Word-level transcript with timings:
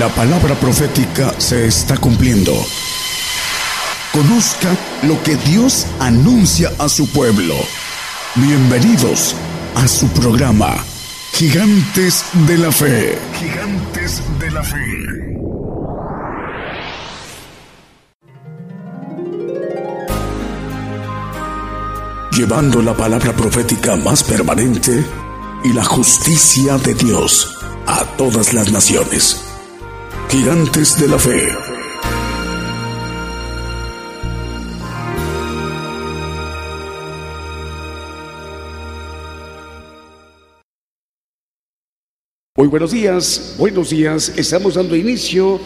La 0.00 0.08
palabra 0.08 0.54
profética 0.54 1.34
se 1.36 1.66
está 1.66 1.94
cumpliendo. 1.98 2.54
Conozca 4.14 4.74
lo 5.02 5.22
que 5.22 5.36
Dios 5.36 5.86
anuncia 5.98 6.72
a 6.78 6.88
su 6.88 7.06
pueblo. 7.10 7.54
Bienvenidos 8.34 9.36
a 9.74 9.86
su 9.86 10.08
programa, 10.08 10.74
Gigantes 11.34 12.24
de 12.46 12.56
la 12.56 12.72
Fe. 12.72 13.18
Gigantes 13.38 14.22
de 14.38 14.50
la 14.50 14.62
Fe. 14.62 14.78
Llevando 22.32 22.80
la 22.80 22.96
palabra 22.96 23.34
profética 23.34 23.96
más 23.96 24.24
permanente 24.24 25.04
y 25.62 25.74
la 25.74 25.84
justicia 25.84 26.78
de 26.78 26.94
Dios 26.94 27.54
a 27.86 28.02
todas 28.16 28.54
las 28.54 28.72
naciones. 28.72 29.49
Gigantes 30.30 30.96
de 31.00 31.08
la 31.08 31.18
Fe. 31.18 31.48
Muy 42.56 42.68
buenos 42.68 42.92
días, 42.92 43.56
buenos 43.58 43.90
días. 43.90 44.32
Estamos 44.36 44.74
dando 44.74 44.94
inicio 44.94 45.56
a 45.56 45.60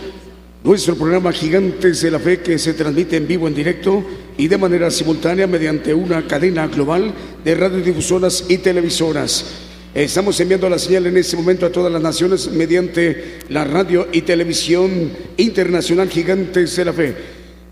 nuestro 0.66 0.96
programa 0.96 1.30
Gigantes 1.30 2.00
de 2.00 2.10
la 2.10 2.18
Fe 2.18 2.40
que 2.40 2.58
se 2.58 2.72
transmite 2.72 3.18
en 3.18 3.28
vivo, 3.28 3.46
en 3.46 3.54
directo 3.54 4.02
y 4.38 4.48
de 4.48 4.56
manera 4.56 4.90
simultánea 4.90 5.46
mediante 5.46 5.92
una 5.92 6.26
cadena 6.26 6.68
global 6.68 7.12
de 7.44 7.54
radiodifusoras 7.54 8.46
y 8.48 8.56
televisoras. 8.56 9.63
Estamos 9.94 10.40
enviando 10.40 10.68
la 10.68 10.80
señal 10.80 11.06
en 11.06 11.16
este 11.16 11.36
momento 11.36 11.66
a 11.66 11.70
todas 11.70 11.92
las 11.92 12.02
naciones 12.02 12.50
mediante 12.50 13.38
la 13.48 13.62
radio 13.62 14.08
y 14.10 14.22
televisión 14.22 15.12
internacional 15.36 16.10
Gigantes 16.10 16.74
de 16.74 16.84
la 16.84 16.92
Fe. 16.92 17.14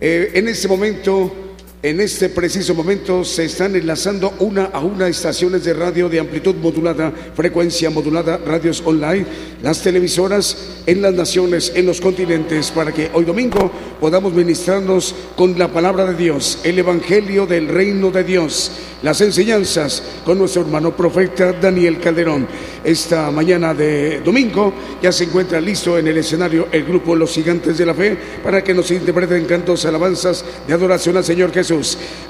Eh, 0.01 0.31
en 0.34 0.47
este 0.47 0.69
momento 0.69 1.42
en 1.83 2.00
este 2.00 2.28
preciso 2.28 2.77
momento 2.77 3.25
se 3.25 3.44
están 3.44 3.75
enlazando 3.75 4.34
una 4.38 4.66
a 4.66 4.78
una 4.78 5.08
estaciones 5.08 5.64
de 5.64 5.75
radio 5.75 6.08
de 6.08 6.20
amplitud 6.20 6.55
modulada, 6.55 7.12
frecuencia 7.34 7.91
modulada, 7.91 8.38
radios 8.38 8.80
online, 8.86 9.27
las 9.62 9.83
televisoras 9.83 10.56
en 10.86 11.03
las 11.03 11.12
naciones, 11.12 11.72
en 11.75 11.86
los 11.86 12.00
continentes, 12.00 12.70
para 12.70 12.92
que 12.92 13.10
hoy 13.12 13.25
domingo 13.25 13.69
podamos 14.00 14.33
ministrarnos 14.33 15.12
con 15.34 15.58
la 15.58 15.72
palabra 15.72 16.05
de 16.06 16.14
Dios, 16.14 16.60
el 16.62 16.78
Evangelio 16.78 17.47
del 17.47 17.66
Reino 17.66 18.12
de 18.12 18.22
Dios, 18.22 18.70
las 19.03 19.20
enseñanzas 19.20 20.05
con 20.25 20.38
nuestro 20.38 20.62
hermano 20.62 20.97
profeta 20.97 21.53
Daniel 21.53 21.98
Calderón. 21.98 22.47
Esta 22.84 23.30
mañana 23.33 23.75
de 23.75 24.20
domingo 24.20 24.72
ya 25.03 25.10
se 25.10 25.25
encuentra 25.25 25.60
listo 25.60 25.98
en 25.98 26.06
el 26.06 26.19
escenario 26.19 26.69
el 26.70 26.84
grupo 26.84 27.16
Los 27.16 27.33
Gigantes 27.33 27.77
de 27.78 27.86
la 27.86 27.94
Fe 27.94 28.16
para 28.42 28.62
que 28.62 28.72
nos 28.72 28.91
interpreten 28.92 29.47
cantos, 29.47 29.84
alabanzas 29.84 30.44
de 30.66 30.75
adoración 30.75 31.16
al 31.16 31.25
Señor 31.25 31.53
Jesús. 31.53 31.72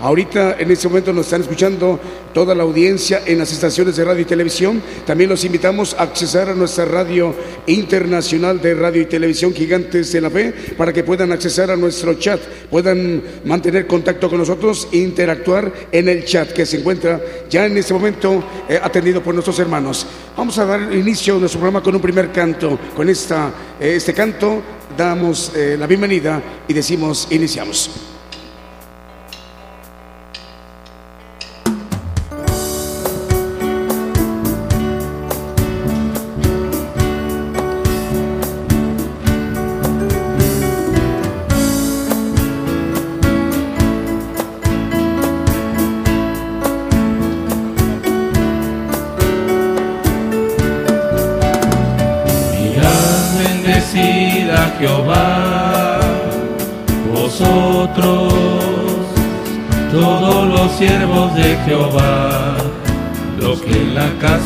Ahorita 0.00 0.56
en 0.58 0.70
este 0.70 0.88
momento 0.88 1.12
nos 1.12 1.26
están 1.26 1.40
escuchando 1.40 1.98
toda 2.32 2.54
la 2.54 2.62
audiencia 2.62 3.22
en 3.26 3.38
las 3.38 3.52
estaciones 3.52 3.96
de 3.96 4.04
radio 4.04 4.22
y 4.22 4.24
televisión. 4.24 4.80
También 5.04 5.30
los 5.30 5.44
invitamos 5.44 5.94
a 5.94 6.02
accesar 6.02 6.48
a 6.48 6.54
nuestra 6.54 6.84
radio 6.84 7.34
internacional 7.66 8.60
de 8.60 8.74
radio 8.74 9.02
y 9.02 9.06
televisión 9.06 9.52
Gigantes 9.52 10.12
de 10.12 10.20
la 10.20 10.30
Fe 10.30 10.52
para 10.76 10.92
que 10.92 11.02
puedan 11.02 11.32
accesar 11.32 11.70
a 11.70 11.76
nuestro 11.76 12.14
chat, 12.14 12.40
puedan 12.70 13.22
mantener 13.44 13.86
contacto 13.86 14.28
con 14.28 14.38
nosotros 14.38 14.88
e 14.92 14.98
interactuar 14.98 15.72
en 15.90 16.08
el 16.08 16.24
chat 16.24 16.52
que 16.52 16.64
se 16.64 16.78
encuentra 16.78 17.20
ya 17.50 17.66
en 17.66 17.76
este 17.76 17.92
momento 17.92 18.44
eh, 18.68 18.78
atendido 18.80 19.22
por 19.22 19.34
nuestros 19.34 19.58
hermanos. 19.58 20.06
Vamos 20.36 20.56
a 20.58 20.64
dar 20.64 20.92
inicio 20.92 21.36
a 21.36 21.40
nuestro 21.40 21.60
programa 21.60 21.82
con 21.82 21.94
un 21.94 22.00
primer 22.00 22.30
canto. 22.30 22.78
Con 22.94 23.08
esta, 23.08 23.52
eh, 23.80 23.94
este 23.96 24.14
canto 24.14 24.62
damos 24.96 25.52
eh, 25.56 25.76
la 25.78 25.86
bienvenida 25.86 26.42
y 26.68 26.72
decimos 26.72 27.26
iniciamos. 27.30 28.11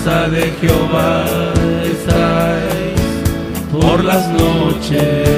De 0.07 0.53
Jehová 0.61 1.25
estáis 1.85 3.01
por 3.73 4.05
las 4.05 4.29
noches. 4.29 5.36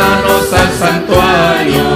Manos 0.00 0.46
al 0.52 0.70
santuario 0.84 1.88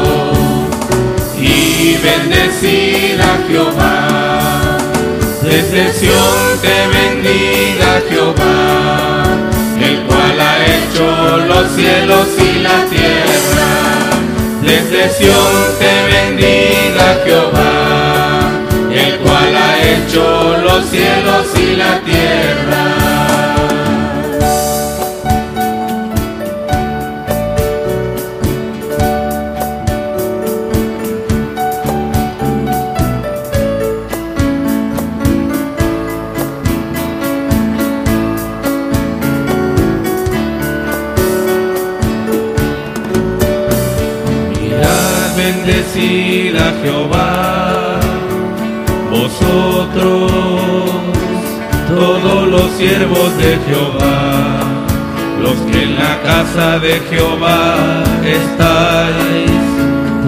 y 1.38 1.96
bendecid 2.06 3.20
a 3.20 3.34
Jehová. 3.48 4.78
Desde 5.42 5.92
Sion 5.92 6.38
te 6.64 6.76
bendiga 6.96 7.90
Jehová, 8.08 9.24
el 9.88 9.96
cual 10.08 10.36
ha 10.48 10.54
hecho 10.74 11.06
los 11.50 11.66
cielos 11.76 12.28
y 12.48 12.52
la 12.68 12.78
tierra. 12.94 13.70
Desde 14.70 15.00
Sion 15.16 15.56
te 15.80 15.94
bendiga 16.14 17.06
Jehová, 17.24 17.70
el 19.04 19.18
cual 19.18 19.52
ha 19.64 19.72
hecho 19.92 20.56
los 20.66 20.84
cielos 20.90 21.46
y 21.56 21.76
la 21.76 22.00
tierra. 22.00 23.03
De 56.54 57.00
Jehová 57.10 58.04
estáis 58.24 59.50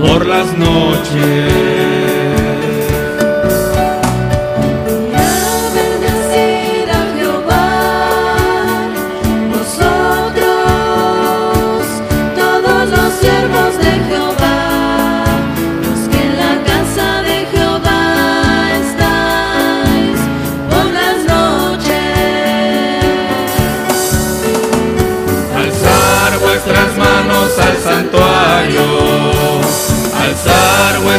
por 0.00 0.26
las 0.26 0.58
noches. 0.58 1.55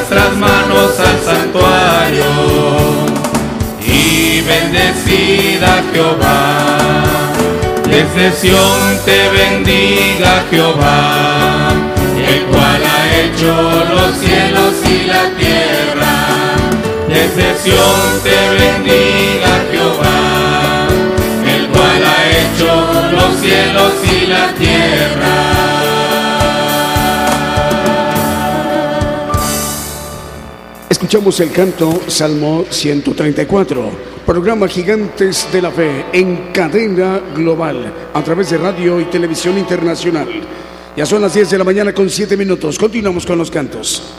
Vuestras 0.09 0.37
manos 0.37 0.97
al 0.99 1.19
santuario 1.19 2.23
y 3.85 4.41
bendecida 4.41 5.83
Jehová. 5.91 7.33
Desde 7.83 8.31
Sión 8.31 8.99
te 9.03 9.29
bendiga 9.29 10.45
Jehová, 10.49 11.71
el 12.15 12.45
cual 12.45 12.81
ha 12.85 13.17
hecho 13.17 13.53
los 13.93 14.17
cielos 14.17 14.75
y 14.85 15.07
la 15.07 15.29
tierra. 15.35 16.15
Desde 17.09 17.57
Sión 17.57 18.21
te 18.23 18.37
bendiga 18.63 19.65
Jehová, 19.71 20.87
el 21.53 21.67
cual 21.67 22.03
ha 22.05 22.19
hecho 22.39 22.69
los 23.11 23.41
cielos 23.41 23.93
y 24.03 24.27
la 24.27 24.53
tierra. 24.53 25.96
Escuchamos 31.07 31.39
el 31.39 31.53
canto 31.53 32.01
Salmo 32.07 32.65
134, 32.69 33.91
programa 34.25 34.67
Gigantes 34.67 35.47
de 35.53 35.61
la 35.61 35.71
Fe 35.71 36.07
en 36.11 36.51
cadena 36.51 37.21
global 37.33 37.93
a 38.13 38.21
través 38.21 38.49
de 38.49 38.57
radio 38.57 38.99
y 38.99 39.05
televisión 39.05 39.57
internacional. 39.57 40.27
Ya 40.97 41.05
son 41.05 41.21
las 41.21 41.33
10 41.33 41.51
de 41.51 41.57
la 41.59 41.63
mañana 41.63 41.93
con 41.93 42.09
7 42.09 42.35
minutos. 42.35 42.77
Continuamos 42.77 43.25
con 43.25 43.37
los 43.37 43.49
cantos. 43.49 44.16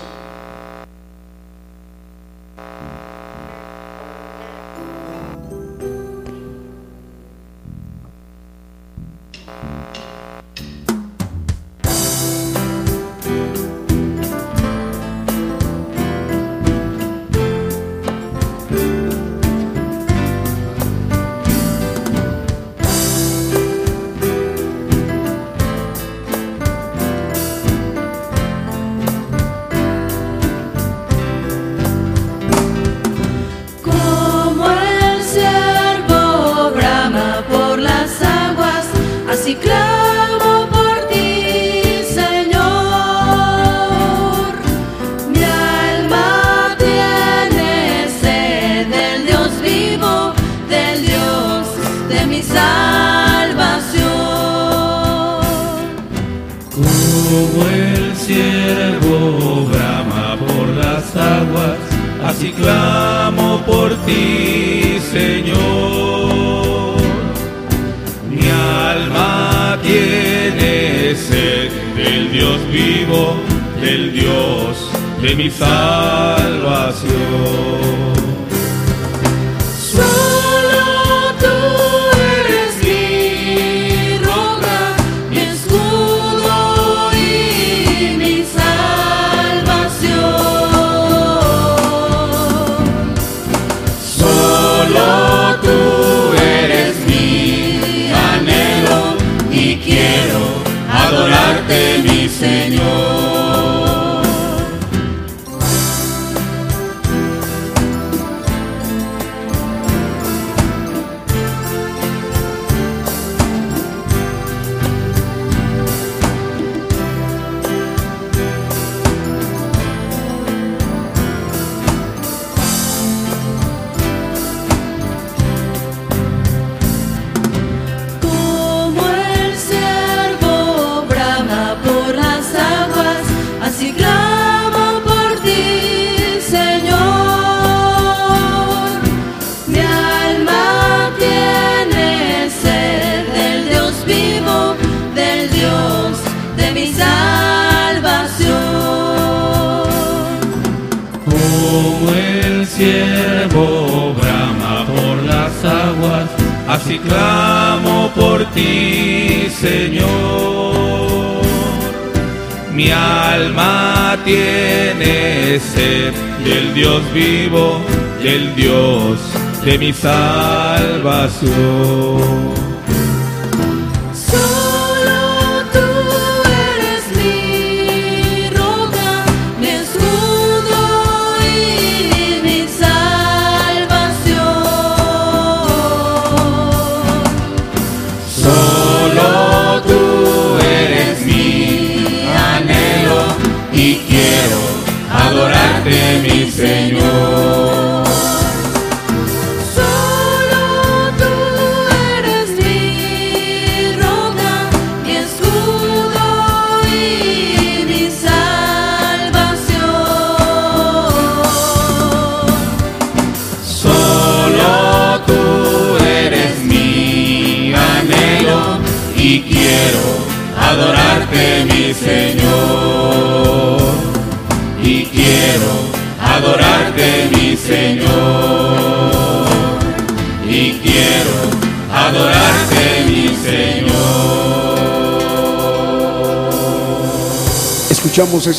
Mi 169.76 169.92
salvación. 169.92 171.58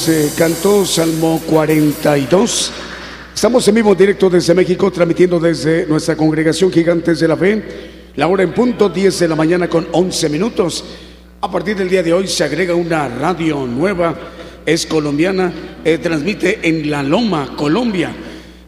Ese 0.10 0.36
canto, 0.36 0.86
Salmo 0.86 1.40
42. 1.48 2.72
Estamos 3.34 3.68
en 3.68 3.76
vivo 3.76 3.94
directo 3.94 4.28
desde 4.28 4.56
México, 4.56 4.92
transmitiendo 4.92 5.40
desde 5.40 5.86
nuestra 5.86 6.16
congregación 6.16 6.72
Gigantes 6.72 7.20
de 7.20 7.28
la 7.28 7.38
Fe. 7.38 7.64
La 8.16 8.28
hora 8.28 8.42
en 8.42 8.52
punto, 8.52 8.90
10 8.90 9.20
de 9.20 9.28
la 9.28 9.36
mañana 9.36 9.70
con 9.70 9.88
11 9.92 10.30
minutos. 10.30 10.84
A 11.42 11.52
partir 11.52 11.76
del 11.76 11.90
día 11.90 12.02
de 12.02 12.14
hoy 12.14 12.28
se 12.28 12.44
agrega 12.44 12.74
una 12.74 13.08
radio 13.08 13.68
nueva, 13.68 14.16
es 14.66 14.88
colombiana, 14.88 15.54
eh, 15.86 16.00
transmite 16.00 16.68
en 16.68 16.90
La 16.90 17.04
Loma, 17.04 17.56
Colombia. 17.56 18.12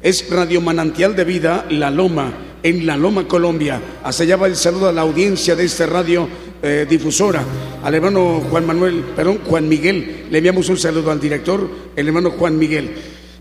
Es 0.01 0.29
Radio 0.29 0.61
Manantial 0.61 1.15
de 1.15 1.23
Vida, 1.23 1.65
La 1.71 1.89
Loma, 1.89 2.33
en 2.61 2.85
La 2.85 2.97
Loma, 2.97 3.27
Colombia. 3.27 3.81
Hasta 4.03 4.23
allá 4.23 4.35
va 4.35 4.47
el 4.47 4.55
saludo 4.55 4.89
a 4.89 4.93
la 4.93 5.01
audiencia 5.01 5.55
de 5.55 5.65
esta 5.65 5.87
radio 5.87 6.27
eh, 6.61 6.85
Difusora, 6.87 7.43
al 7.83 7.95
hermano 7.95 8.41
Juan 8.49 8.65
Manuel, 8.65 9.03
perdón, 9.15 9.39
Juan 9.45 9.67
Miguel. 9.67 10.25
Le 10.29 10.37
enviamos 10.37 10.69
un 10.69 10.77
saludo 10.77 11.11
al 11.11 11.19
director, 11.19 11.69
el 11.95 12.07
hermano 12.07 12.31
Juan 12.31 12.57
Miguel. 12.57 12.91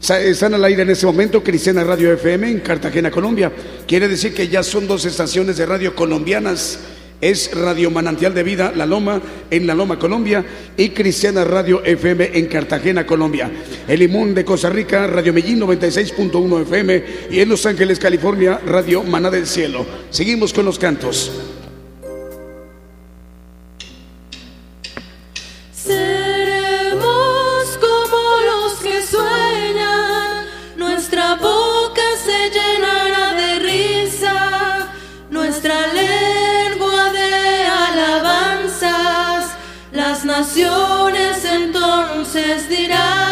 Están 0.01 0.55
al 0.55 0.65
aire 0.65 0.83
en 0.83 0.91
este 0.91 1.05
momento 1.05 1.43
Cristiana 1.43 1.85
Radio 1.85 2.13
FM 2.13 2.51
en 2.51 2.61
Cartagena, 2.61 3.11
Colombia. 3.11 3.53
Quiere 3.87 4.09
decir 4.09 4.33
que 4.33 4.49
ya 4.49 4.63
son 4.63 4.89
dos 4.89 5.05
estaciones 5.05 5.59
de 5.59 5.67
radio 5.67 5.95
colombianas. 5.95 6.81
Es 7.21 7.55
Radio 7.55 7.91
Manantial 7.91 8.33
de 8.33 8.43
Vida, 8.43 8.73
La 8.75 8.87
Loma, 8.87 9.21
en 9.51 9.67
La 9.67 9.75
Loma, 9.75 9.99
Colombia, 9.99 10.43
y 10.75 10.89
Cristiana 10.89 11.45
Radio 11.45 11.85
FM 11.85 12.31
en 12.33 12.47
Cartagena, 12.47 13.05
Colombia. 13.05 13.51
El 13.87 14.01
Limón 14.01 14.35
de 14.35 14.43
Costa 14.43 14.71
Rica, 14.71 15.07
Radio 15.07 15.35
Medellín 15.35 15.61
96.1 15.61 16.63
FM, 16.63 17.05
y 17.31 17.41
en 17.41 17.49
Los 17.51 17.67
Ángeles, 17.67 17.99
California, 17.99 18.59
Radio 18.65 19.03
Maná 19.03 19.31
del 19.31 19.47
Cielo. 19.47 19.85
Seguimos 20.09 20.55
con 20.55 20.65
los 20.65 20.79
cantos. 20.79 21.50
Entonces 41.45 42.69
dirán, 42.69 43.30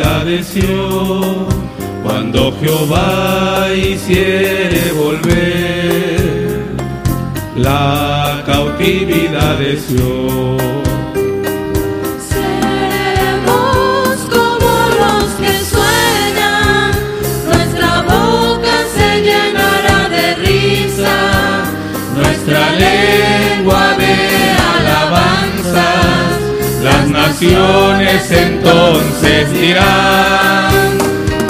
de 0.00 0.42
Sion, 0.42 1.46
cuando 2.02 2.52
Jehová 2.58 3.68
hiciere 3.74 4.92
volver 4.92 6.60
la 7.56 8.42
cautividad 8.46 9.58
de 9.58 9.76
Sion. 9.76 10.19
Entonces 28.30 29.50
dirán, 29.52 30.98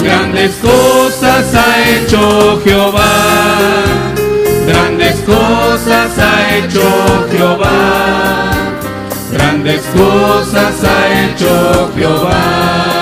grandes 0.01 0.55
cosas 0.55 1.53
ha 1.53 1.89
hecho 1.89 2.61
Jehová, 2.63 3.03
grandes 4.65 5.15
cosas 5.21 6.17
ha 6.17 6.55
hecho 6.55 6.81
Jehová, 7.31 8.51
grandes 9.33 9.81
cosas 9.93 10.83
ha 10.83 11.25
hecho 11.25 11.91
Jehová. 11.95 13.00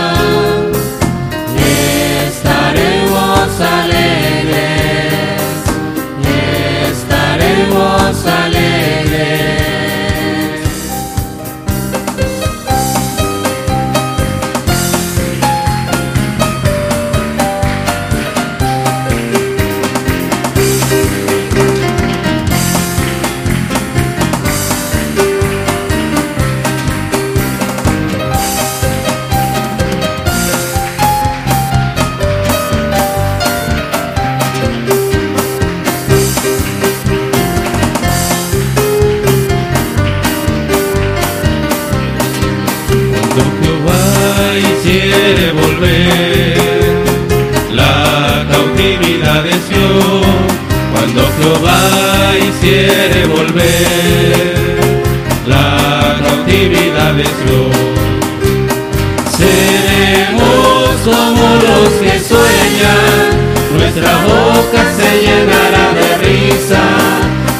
Llenará 65.14 65.94
de 65.94 66.18
risa, 66.26 66.84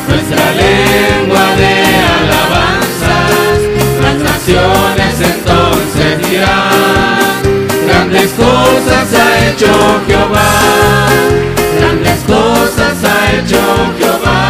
nuestra 0.08 0.52
lengua 0.52 1.46
de 1.58 1.74
alabanzas, 2.20 3.60
las 4.04 4.18
naciones 4.32 5.16
entonces 5.22 6.30
dirán 6.30 7.20
Grandes 7.88 8.32
cosas 8.32 9.14
ha 9.14 9.48
hecho 9.50 9.72
Jehová, 10.08 10.52
grandes 11.80 12.20
cosas 12.28 13.04
ha 13.04 13.36
hecho 13.36 13.60
Jehová, 14.00 14.50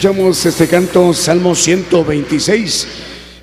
escuchamos 0.00 0.46
este 0.46 0.66
canto, 0.66 1.12
Salmo 1.12 1.54
126. 1.54 2.88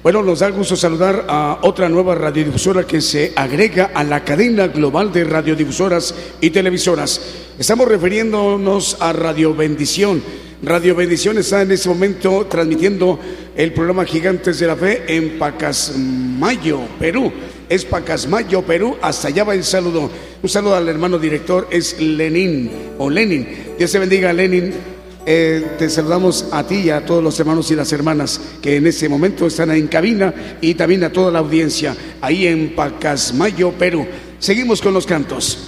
Bueno, 0.02 0.24
nos 0.24 0.40
da 0.40 0.50
gusto 0.50 0.76
saludar 0.76 1.28
a 1.30 1.60
otra 1.62 1.88
nueva 1.88 2.16
radiodifusora 2.16 2.84
que 2.84 3.00
se 3.00 3.32
agrega 3.36 3.92
a 3.94 4.04
la 4.04 4.24
cadena 4.24 4.66
global 4.68 5.14
de 5.14 5.24
radiodifusoras 5.24 6.16
y 6.42 6.50
televisoras. 6.50 7.22
Estamos 7.60 7.88
refiriéndonos 7.88 8.98
a 9.00 9.14
Radio 9.14 9.54
Bendición. 9.54 10.24
Radio 10.64 10.96
Bendición 10.96 11.38
está 11.38 11.62
en 11.62 11.74
este 11.74 11.90
momento 11.90 12.48
transmitiendo 12.50 13.20
el 13.56 13.72
programa 13.72 14.04
Gigantes 14.04 14.58
de 14.58 14.66
la 14.66 14.76
Fe 14.76 15.04
en 15.16 15.38
Pacasmayo, 15.38 16.80
Perú. 16.98 17.32
Es 17.70 17.86
Pacasmayo, 17.86 18.64
Perú. 18.64 18.98
Hasta 19.00 19.28
allá 19.28 19.44
va 19.44 19.54
el 19.54 19.64
saludo. 19.64 20.10
Un 20.42 20.50
saludo 20.50 20.76
al 20.76 20.90
hermano 20.90 21.20
director, 21.20 21.68
es 21.70 22.02
Lenin 22.02 22.72
o 22.98 23.12
Lenin. 23.12 23.48
Dios 23.78 23.92
te 23.92 24.00
bendiga, 24.00 24.34
Lenin. 24.34 24.97
Eh, 25.30 25.76
te 25.78 25.90
saludamos 25.90 26.46
a 26.54 26.64
ti 26.66 26.76
y 26.86 26.90
a 26.90 27.06
todos 27.06 27.22
los 27.22 27.38
hermanos 27.38 27.70
y 27.70 27.76
las 27.76 27.92
hermanas 27.92 28.40
que 28.62 28.78
en 28.78 28.88
este 28.88 29.10
momento 29.10 29.46
están 29.46 29.72
en 29.72 29.88
cabina 29.88 30.34
y 30.62 30.74
también 30.74 31.04
a 31.04 31.12
toda 31.12 31.30
la 31.30 31.40
audiencia 31.40 31.94
ahí 32.22 32.48
en 32.48 32.74
Pacasmayo, 32.74 33.74
Perú. 33.74 34.08
Seguimos 34.40 34.82
con 34.82 34.94
los 34.94 35.06
cantos. 35.06 35.68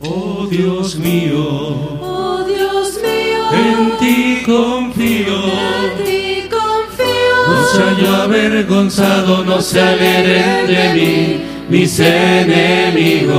Oh 0.00 0.46
Dios 0.50 0.96
mío, 0.96 1.98
Oh 2.02 2.44
Dios 2.46 3.00
mío, 3.02 3.50
en 3.52 3.96
ti 3.98 4.42
confío. 4.44 5.42
en 5.42 6.04
ti 6.04 6.48
confío. 6.50 7.46
No 7.48 7.66
sea 7.72 7.96
yo 7.98 8.14
avergonzado, 8.14 9.42
no 9.42 9.62
se 9.62 9.80
alegren 9.80 10.66
de 10.66 10.92
mí 10.92 11.40
mis 11.70 11.98
enemigos. 11.98 13.36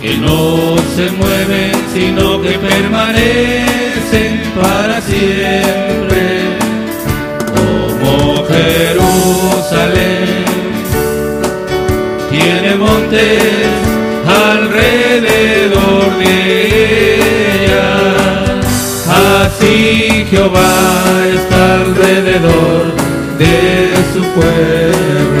Que 0.00 0.16
no 0.16 0.76
se 0.96 1.10
mueven, 1.10 1.72
sino 1.92 2.40
que 2.40 2.58
permanecen 2.58 4.42
para 4.60 5.00
siempre, 5.00 6.22
como 7.54 8.44
Jerusalén. 8.46 10.30
Tiene 12.30 12.76
montes 12.76 13.68
alrededor 14.26 16.18
de 16.18 16.34
ella. 17.64 17.90
Así 19.44 20.26
Jehová 20.30 20.72
está 21.34 21.60
alrededor 21.82 22.82
de 23.38 23.92
su 24.12 24.22
pueblo. 24.34 25.39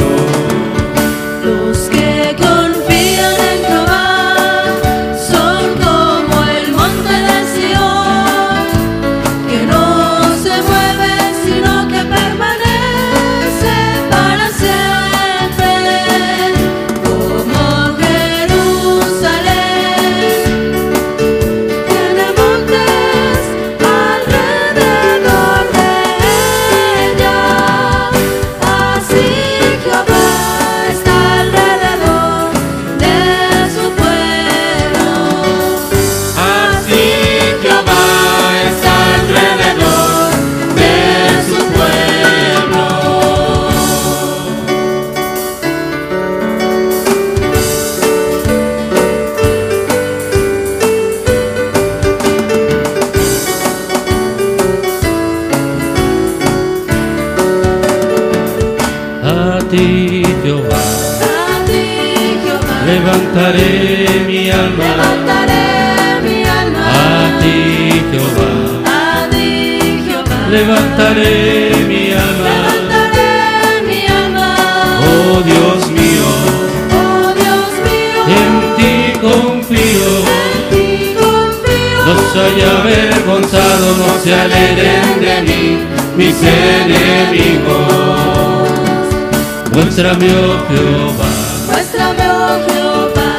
Muéstrame, 90.10 90.34
oh 90.34 90.58
Jehová, 90.68 91.30
Muéstrame, 91.68 92.24
oh 92.32 92.58
Jehová, 92.68 93.30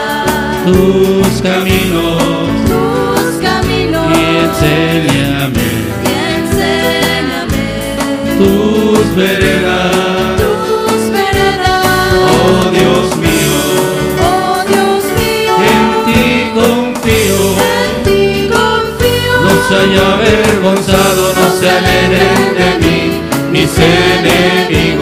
tus 0.65 1.41
caminos 1.41 2.47
tus 2.65 3.33
caminos 3.43 4.07
y 4.09 4.21
enséñame 4.45 5.69
y 6.05 6.11
enséñame 6.37 7.65
tus 8.37 9.05
veredas. 9.17 10.37
tus 10.37 11.11
veredas. 11.11 11.85
Oh 12.31 12.71
Dios 12.71 13.17
mío, 13.17 13.59
Oh 14.21 14.63
Dios 14.65 15.03
mío, 15.19 15.53
en 15.73 15.87
ti 16.05 16.23
confío. 16.55 17.39
en 17.67 17.91
ti 18.05 18.21
confío. 18.47 19.35
No 19.43 19.53
soy 19.67 19.91
avergonzado, 19.97 21.33
no 21.35 21.45
se 21.59 21.69
alegren 21.69 22.55
de 22.55 22.69
mí 22.87 22.99
mis 23.51 23.71
enemigos. 23.77 25.00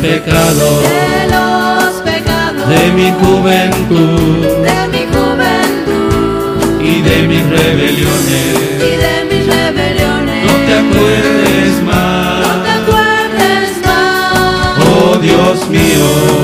Pecados. 0.00 0.82
De 0.82 1.28
los 1.30 1.94
pecados. 2.02 2.68
De 2.68 2.92
mi 2.92 3.12
juventud. 3.12 4.46
De 4.66 4.88
mi 4.92 5.04
juventud. 5.14 6.82
Y 6.82 7.02
de 7.02 7.28
mis 7.28 7.48
rebeliones. 7.48 8.56
y 8.78 8.96
de 9.04 9.24
mis 9.30 9.46
rebeliones. 9.46 10.46
No 10.46 10.54
te 10.66 10.74
acuerdes 10.74 11.74
No 11.74 11.78
te 11.78 11.84
más, 11.84 12.46
acuerdes 12.80 13.86
más. 13.86 14.86
oh 14.86 15.18
Dios 15.20 15.68
mío, 15.68 16.40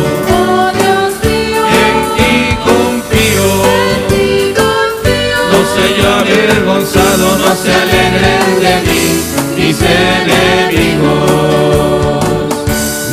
avergonzado, 6.66 7.38
no 7.38 7.54
se 7.54 7.72
alegren 7.72 8.60
de 8.60 8.90
mí 8.90 9.22
mis 9.56 9.80
enemigos. 9.80 11.25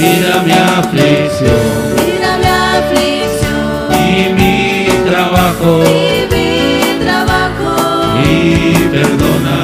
Mira 0.04 0.42
mi 0.46 0.52
aflicción 0.52 1.64
Mira 2.06 2.32
mi 2.38 2.50
aflicción 2.78 3.64
y 4.06 4.34
mi 4.38 4.88
trabajo 5.10 5.72
y 5.86 6.28
mi 6.34 7.06
trabajo 7.06 7.72
y 8.26 8.76
perdona 8.96 9.58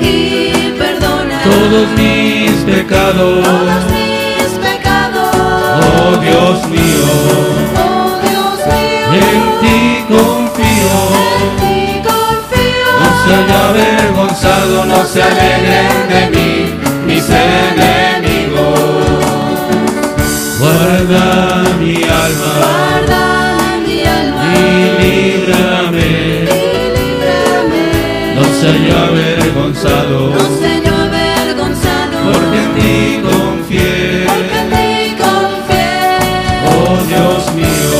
y 0.00 0.72
perdona 0.78 1.36
todos 1.42 1.88
mis 1.96 2.52
pecados. 2.70 3.42
todos 3.44 3.82
mis 3.96 4.50
pecados. 4.66 5.34
Oh 5.84 6.16
Dios 6.26 6.66
mío, 6.68 7.08
Oh 7.76 8.10
Dios 8.28 8.58
mío, 8.72 9.06
en 9.26 9.42
ti 9.62 9.78
confío. 10.08 10.96
en 11.40 11.50
ti 11.62 11.76
confío. 12.08 12.88
No 13.00 13.08
soy 13.24 13.46
avergonzado, 13.68 14.84
no 14.84 15.04
se 15.06 15.22
alegren 15.22 16.08
de 16.12 16.20
mí 16.34 16.50
mis 17.06 17.24
enemigos. 17.30 18.07
Guarda 20.58 21.62
mi 21.78 21.94
alma 22.02 22.52
Guarda 22.58 23.22
mi 23.86 24.02
alma 24.04 24.44
y 24.54 25.02
líbrame. 25.02 26.10
y 26.42 26.66
líbrame. 26.96 27.86
No 28.34 28.44
soy 28.60 28.90
avergonzado, 28.90 30.18
No 30.30 30.44
sé 30.60 30.82
yo 30.84 30.94
avergonzado, 30.96 32.16
porque 32.32 32.58
en 32.64 32.70
ti 32.74 32.92
confié. 33.22 34.26
porque 34.26 34.58
en 34.58 34.68
ti 34.74 35.16
confié. 35.22 35.92
Oh 36.66 36.96
Dios 37.06 37.42
mío, 37.54 37.90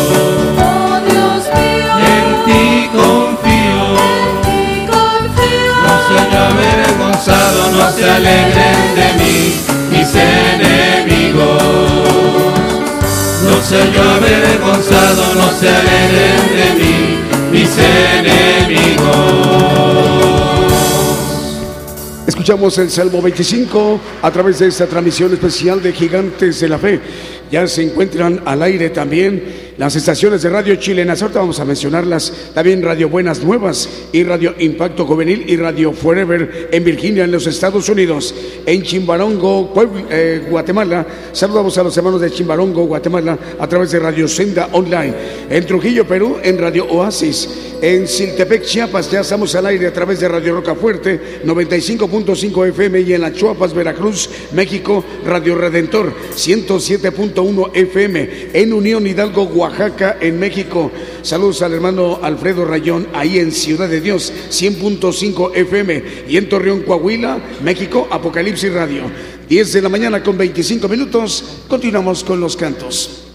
Oh 0.58 1.00
Dios 1.08 1.42
mío, 1.58 1.92
en 2.12 2.28
ti 2.46 2.62
confío. 2.98 3.82
en 4.10 4.32
ti 4.46 4.60
confío. 4.94 5.74
No 5.86 5.94
soy 6.08 6.30
avergonzado, 6.48 7.58
no 7.72 7.82
se 7.92 8.04
alegren 8.10 8.47
Soy 13.68 13.80
avergonzado, 13.80 15.34
no 15.34 15.50
se 15.50 15.68
alegren 15.68 16.56
de 16.56 16.74
mí 16.82 17.18
mis 17.52 17.68
enemigos. 17.76 19.08
Escuchamos 22.26 22.78
el 22.78 22.88
Salmo 22.88 23.20
25 23.20 24.00
a 24.22 24.30
través 24.30 24.60
de 24.60 24.68
esta 24.68 24.86
transmisión 24.86 25.34
especial 25.34 25.82
de 25.82 25.92
Gigantes 25.92 26.60
de 26.60 26.68
la 26.70 26.78
Fe. 26.78 26.98
Ya 27.50 27.66
se 27.66 27.82
encuentran 27.82 28.40
al 28.46 28.62
aire 28.62 28.88
también 28.88 29.67
las 29.78 29.94
estaciones 29.94 30.42
de 30.42 30.50
Radio 30.50 30.74
Chilenas. 30.74 31.22
Ahorita 31.22 31.38
vamos 31.38 31.60
a 31.60 31.64
mencionarlas. 31.64 32.32
También 32.52 32.82
Radio 32.82 33.08
Buenas 33.08 33.42
Nuevas 33.42 33.88
y 34.12 34.24
Radio 34.24 34.54
Impacto 34.58 35.06
Juvenil 35.06 35.44
y 35.48 35.56
Radio 35.56 35.92
Forever 35.92 36.68
en 36.72 36.84
Virginia, 36.84 37.24
en 37.24 37.30
los 37.30 37.46
Estados 37.46 37.88
Unidos. 37.88 38.34
En 38.66 38.82
Chimbarongo, 38.82 39.72
eh, 40.10 40.46
Guatemala. 40.50 41.06
Saludamos 41.32 41.78
a 41.78 41.84
los 41.84 41.96
hermanos 41.96 42.20
de 42.20 42.30
Chimbarongo, 42.30 42.86
Guatemala, 42.86 43.38
a 43.58 43.66
través 43.68 43.92
de 43.92 44.00
Radio 44.00 44.26
Senda 44.26 44.68
Online. 44.72 45.14
En 45.48 45.64
Trujillo, 45.64 46.06
Perú, 46.06 46.38
en 46.42 46.58
Radio 46.58 46.86
Oasis. 46.86 47.48
En 47.80 48.08
Siltepec, 48.08 48.64
Chiapas, 48.64 49.08
ya 49.08 49.20
estamos 49.20 49.54
al 49.54 49.66
aire 49.66 49.86
a 49.86 49.92
través 49.92 50.18
de 50.18 50.26
Radio 50.26 50.56
Rocafuerte, 50.56 51.40
95.5 51.44 52.66
FM. 52.66 53.00
Y 53.02 53.12
en 53.12 53.20
La 53.20 53.32
Chuapas, 53.32 53.72
Veracruz, 53.72 54.28
México, 54.52 55.04
Radio 55.24 55.54
Redentor, 55.54 56.12
107.1 56.34 57.70
FM. 57.72 58.48
En 58.52 58.72
Unión 58.72 59.06
Hidalgo, 59.06 59.46
Oaxaca, 59.68 60.16
en 60.20 60.38
México. 60.38 60.90
Saludos 61.22 61.60
al 61.62 61.74
hermano 61.74 62.18
Alfredo 62.22 62.64
Rayón, 62.64 63.06
ahí 63.12 63.38
en 63.38 63.52
Ciudad 63.52 63.88
de 63.88 64.00
Dios, 64.00 64.32
100.5 64.50 65.54
FM. 65.54 66.02
Y 66.28 66.36
en 66.38 66.48
Torreón, 66.48 66.82
Coahuila, 66.82 67.38
México, 67.62 68.08
Apocalipsis 68.10 68.72
Radio. 68.72 69.02
10 69.48 69.72
de 69.72 69.82
la 69.82 69.88
mañana 69.88 70.22
con 70.22 70.38
25 70.38 70.88
minutos. 70.88 71.44
Continuamos 71.68 72.24
con 72.24 72.40
los 72.40 72.56
cantos. 72.56 73.27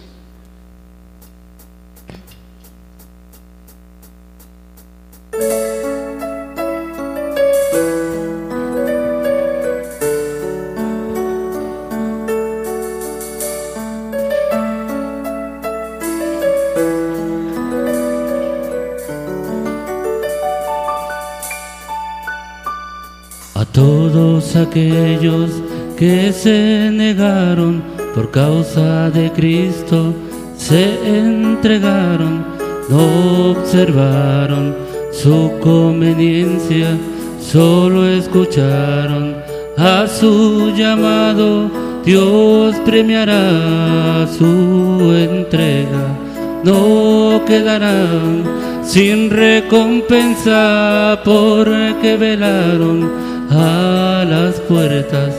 Aquellos 24.73 25.51
que 25.95 26.33
se 26.33 26.89
negaron 26.91 27.83
por 28.15 28.31
causa 28.31 29.12
de 29.12 29.31
Cristo, 29.31 30.15
se 30.57 30.97
entregaron, 31.05 32.43
no 32.89 33.51
observaron 33.51 34.75
su 35.12 35.51
conveniencia, 35.62 36.97
solo 37.39 38.07
escucharon 38.07 39.36
a 39.77 40.07
su 40.07 40.73
llamado, 40.75 41.69
Dios 42.03 42.75
premiará 42.83 44.27
su 44.36 45.13
entrega, 45.13 46.17
no 46.63 47.43
quedarán 47.45 48.43
sin 48.83 49.29
recompensa 49.29 51.21
porque 51.23 52.17
velaron 52.17 53.32
a 53.53 54.25
las 54.25 54.59
puertas 54.61 55.33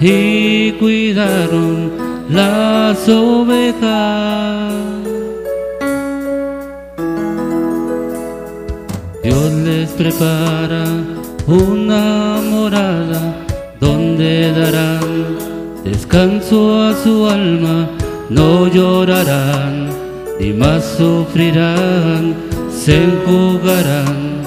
y 0.00 0.72
cuidaron 0.72 1.92
las 2.28 3.08
ovejas. 3.08 4.72
Dios 9.22 9.52
les 9.52 9.90
prepara 9.90 10.84
una 11.46 12.40
morada 12.50 13.36
donde 13.80 14.52
darán 14.52 15.38
descanso 15.84 16.82
a 16.82 16.94
su 16.94 17.26
alma, 17.26 17.88
no 18.28 18.66
llorarán 18.68 19.90
ni 20.40 20.54
más 20.54 20.82
sufrirán, 20.96 22.34
se 22.70 23.04
enjugarán 23.04 24.40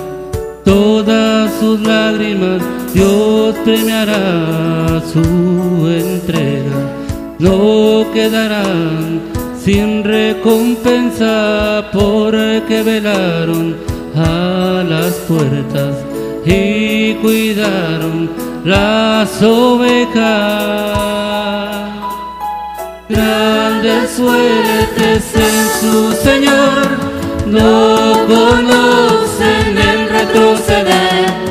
todas 0.65 1.53
sus 1.59 1.79
lágrimas, 1.81 2.63
Dios 2.93 3.55
premiará 3.65 5.01
su 5.11 5.87
entrega, 5.87 6.93
no 7.39 8.05
quedarán 8.13 9.21
sin 9.59 10.03
recompensa 10.03 11.89
porque 11.91 12.83
velaron 12.83 13.77
a 14.15 14.83
las 14.87 15.13
puertas 15.27 15.95
y 16.45 17.15
cuidaron 17.15 18.29
las 18.63 19.41
ovejas. 19.41 20.13
Grandes 23.09 24.11
suertes 24.11 25.23
en 25.35 25.67
su 25.81 26.11
Señor, 26.23 26.97
no 27.47 28.13
conocen 28.27 29.77
el 29.77 30.09
retroceder. 30.09 31.42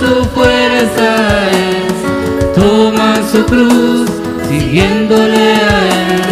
Su 0.00 0.24
fuerza 0.34 1.50
es, 1.50 2.54
toman 2.54 3.20
su 3.30 3.44
cruz 3.44 4.08
siguiéndole 4.48 5.52
a 5.54 5.88
Él. 5.88 6.22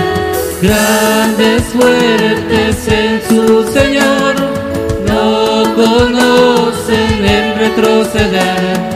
Grandes 0.63 1.65
suertes 1.71 2.89
en 2.89 3.21
su 3.29 3.71
Señor, 3.71 4.37
no 5.07 5.75
conocen 5.75 7.25
el 7.27 7.59
retroceder. 7.59 8.89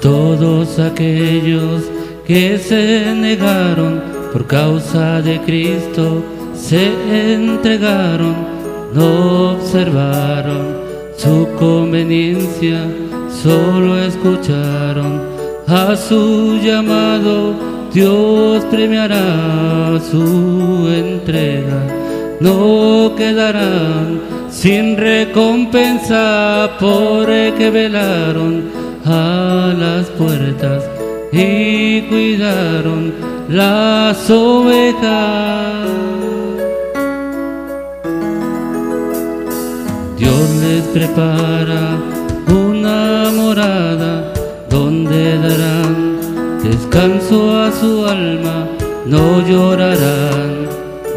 Todos 0.00 0.78
aquellos 0.78 1.82
que 2.26 2.58
se 2.58 3.14
negaron 3.14 4.02
por 4.32 4.46
causa 4.46 5.22
de 5.22 5.40
Cristo, 5.40 6.22
se 6.54 7.34
entregaron, 7.34 8.34
no 8.92 9.52
observaron 9.52 10.76
su 11.16 11.48
conveniencia, 11.58 12.84
solo 13.42 13.98
escucharon 13.98 15.22
a 15.66 15.96
su 15.96 16.58
llamado, 16.62 17.54
Dios 17.92 18.64
premiará 18.66 19.98
su 20.10 20.88
entrega, 20.88 21.86
no 22.40 23.14
quedarán 23.16 24.20
sin 24.50 24.96
recompensa 24.96 26.70
por 26.78 27.26
que 27.26 27.70
velaron 27.70 28.75
a 29.06 29.72
las 29.78 30.06
puertas 30.10 30.84
y 31.32 32.02
cuidaron 32.02 33.12
las 33.48 34.28
ovejas. 34.30 35.88
Dios 40.18 40.50
les 40.60 40.82
prepara 40.94 41.98
una 42.48 43.30
morada 43.32 44.32
donde 44.68 45.38
darán 45.38 46.18
descanso 46.62 47.60
a 47.60 47.70
su 47.70 48.06
alma, 48.06 48.68
no 49.06 49.46
llorarán 49.46 50.66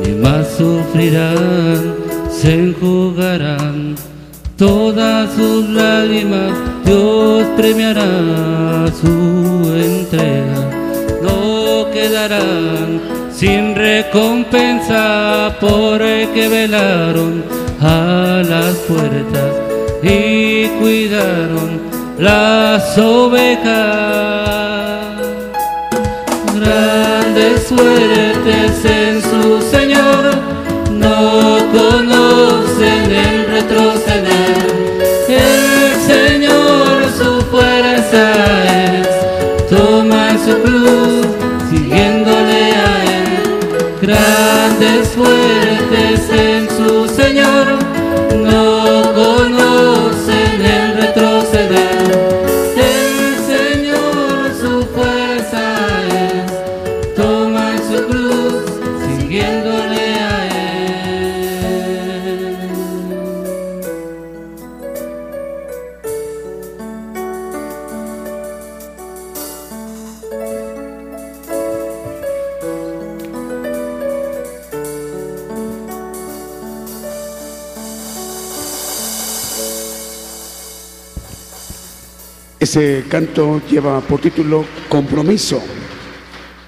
ni 0.06 0.13
más 0.13 0.47
sufrirán, 0.58 1.95
se 2.30 2.54
enjugarán 2.54 3.95
todas 4.58 5.34
sus 5.34 5.69
lágrimas, 5.69 6.52
Dios 6.89 7.45
premiará 7.56 8.88
su 8.99 9.71
entrega. 9.75 10.71
No 11.21 11.86
quedarán 11.91 12.99
sin 13.32 13.75
recompensa 13.75 15.56
por 15.62 16.02
el 16.02 16.30
que 16.30 16.49
velaron 16.49 17.43
a 17.80 18.41
las 18.43 18.73
puertas 18.88 19.54
y 20.02 20.67
cuidaron 20.80 21.80
las 22.17 22.97
ovejas. 22.97 23.69
Grandes 26.56 27.67
suertes 27.67 28.86
en 28.86 29.21
su 29.21 29.62
Señor, 29.62 30.32
no 30.91 31.58
conocen 31.71 32.18
Ese 82.69 83.05
canto 83.10 83.63
lleva 83.67 83.99
por 83.99 84.21
título 84.21 84.63
Compromiso. 84.88 85.60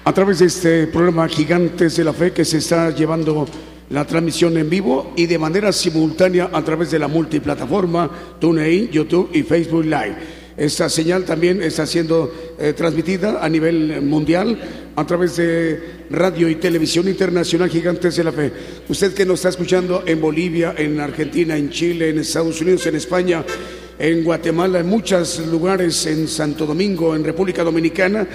A 0.02 0.12
través 0.12 0.40
de 0.40 0.46
este 0.46 0.88
programa 0.88 1.28
Gigantes 1.28 1.94
de 1.96 2.02
la 2.02 2.12
Fe 2.12 2.32
que 2.32 2.44
se 2.44 2.58
está 2.58 2.90
llevando 2.90 3.46
la 3.90 4.04
transmisión 4.04 4.56
en 4.56 4.68
vivo 4.68 5.12
y 5.16 5.26
de 5.26 5.38
manera 5.38 5.70
simultánea 5.70 6.50
a 6.52 6.64
través 6.64 6.90
de 6.90 6.98
la 6.98 7.06
multiplataforma 7.06 8.10
TuneIn, 8.40 8.90
YouTube 8.90 9.30
y 9.32 9.44
Facebook 9.44 9.84
Live. 9.84 10.16
Esta 10.56 10.88
señal 10.88 11.24
también 11.24 11.62
está 11.62 11.86
siendo 11.86 12.34
eh, 12.58 12.72
transmitida 12.72 13.38
a 13.40 13.48
nivel 13.48 14.02
mundial 14.02 14.58
a 14.96 15.06
través 15.06 15.36
de 15.36 16.06
radio 16.10 16.48
y 16.48 16.56
televisión 16.56 17.06
internacional 17.06 17.70
Gigantes 17.70 18.16
de 18.16 18.24
la 18.24 18.32
Fe. 18.32 18.52
Usted 18.88 19.14
que 19.14 19.24
nos 19.24 19.36
está 19.36 19.50
escuchando 19.50 20.02
en 20.04 20.20
Bolivia, 20.20 20.74
en 20.76 20.98
Argentina, 20.98 21.56
en 21.56 21.70
Chile, 21.70 22.08
en 22.08 22.18
Estados 22.18 22.60
Unidos, 22.60 22.84
en 22.86 22.96
España, 22.96 23.44
en 24.02 24.24
Guatemala, 24.24 24.80
en 24.80 24.88
muchos 24.88 25.38
lugares, 25.46 26.06
en 26.06 26.26
Santo 26.26 26.66
Domingo, 26.66 27.14
en 27.14 27.22
República 27.22 27.62
Dominicana, 27.62 28.26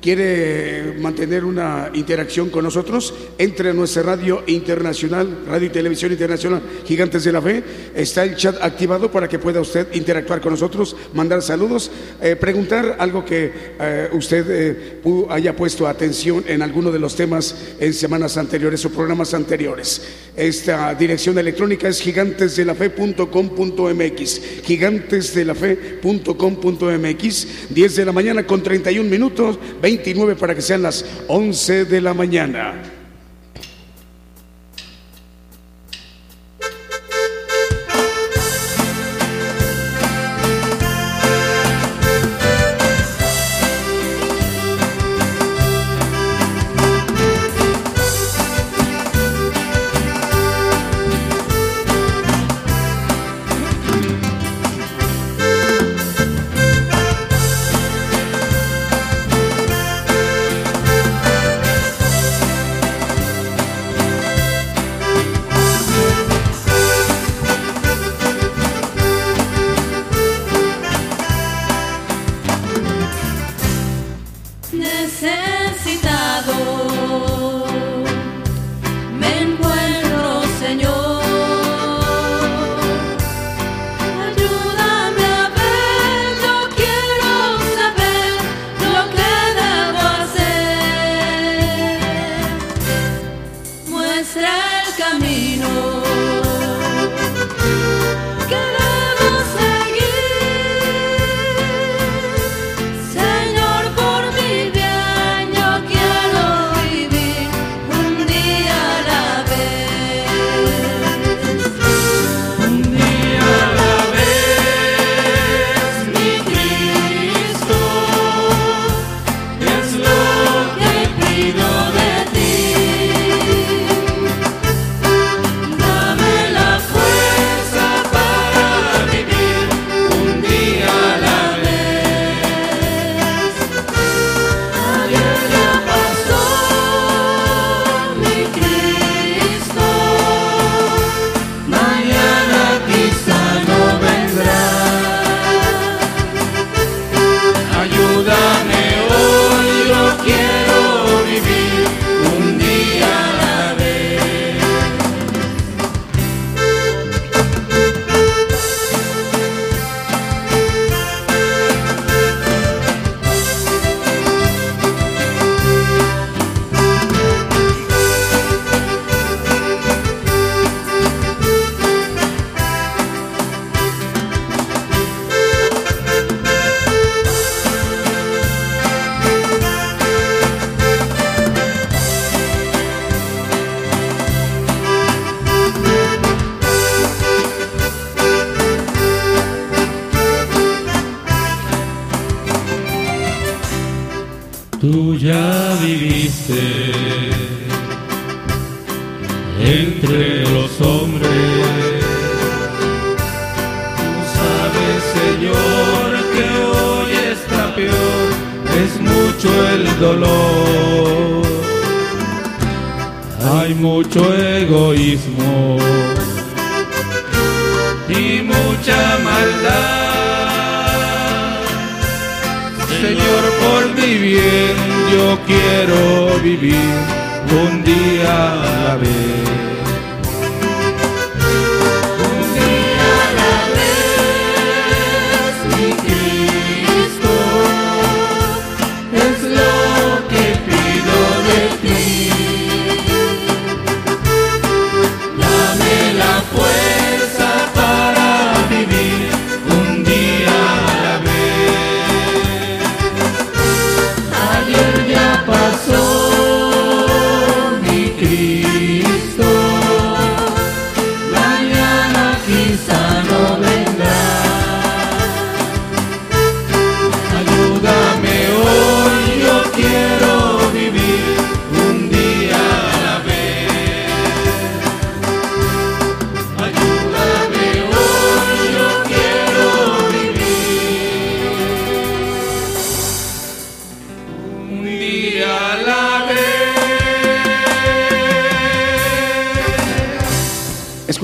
quiere 0.00 0.94
mantener 0.98 1.44
una 1.44 1.90
interacción 1.94 2.50
con 2.50 2.64
nosotros, 2.64 3.14
entre 3.38 3.70
a 3.70 3.72
nuestra 3.72 4.02
radio 4.02 4.42
internacional, 4.46 5.44
radio 5.46 5.66
y 5.66 5.70
televisión 5.70 6.12
internacional 6.12 6.62
Gigantes 6.86 7.24
de 7.24 7.32
la 7.32 7.42
Fe. 7.42 7.62
Está 7.94 8.24
el 8.24 8.36
chat 8.36 8.56
activado 8.62 9.10
para 9.10 9.28
que 9.28 9.38
pueda 9.38 9.60
usted 9.60 9.88
interactuar 9.92 10.40
con 10.40 10.52
nosotros, 10.52 10.96
mandar 11.14 11.42
saludos, 11.42 11.90
eh, 12.20 12.36
preguntar 12.36 12.96
algo 12.98 13.24
que 13.24 13.52
eh, 13.78 14.08
usted 14.12 14.46
eh, 14.48 15.00
haya 15.28 15.54
puesto 15.54 15.86
atención 15.86 16.44
en 16.46 16.62
alguno 16.62 16.90
de 16.90 16.98
los 16.98 17.14
temas 17.16 17.54
en 17.78 17.92
semanas 17.92 18.36
anteriores 18.36 18.84
o 18.84 18.90
programas 18.90 19.34
anteriores. 19.34 20.02
Esta 20.36 20.94
dirección 20.94 21.36
electrónica 21.38 21.88
es 21.88 22.00
gigantesdelafe.com.mx, 22.00 24.40
gigantesdelafe.com.mx, 24.64 27.46
10 27.70 27.96
de 27.96 28.04
la 28.04 28.12
mañana 28.12 28.46
con 28.46 28.62
31 28.62 29.10
minutos, 29.10 29.58
29 29.90 30.36
para 30.36 30.54
que 30.54 30.62
sean 30.62 30.82
las 30.82 31.04
11 31.26 31.84
de 31.84 32.00
la 32.00 32.14
mañana. 32.14 32.99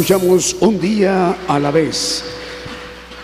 Escuchamos 0.06 0.56
un 0.60 0.78
día 0.78 1.36
a 1.48 1.58
la 1.58 1.72
vez. 1.72 2.22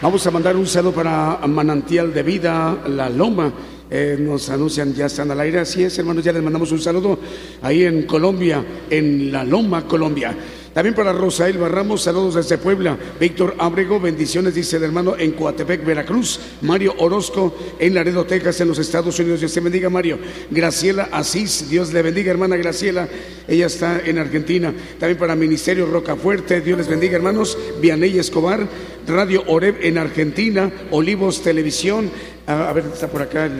Vamos 0.00 0.26
a 0.26 0.32
mandar 0.32 0.56
un 0.56 0.66
saludo 0.66 0.92
para 0.92 1.38
Manantial 1.46 2.12
de 2.12 2.24
Vida, 2.24 2.76
La 2.88 3.08
Loma. 3.08 3.52
Eh, 3.88 4.16
nos 4.18 4.50
anuncian, 4.50 4.92
ya 4.92 5.06
están 5.06 5.30
al 5.30 5.38
aire. 5.38 5.60
Así 5.60 5.84
es, 5.84 5.96
hermanos, 6.00 6.24
ya 6.24 6.32
les 6.32 6.42
mandamos 6.42 6.72
un 6.72 6.80
saludo 6.80 7.20
ahí 7.62 7.84
en 7.84 8.02
Colombia, 8.02 8.64
en 8.90 9.30
La 9.30 9.44
Loma, 9.44 9.86
Colombia. 9.86 10.36
También 10.74 10.94
para 10.94 11.12
Rosael 11.12 11.58
Barramos, 11.58 12.02
saludos 12.02 12.34
desde 12.34 12.56
Puebla. 12.56 12.96
Víctor 13.20 13.54
Abrego, 13.58 14.00
bendiciones, 14.00 14.54
dice 14.54 14.78
el 14.78 14.84
hermano, 14.84 15.14
en 15.18 15.32
Coatepec, 15.32 15.84
Veracruz. 15.84 16.40
Mario 16.62 16.94
Orozco, 16.98 17.54
en 17.78 17.94
Laredo, 17.94 18.24
Texas, 18.24 18.60
en 18.60 18.68
los 18.68 18.78
Estados 18.78 19.18
Unidos. 19.18 19.40
Dios 19.40 19.52
te 19.52 19.60
bendiga, 19.60 19.90
Mario. 19.90 20.18
Graciela 20.50 21.08
Asís, 21.12 21.68
Dios 21.68 21.92
le 21.92 22.00
bendiga, 22.00 22.30
hermana 22.30 22.56
Graciela. 22.56 23.06
Ella 23.46 23.66
está 23.66 24.00
en 24.04 24.18
Argentina. 24.18 24.72
También 24.98 25.18
para 25.18 25.36
Ministerio 25.36 25.86
Rocafuerte, 25.86 26.60
Dios 26.62 26.78
les 26.78 26.88
bendiga, 26.88 27.16
hermanos. 27.16 27.58
Vianey 27.80 28.18
Escobar, 28.18 28.66
Radio 29.06 29.44
Oreb 29.48 29.76
en 29.82 29.98
Argentina, 29.98 30.72
Olivos 30.90 31.42
Televisión. 31.42 32.10
Ah, 32.46 32.70
a 32.70 32.72
ver, 32.72 32.86
está 32.92 33.08
por 33.08 33.22
acá. 33.22 33.50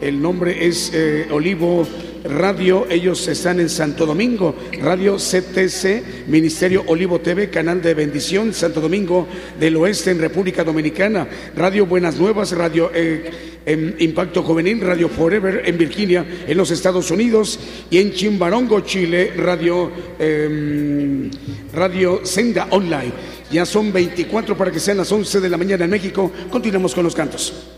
El 0.00 0.22
nombre 0.22 0.66
es 0.66 0.92
eh, 0.94 1.26
Olivo 1.30 1.84
Radio. 2.24 2.86
Ellos 2.88 3.26
están 3.26 3.58
en 3.58 3.68
Santo 3.68 4.06
Domingo. 4.06 4.54
Radio 4.80 5.16
CTC, 5.16 6.28
Ministerio 6.28 6.84
Olivo 6.86 7.18
TV, 7.20 7.50
Canal 7.50 7.82
de 7.82 7.94
Bendición, 7.94 8.54
Santo 8.54 8.80
Domingo 8.80 9.26
del 9.58 9.76
Oeste 9.76 10.12
en 10.12 10.20
República 10.20 10.62
Dominicana. 10.62 11.26
Radio 11.56 11.84
Buenas 11.84 12.16
Nuevas, 12.16 12.52
Radio 12.52 12.92
eh, 12.94 13.96
Impacto 13.98 14.44
Juvenil, 14.44 14.80
Radio 14.80 15.08
Forever 15.08 15.62
en 15.64 15.76
Virginia, 15.76 16.24
en 16.46 16.56
los 16.56 16.70
Estados 16.70 17.10
Unidos. 17.10 17.58
Y 17.90 17.98
en 17.98 18.12
Chimbarongo, 18.12 18.80
Chile, 18.80 19.32
Radio, 19.36 19.90
em, 20.20 21.28
Radio 21.74 22.20
Senda 22.24 22.68
Online. 22.70 23.12
Ya 23.50 23.66
son 23.66 23.92
24 23.92 24.56
para 24.56 24.70
que 24.70 24.78
sean 24.78 24.98
las 24.98 25.10
11 25.10 25.40
de 25.40 25.48
la 25.48 25.56
mañana 25.56 25.86
en 25.86 25.90
México. 25.90 26.30
Continuamos 26.50 26.94
con 26.94 27.02
los 27.02 27.16
cantos. 27.16 27.77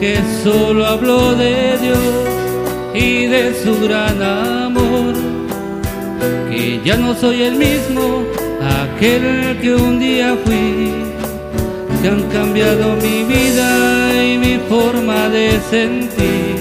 que 0.00 0.18
solo 0.42 0.86
hablo 0.86 1.34
de 1.34 1.76
Dios 1.76 1.98
y 2.94 3.26
de 3.26 3.54
su 3.62 3.78
gran 3.86 4.22
amor, 4.22 5.12
que 6.48 6.80
ya 6.82 6.96
no 6.96 7.14
soy 7.14 7.42
el 7.42 7.56
mismo, 7.56 8.24
aquel 8.82 9.58
que 9.60 9.74
un 9.74 9.98
día 9.98 10.34
fui, 10.42 10.90
que 12.00 12.08
han 12.08 12.22
cambiado 12.30 12.96
mi 12.96 13.24
vida 13.24 14.24
y 14.24 14.38
mi 14.38 14.58
forma 14.70 15.28
de 15.28 15.60
sentir. 15.68 16.56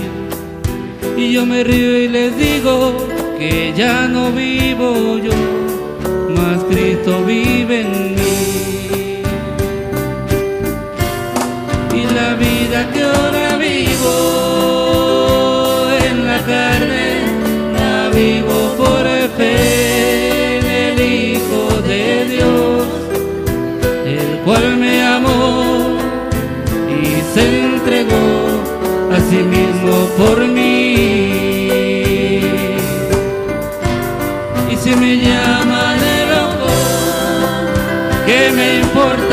Y 1.15 1.31
yo 1.31 1.45
me 1.45 1.63
río 1.63 1.97
y 1.97 2.09
les 2.09 2.37
digo 2.37 2.93
que 3.37 3.73
ya 3.73 4.05
no 4.09 4.33
vivo 4.33 5.17
yo, 5.17 5.31
mas 6.35 6.61
Cristo 6.65 7.23
vive 7.25 7.81
en 7.81 8.15
mí. 8.15 8.38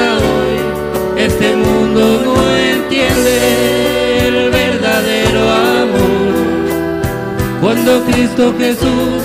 Hoy? 0.03 1.23
Este 1.23 1.57
mundo 1.57 2.21
no 2.25 2.57
entiende 2.57 4.29
el 4.29 4.51
verdadero 4.51 5.41
amor. 5.51 6.27
Cuando 7.61 8.05
Cristo 8.05 8.55
Jesús, 8.59 9.23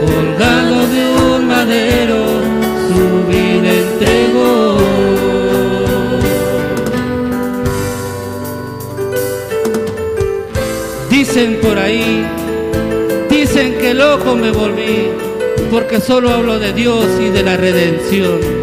colgado 0.00 0.86
de 0.88 1.34
un 1.34 1.46
madero, 1.46 2.24
su 2.88 3.26
vida 3.28 3.70
entregó. 3.72 4.78
Dicen 11.10 11.58
por 11.62 11.78
ahí, 11.78 12.26
dicen 13.30 13.78
que 13.78 13.94
loco 13.94 14.34
me 14.34 14.50
volví, 14.50 15.10
porque 15.70 16.00
solo 16.00 16.30
hablo 16.30 16.58
de 16.58 16.72
Dios 16.72 17.06
y 17.20 17.28
de 17.28 17.42
la 17.42 17.56
redención. 17.56 18.55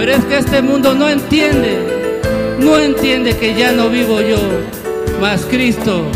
Pero 0.00 0.12
es 0.12 0.24
que 0.24 0.38
este 0.38 0.62
mundo 0.62 0.94
no 0.94 1.10
entiende, 1.10 1.76
no 2.58 2.78
entiende 2.78 3.36
que 3.36 3.52
ya 3.52 3.70
no 3.70 3.90
vivo 3.90 4.22
yo, 4.22 4.38
mas 5.20 5.44
Cristo 5.44 6.06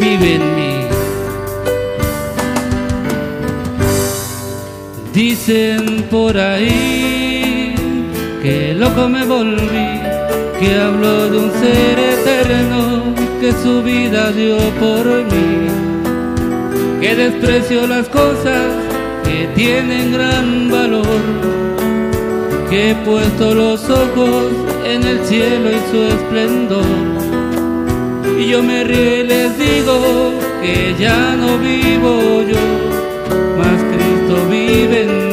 vive 0.00 0.36
en 0.36 0.56
mí. 0.56 0.74
Dicen 5.12 6.06
por 6.10 6.38
ahí 6.38 7.74
que 8.42 8.72
loco 8.72 9.06
me 9.06 9.26
volví, 9.26 10.00
que 10.58 10.74
hablo 10.74 11.28
de 11.28 11.38
un 11.40 11.52
ser 11.60 11.98
eterno 11.98 13.02
que 13.38 13.52
su 13.52 13.82
vida 13.82 14.32
dio 14.32 14.56
por 14.80 15.04
mí, 15.04 15.68
que 17.02 17.14
desprecio 17.14 17.86
las 17.86 18.08
cosas 18.08 18.64
que 19.24 19.46
tienen 19.54 20.10
gran 20.10 20.70
valor, 20.70 21.63
que 22.74 22.90
he 22.90 22.94
puesto 22.96 23.54
los 23.54 23.88
ojos 23.88 24.52
en 24.84 25.04
el 25.04 25.24
cielo 25.24 25.70
y 25.70 25.80
su 25.92 26.02
esplendor. 26.16 26.84
Y 28.36 28.48
yo 28.48 28.64
me 28.64 28.82
río 28.82 29.20
y 29.20 29.22
les 29.22 29.56
digo 29.56 30.32
que 30.60 30.92
ya 30.98 31.36
no 31.36 31.56
vivo 31.58 32.42
yo 32.42 32.64
mas 33.58 33.80
Cristo 33.92 34.34
vive 34.50 35.02
en 35.02 35.18
mí. 35.18 35.23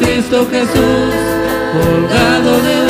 Cristo 0.00 0.46
Jesús, 0.50 1.14
colgado 1.72 2.62
de 2.62 2.85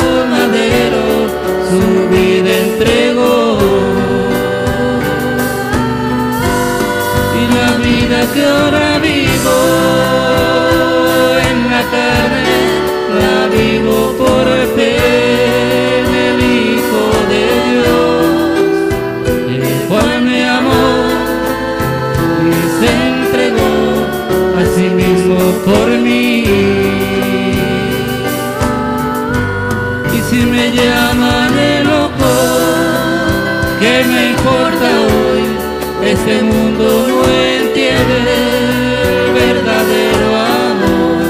Este 36.27 36.43
mundo 36.43 36.85
no 37.07 37.23
entiende 37.23 38.15
el 38.19 39.31
verdadero 39.33 40.29
amor. 40.35 41.23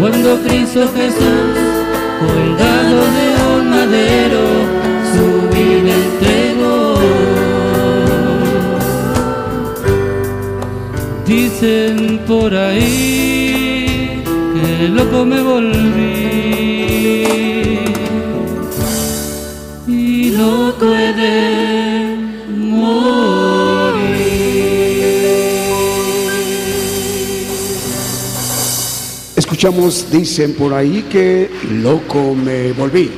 Cuando 0.00 0.28
Cristo 0.44 0.88
Jesús, 0.96 1.54
colgado 2.18 2.98
de 3.16 3.26
un 3.52 3.64
madero, 3.68 4.44
su 5.12 5.26
vida 5.54 5.92
entregó. 6.06 6.80
Dicen 11.26 11.96
por 12.26 12.50
ahí 12.54 14.24
que 14.24 14.88
loco 14.88 15.26
me 15.26 15.42
volví 15.42 16.45
Escuchamos, 29.66 30.12
dicen 30.12 30.52
por 30.54 30.72
ahí 30.72 31.04
que 31.10 31.50
loco 31.82 32.36
me 32.36 32.70
volví. 32.70 33.10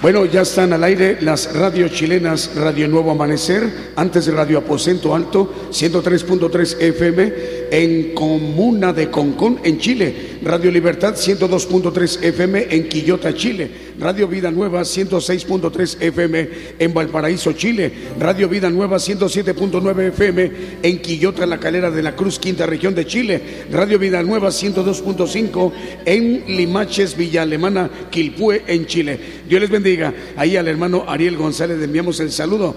Bueno, 0.00 0.24
ya 0.24 0.42
están 0.42 0.72
al 0.72 0.84
aire 0.84 1.18
las 1.20 1.52
radios 1.52 1.90
chilenas 1.90 2.52
Radio 2.54 2.86
Nuevo 2.86 3.10
Amanecer, 3.10 3.92
antes 3.96 4.26
de 4.26 4.30
Radio 4.30 4.58
Aposento 4.58 5.16
Alto, 5.16 5.52
103.3 5.72 6.80
FM 6.80 7.32
en 7.72 8.14
Comuna 8.14 8.92
de 8.92 9.10
Concón, 9.10 9.58
en 9.64 9.80
Chile, 9.80 10.38
Radio 10.44 10.70
Libertad 10.70 11.16
102.3 11.16 12.22
FM 12.22 12.68
en 12.70 12.88
Quillota, 12.88 13.34
Chile, 13.34 13.68
Radio 13.98 14.28
Vida 14.28 14.50
Nueva 14.50 14.82
106.3 14.82 16.00
FM 16.00 16.48
en 16.78 16.94
Valparaíso, 16.94 17.52
Chile, 17.52 17.92
Radio 18.18 18.48
Vida 18.48 18.70
Nueva 18.70 18.98
107.9 18.98 20.08
FM 20.08 20.52
en 20.82 21.02
Quillota, 21.02 21.46
La 21.46 21.58
Calera 21.58 21.90
de 21.90 22.02
la 22.02 22.14
Cruz, 22.14 22.38
quinta 22.38 22.66
región 22.66 22.94
de 22.94 23.06
Chile, 23.06 23.40
Radio 23.72 23.98
Vida 23.98 24.22
Nueva 24.22 24.48
102.5 24.48 25.72
en 26.04 26.44
Limaches, 26.56 27.16
Villa 27.16 27.42
Alemana, 27.42 27.90
Quilpué, 28.10 28.62
en 28.66 28.86
Chile. 28.86 29.18
Dios 29.48 29.60
les 29.60 29.70
bendiga. 29.70 30.14
Ahí 30.36 30.56
al 30.56 30.68
hermano 30.68 31.04
Ariel 31.08 31.36
González 31.36 31.78
le 31.78 31.84
enviamos 31.84 32.20
el 32.20 32.30
saludo. 32.30 32.76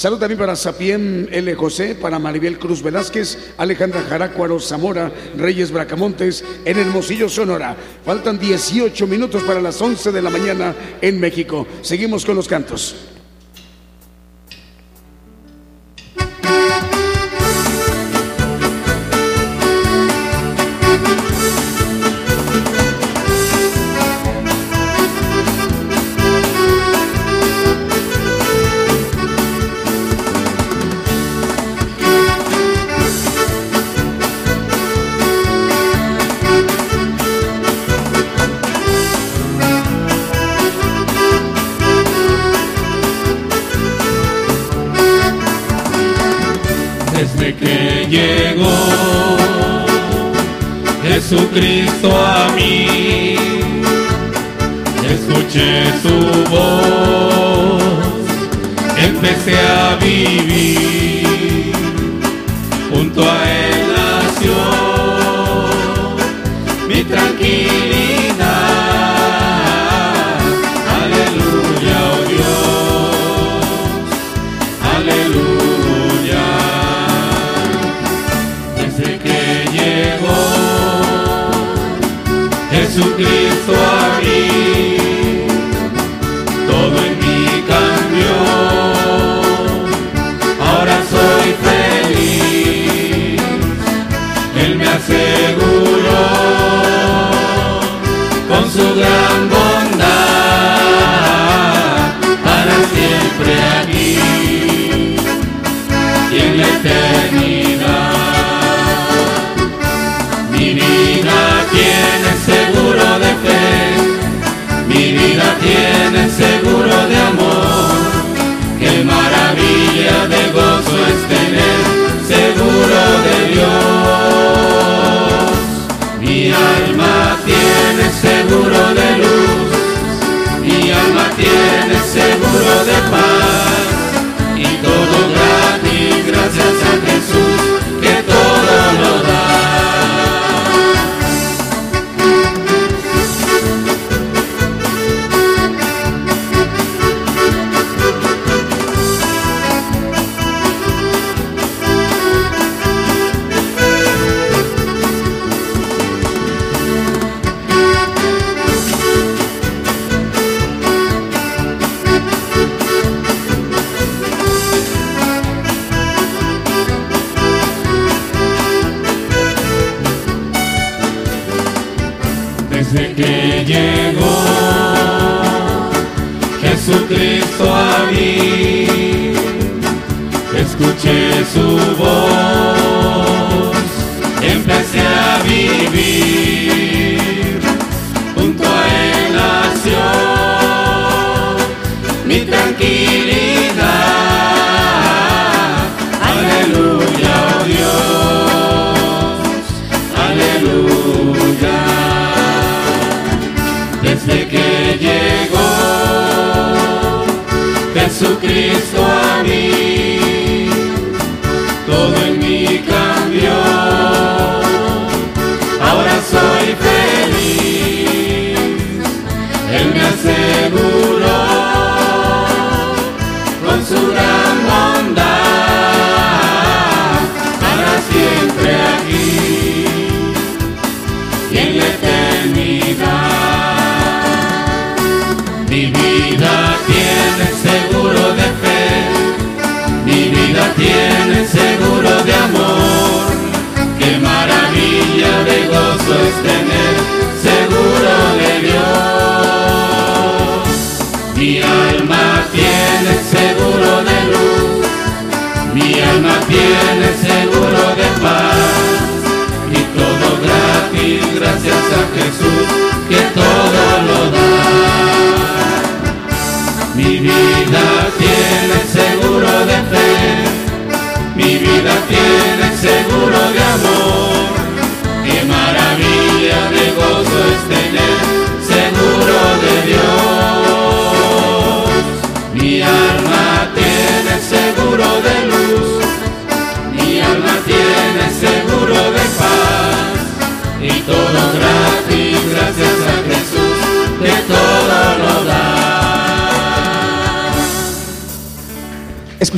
Salud 0.00 0.18
también 0.18 0.38
para 0.38 0.56
Sapien 0.56 1.28
L. 1.30 1.54
José, 1.56 1.94
para 1.94 2.18
Maribel 2.18 2.58
Cruz 2.58 2.82
Velázquez, 2.82 3.52
Alejandra 3.58 4.00
Jaracuaro 4.00 4.58
Zamora, 4.58 5.12
Reyes 5.36 5.70
Bracamontes, 5.70 6.42
en 6.64 6.78
Hermosillo, 6.78 7.28
Sonora. 7.28 7.76
Faltan 8.02 8.38
18 8.38 9.06
minutos 9.06 9.42
para 9.42 9.60
las 9.60 9.78
11 9.78 10.10
de 10.10 10.22
la 10.22 10.30
mañana 10.30 10.74
en 11.02 11.20
México. 11.20 11.66
Seguimos 11.82 12.24
con 12.24 12.34
los 12.34 12.48
cantos. 12.48 13.09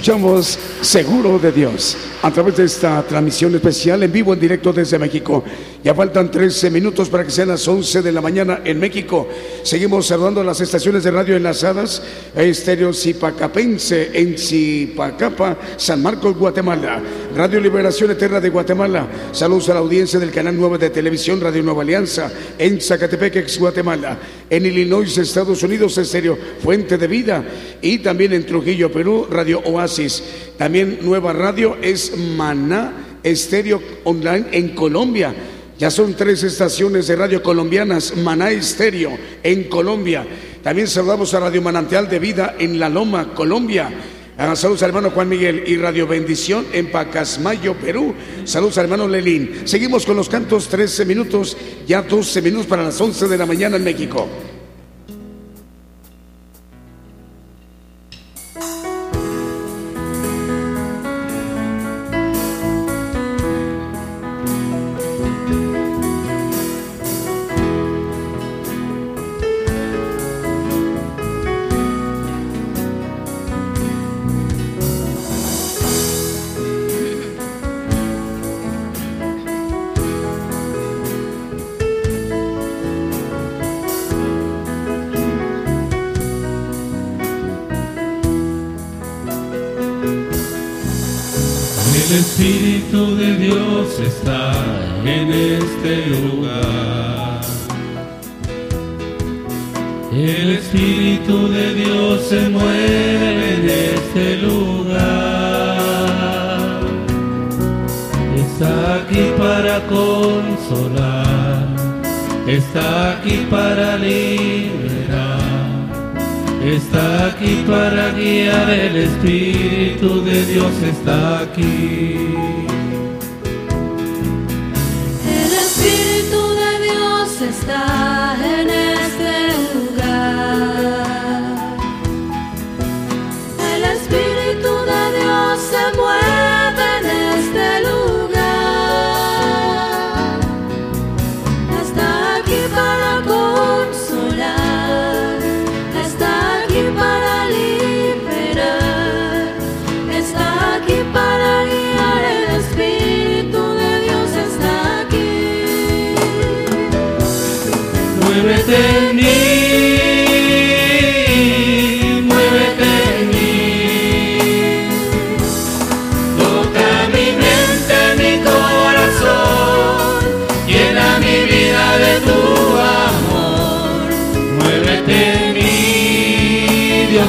Escuchamos 0.02 0.58
Seguro 0.80 1.38
de 1.38 1.52
Dios 1.52 1.96
a 2.22 2.30
través 2.30 2.56
de 2.56 2.64
esta 2.64 3.02
transmisión 3.02 3.52
especial 3.54 4.02
en 4.02 4.12
vivo, 4.12 4.32
en 4.32 4.38
directo 4.38 4.72
desde 4.72 4.98
México. 4.98 5.42
Ya 5.82 5.92
faltan 5.92 6.30
13 6.30 6.70
minutos 6.70 7.08
para 7.08 7.24
que 7.24 7.32
sean 7.32 7.48
las 7.48 7.66
11 7.66 8.00
de 8.00 8.12
la 8.12 8.20
mañana 8.20 8.60
en 8.64 8.78
México. 8.78 9.28
Seguimos 9.64 10.06
saludando 10.06 10.44
las 10.44 10.60
estaciones 10.60 11.02
de 11.02 11.10
radio 11.10 11.36
enlazadas. 11.36 12.00
Estéreo 12.36 12.92
Zipacapense 12.92 14.10
en 14.14 14.38
Zipacapa, 14.38 15.58
San 15.76 16.00
Marcos, 16.00 16.36
Guatemala. 16.36 17.02
Radio 17.34 17.58
Liberación 17.58 18.12
Eterna 18.12 18.38
de 18.38 18.50
Guatemala. 18.50 19.08
Saludos 19.32 19.68
a 19.70 19.74
la 19.74 19.80
audiencia 19.80 20.20
del 20.20 20.30
canal 20.30 20.56
9 20.56 20.78
de 20.78 20.90
televisión 20.90 21.40
Radio 21.40 21.62
Nueva 21.64 21.82
Alianza 21.82 22.30
en 22.56 22.80
Zacatepec, 22.80 23.36
ex 23.36 23.58
Guatemala. 23.58 24.16
En 24.48 24.64
Illinois, 24.64 25.18
Estados 25.18 25.60
Unidos, 25.64 25.98
Estéreo 25.98 26.38
Fuente 26.62 26.96
de 26.96 27.06
Vida. 27.08 27.44
Y 27.80 27.98
también 27.98 28.32
en 28.32 28.46
Trujillo, 28.46 28.92
Perú, 28.92 29.26
Radio 29.28 29.60
Oasis. 29.64 30.22
También 30.56 30.98
nueva 31.02 31.32
radio 31.32 31.76
es 31.82 32.11
Maná 32.16 33.18
Estéreo 33.22 33.80
Online 34.04 34.46
en 34.52 34.68
Colombia. 34.74 35.34
Ya 35.78 35.90
son 35.90 36.14
tres 36.14 36.42
estaciones 36.42 37.06
de 37.06 37.16
radio 37.16 37.42
colombianas, 37.42 38.16
Maná 38.16 38.50
Estéreo 38.50 39.16
en 39.42 39.64
Colombia. 39.64 40.26
También 40.62 40.86
saludamos 40.86 41.34
a 41.34 41.40
Radio 41.40 41.60
Manantial 41.60 42.08
de 42.08 42.18
Vida 42.18 42.54
en 42.58 42.78
La 42.78 42.88
Loma, 42.88 43.34
Colombia. 43.34 43.90
Ah, 44.38 44.56
saludos 44.56 44.82
al 44.82 44.90
hermano 44.90 45.10
Juan 45.10 45.28
Miguel 45.28 45.64
y 45.66 45.76
Radio 45.76 46.06
Bendición 46.06 46.66
en 46.72 46.90
Pacasmayo, 46.90 47.74
Perú. 47.74 48.14
Saludos 48.44 48.78
al 48.78 48.84
hermano 48.84 49.06
Lelín. 49.06 49.62
Seguimos 49.64 50.06
con 50.06 50.16
los 50.16 50.28
cantos, 50.28 50.68
13 50.68 51.04
minutos, 51.04 51.56
ya 51.86 52.02
12 52.02 52.40
minutos 52.42 52.66
para 52.66 52.84
las 52.84 53.00
11 53.00 53.28
de 53.28 53.38
la 53.38 53.46
mañana 53.46 53.76
en 53.76 53.84
México. 53.84 54.28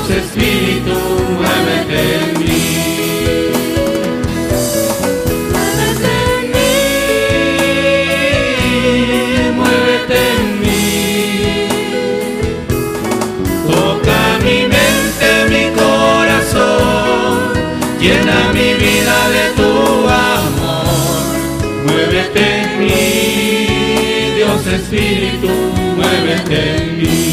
Dios 0.06 0.18
Espíritu, 0.18 0.92
muévete 1.38 2.00
en 2.20 2.40
mí. 2.40 2.64
Toca 13.66 14.40
mi 14.44 14.58
mente, 14.74 15.28
mi 15.50 15.66
corazón, 15.80 17.54
llena 18.02 18.52
mi 18.54 18.74
vida 18.74 19.18
de 19.30 19.46
tu 19.56 19.72
amor. 20.10 21.34
Muévete 21.86 22.44
en 22.62 22.70
mí, 22.80 24.36
Dios 24.36 24.68
Espíritu, 24.68 25.52
muévete 25.96 26.58
en 26.76 26.98
mí. 26.98 27.33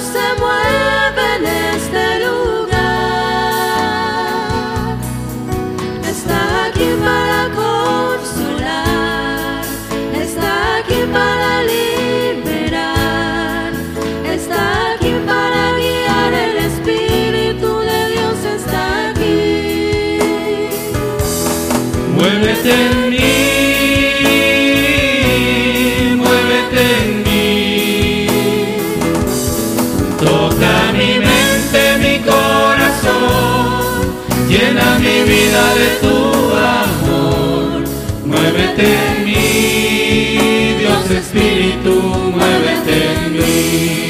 Se 0.00 0.34
mueve 0.40 1.24
en 1.36 1.44
este 1.74 2.04
lugar. 2.24 2.78
Está 6.08 6.40
aquí 6.66 6.88
para 7.04 7.40
consolar. 7.54 8.94
Está 10.14 10.52
aquí 10.78 11.00
para 11.12 11.50
liberar. 11.72 12.92
Está 14.24 14.62
aquí 14.94 15.12
para 15.26 15.62
guiar. 15.76 16.32
El 16.32 16.56
Espíritu 16.70 17.70
de 17.80 18.00
Dios 18.14 18.38
está 18.56 18.82
aquí. 19.10 20.18
Muévete 22.14 22.72
en 22.72 23.19
de 35.74 35.88
tu 36.02 36.16
amor. 36.82 37.84
Muévete 38.24 38.86
en 39.08 39.24
mí, 39.24 40.76
Dios 40.78 41.10
Espíritu, 41.10 41.94
muévete 42.34 42.94
en 43.12 43.32
mí. 43.32 44.09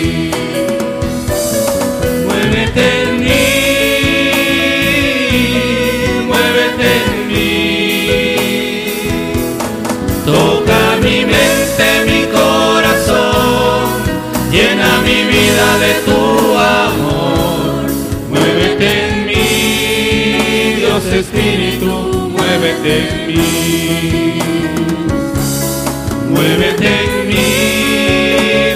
Muévete 22.50 22.92
en 22.98 23.26
mí. 23.28 24.38
Muévete 26.30 26.86
en 26.86 27.28
mí, 27.28 27.48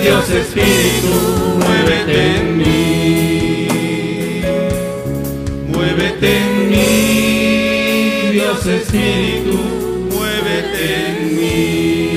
Dios 0.02 0.30
Espíritu, 0.30 1.14
muévete 1.58 2.16
en 2.36 2.58
mí. 2.58 3.68
Muévete 5.68 6.28
en 6.38 6.70
mí, 6.70 8.32
Dios 8.32 8.66
Espíritu, 8.66 9.58
muévete 10.12 10.84
en 11.08 11.36
mí. 11.36 12.10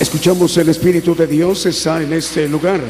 Escuchamos 0.00 0.56
el 0.56 0.68
Espíritu 0.70 1.14
de 1.14 1.26
Dios 1.26 1.66
está 1.66 2.02
en 2.02 2.14
este 2.14 2.48
lugar. 2.48 2.80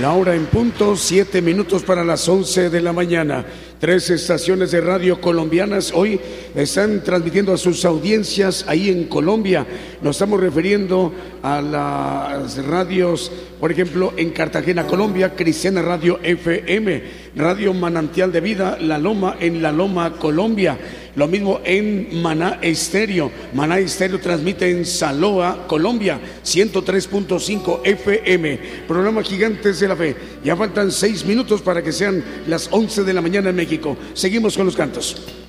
La 0.00 0.12
hora 0.12 0.34
en 0.34 0.46
punto, 0.46 0.96
siete 0.96 1.42
minutos 1.42 1.82
para 1.82 2.02
las 2.02 2.26
once 2.26 2.70
de 2.70 2.80
la 2.80 2.94
mañana. 2.94 3.44
Tres 3.82 4.10
estaciones 4.10 4.70
de 4.70 4.80
radio 4.80 5.20
colombianas 5.20 5.90
hoy 5.92 6.20
están 6.54 7.02
transmitiendo 7.02 7.52
a 7.52 7.58
sus 7.58 7.84
audiencias 7.84 8.64
ahí 8.68 8.88
en 8.90 9.08
Colombia. 9.08 9.66
Nos 10.00 10.14
estamos 10.14 10.38
refiriendo 10.38 11.12
a 11.42 11.60
las 11.60 12.64
radios, 12.64 13.32
por 13.62 13.70
ejemplo, 13.70 14.12
en 14.16 14.30
Cartagena, 14.30 14.88
Colombia, 14.88 15.36
Cristiana 15.36 15.82
Radio 15.82 16.18
FM, 16.20 17.00
Radio 17.36 17.72
Manantial 17.72 18.32
de 18.32 18.40
Vida, 18.40 18.76
La 18.80 18.98
Loma 18.98 19.36
en 19.38 19.62
La 19.62 19.70
Loma, 19.70 20.14
Colombia. 20.14 20.76
Lo 21.14 21.28
mismo 21.28 21.60
en 21.62 22.20
Maná 22.20 22.58
Estéreo. 22.60 23.30
Maná 23.54 23.78
Estéreo 23.78 24.18
transmite 24.18 24.68
en 24.68 24.84
Saloa, 24.84 25.68
Colombia, 25.68 26.18
103.5 26.44 27.82
FM. 27.84 28.58
Programa 28.88 29.22
Gigantes 29.22 29.78
de 29.78 29.86
la 29.86 29.94
Fe. 29.94 30.16
Ya 30.42 30.56
faltan 30.56 30.90
seis 30.90 31.24
minutos 31.24 31.62
para 31.62 31.84
que 31.84 31.92
sean 31.92 32.24
las 32.48 32.68
11 32.68 33.04
de 33.04 33.14
la 33.14 33.20
mañana 33.20 33.50
en 33.50 33.54
México. 33.54 33.96
Seguimos 34.14 34.56
con 34.56 34.66
los 34.66 34.74
cantos. 34.74 35.41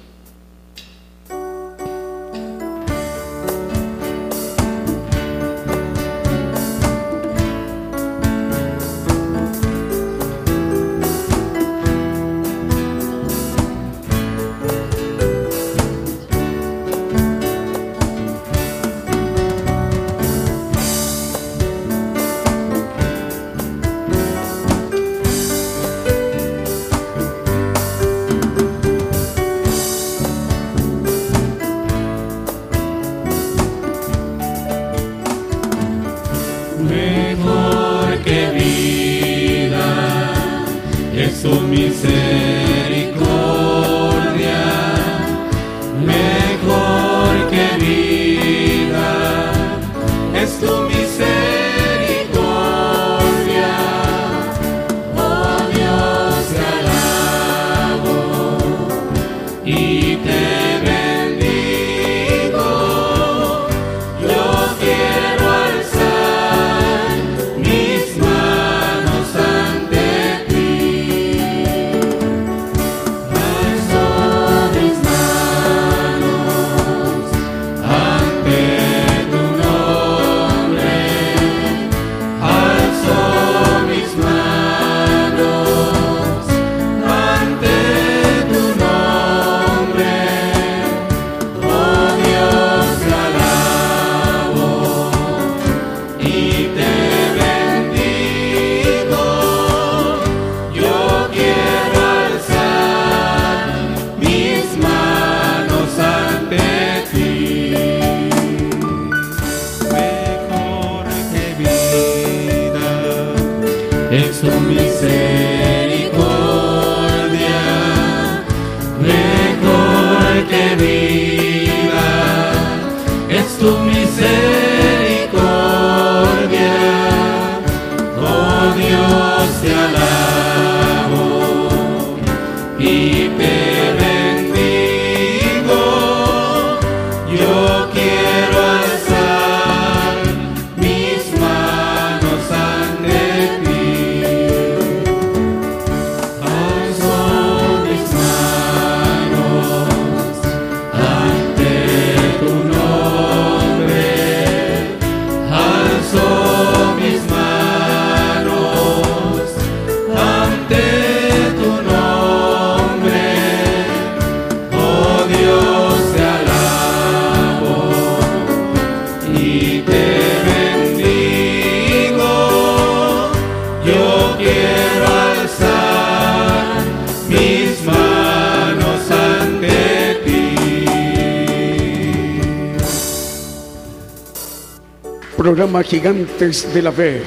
Gigantes 185.84 186.74
de 186.74 186.82
la 186.82 186.92
Fe, 186.92 187.22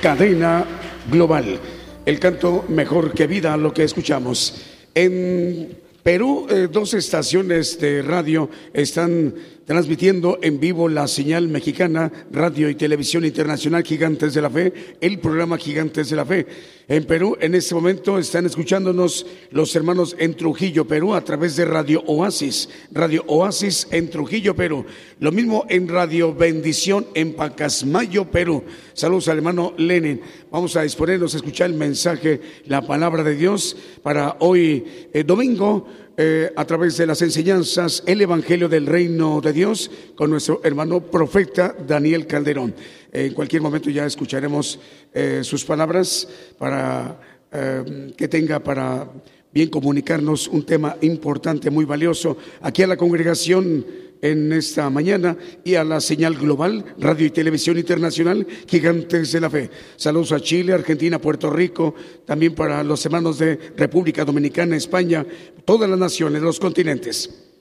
cadena 0.00 0.64
global. 1.10 1.58
El 2.04 2.18
canto 2.18 2.64
mejor 2.68 3.12
que 3.12 3.26
vida, 3.26 3.56
lo 3.56 3.72
que 3.72 3.84
escuchamos. 3.84 4.62
En 4.94 5.76
Perú, 6.02 6.46
eh, 6.50 6.68
dos 6.70 6.92
estaciones 6.94 7.80
de 7.80 8.02
radio 8.02 8.50
están 8.72 9.34
transmitiendo 9.66 10.38
en 10.42 10.60
vivo 10.60 10.88
la 10.88 11.08
señal 11.08 11.48
mexicana, 11.48 12.12
radio 12.30 12.68
y 12.68 12.74
televisión 12.74 13.24
internacional 13.24 13.82
Gigantes 13.82 14.34
de 14.34 14.42
la 14.42 14.50
Fe, 14.50 14.72
el 15.00 15.18
programa 15.18 15.56
Gigantes 15.56 16.10
de 16.10 16.16
la 16.16 16.24
Fe. 16.24 16.46
En 16.86 17.04
Perú, 17.04 17.34
en 17.40 17.54
este 17.54 17.74
momento, 17.74 18.18
están 18.18 18.44
escuchándonos 18.44 19.26
los 19.50 19.74
hermanos 19.74 20.14
en 20.18 20.34
Trujillo, 20.34 20.86
Perú, 20.86 21.14
a 21.14 21.24
través 21.24 21.56
de 21.56 21.64
Radio 21.64 22.02
Oasis, 22.06 22.68
Radio 22.92 23.24
Oasis 23.26 23.88
en 23.90 24.10
Trujillo, 24.10 24.54
Perú. 24.54 24.84
Lo 25.18 25.32
mismo 25.32 25.64
en 25.70 25.88
Radio 25.88 26.34
Bendición 26.34 27.06
en 27.14 27.32
Pacasmayo, 27.32 28.30
Perú. 28.30 28.64
Saludos 28.92 29.28
al 29.28 29.38
hermano 29.38 29.72
Lenin. 29.78 30.20
Vamos 30.50 30.76
a 30.76 30.82
disponernos 30.82 31.32
a 31.32 31.38
escuchar 31.38 31.70
el 31.70 31.76
mensaje, 31.76 32.40
la 32.66 32.86
palabra 32.86 33.22
de 33.22 33.34
Dios 33.34 33.76
para 34.02 34.36
hoy, 34.40 35.08
eh, 35.14 35.24
domingo, 35.24 35.86
eh, 36.16 36.52
a 36.54 36.64
través 36.64 36.96
de 36.96 37.06
las 37.06 37.22
enseñanzas, 37.22 38.02
el 38.06 38.20
Evangelio 38.20 38.68
del 38.68 38.86
Reino 38.86 39.40
de 39.40 39.52
Dios, 39.52 39.90
con 40.14 40.30
nuestro 40.30 40.60
hermano 40.62 41.00
profeta 41.00 41.74
Daniel 41.86 42.26
Calderón. 42.26 42.74
en 43.12 43.34
cualquier 43.34 43.62
momento 43.62 43.90
ya 43.90 44.06
escucharemos 44.06 44.78
eh, 45.12 45.40
sus 45.42 45.64
palabras 45.64 46.28
para 46.56 47.18
eh, 47.50 48.12
que 48.16 48.28
tenga 48.28 48.58
para 48.60 49.08
bien 49.54 49.70
comunicarnos 49.70 50.48
un 50.48 50.66
tema 50.66 50.96
importante, 51.00 51.70
muy 51.70 51.84
valioso, 51.84 52.36
aquí 52.60 52.82
a 52.82 52.88
la 52.88 52.96
congregación 52.96 53.86
en 54.20 54.52
esta 54.52 54.90
mañana 54.90 55.36
y 55.64 55.74
a 55.76 55.84
la 55.84 56.00
señal 56.00 56.34
global, 56.34 56.84
radio 56.98 57.26
y 57.26 57.30
televisión 57.30 57.78
internacional, 57.78 58.46
Gigantes 58.66 59.32
de 59.32 59.40
la 59.40 59.50
Fe. 59.50 59.70
Saludos 59.96 60.32
a 60.32 60.40
Chile, 60.40 60.72
Argentina, 60.72 61.20
Puerto 61.20 61.50
Rico, 61.50 61.94
también 62.24 62.54
para 62.54 62.82
los 62.82 63.04
hermanos 63.04 63.38
de 63.38 63.58
República 63.76 64.24
Dominicana, 64.24 64.76
España, 64.76 65.24
todas 65.64 65.88
las 65.88 65.98
naciones, 65.98 66.42
los 66.42 66.58
continentes. 66.58 67.53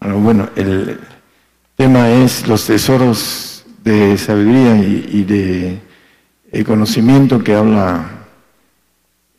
Bueno, 0.00 0.48
el 0.56 0.98
tema 1.76 2.10
es 2.10 2.46
los 2.46 2.66
tesoros 2.66 3.64
de 3.82 4.16
sabiduría 4.18 4.76
y, 4.76 5.24
de 5.24 6.64
conocimiento 6.64 7.42
que 7.42 7.54
habla 7.54 8.10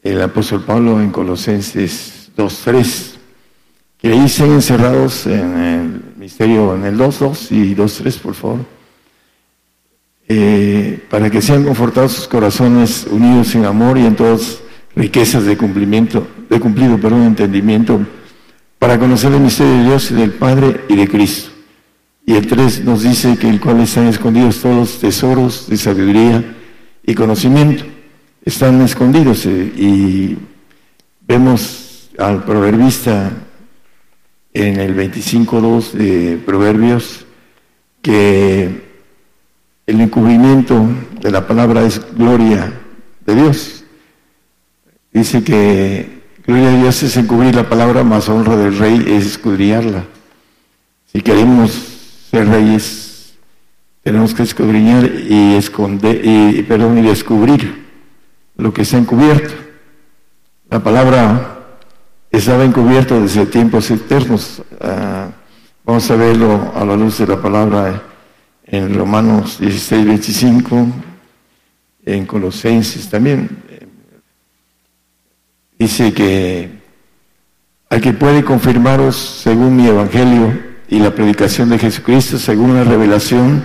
el 0.04 0.22
apóstol 0.22 0.64
Pablo 0.64 1.02
en 1.02 1.12
Colosenses 1.12 2.32
2.3, 2.36 3.16
que 3.98 4.10
dicen 4.12 4.52
encerrados 4.52 5.26
en 5.26 5.58
el 5.58 6.02
misterio, 6.18 6.76
en 6.76 6.86
el 6.86 6.98
2.2 6.98 7.52
y 7.52 7.76
2.3, 7.76 8.20
por 8.20 8.34
favor, 8.34 8.60
eh, 10.28 11.04
para 11.10 11.30
que 11.30 11.42
sean 11.42 11.64
confortados 11.64 12.14
sus 12.14 12.28
corazones 12.28 13.08
unidos 13.10 13.56
en 13.56 13.66
amor 13.66 13.98
y 13.98 14.06
en 14.06 14.16
todas 14.16 14.60
riquezas 14.96 15.46
de 15.46 15.58
cumplimiento, 15.58 16.28
de 16.50 16.60
cumplido, 16.60 16.98
perdón, 17.00 17.24
entendimiento, 17.24 18.00
para 18.80 19.00
conocer 19.00 19.34
el 19.34 19.42
misterio 19.42 19.74
de 19.74 19.84
Dios 19.86 20.12
y 20.12 20.16
del 20.16 20.32
Padre 20.32 20.82
y 20.88 20.96
de 20.96 21.08
Cristo. 21.08 21.52
Y 22.26 22.36
el 22.36 22.46
3 22.46 22.84
nos 22.84 23.04
dice 23.04 23.38
que 23.38 23.50
el 23.50 23.60
cual 23.60 23.80
están 23.80 24.08
escondidos 24.08 24.62
todos 24.62 24.76
los 24.76 25.00
tesoros 25.00 25.70
de 25.70 25.78
sabiduría 25.78 26.56
y 27.04 27.16
conocimiento. 27.16 27.86
Están 28.44 28.82
escondidos 28.82 29.46
eh, 29.46 29.72
y 29.76 30.38
vemos 31.26 32.10
al 32.18 32.44
proverbista 32.44 33.32
en 34.54 34.80
el 34.80 34.96
25.2 34.96 35.92
de 35.92 36.38
Proverbios 36.46 37.26
que 38.02 38.88
el 39.86 40.02
encubrimiento 40.02 40.86
de 41.22 41.32
la 41.32 41.48
palabra 41.48 41.86
es 41.86 42.02
gloria 42.16 42.74
de 43.26 43.36
Dios. 43.36 43.84
Dice 45.14 45.44
que 45.44 46.17
gloria 46.48 46.70
de 46.70 46.78
Dios 46.78 47.04
es 47.04 47.18
encubrir 47.18 47.54
la 47.54 47.68
palabra, 47.68 48.04
más 48.04 48.30
honra 48.30 48.56
del 48.56 48.78
rey 48.78 49.04
es 49.06 49.26
escudriñarla. 49.26 50.06
Si 51.12 51.22
queremos 51.22 51.72
ser 52.32 52.48
reyes, 52.48 53.34
tenemos 54.02 54.34
que 54.34 54.44
escudriñar 54.44 55.04
y 55.06 55.56
esconder, 55.56 56.22
y, 56.24 56.64
perdón, 56.64 56.98
y 57.00 57.02
descubrir 57.02 57.86
lo 58.56 58.74
que 58.74 58.84
está 58.84 58.98
encubierto. 58.98 59.54
La 60.70 60.82
palabra 60.82 61.66
estaba 62.32 62.64
encubierta 62.64 63.20
desde 63.20 63.46
tiempos 63.46 63.92
eternos. 63.92 64.62
Ah, 64.80 65.28
vamos 65.86 66.10
a 66.10 66.16
verlo 66.16 66.72
a 66.74 66.86
la 66.86 66.96
luz 66.96 67.18
de 67.18 67.28
la 67.28 67.42
palabra 67.42 68.04
en 68.66 68.96
Romanos 68.96 69.60
16, 69.60 70.06
25, 70.06 70.88
en 72.06 72.26
Colosenses 72.26 73.10
también. 73.10 73.50
Dice 75.80 76.14
que 76.14 76.70
al 77.90 78.02
que 78.02 78.14
puede 78.14 78.44
confirmaros 78.44 79.16
según 79.16 79.76
mi 79.76 79.88
evangelio 79.88 80.60
y 80.90 81.00
la 81.00 81.14
predicación 81.14 81.70
de 81.70 81.80
Jesucristo, 81.80 82.38
según 82.38 82.74
la 82.74 82.84
revelación 82.84 83.64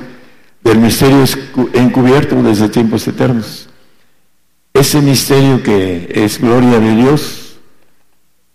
del 0.63 0.79
misterio 0.79 1.25
encubierto 1.73 2.43
desde 2.43 2.69
tiempos 2.69 3.07
eternos. 3.09 3.69
Ese 4.75 5.01
misterio 5.01 5.63
que 5.63 6.11
es 6.15 6.41
gloria 6.41 6.79
de 6.79 6.97
Dios, 6.97 7.59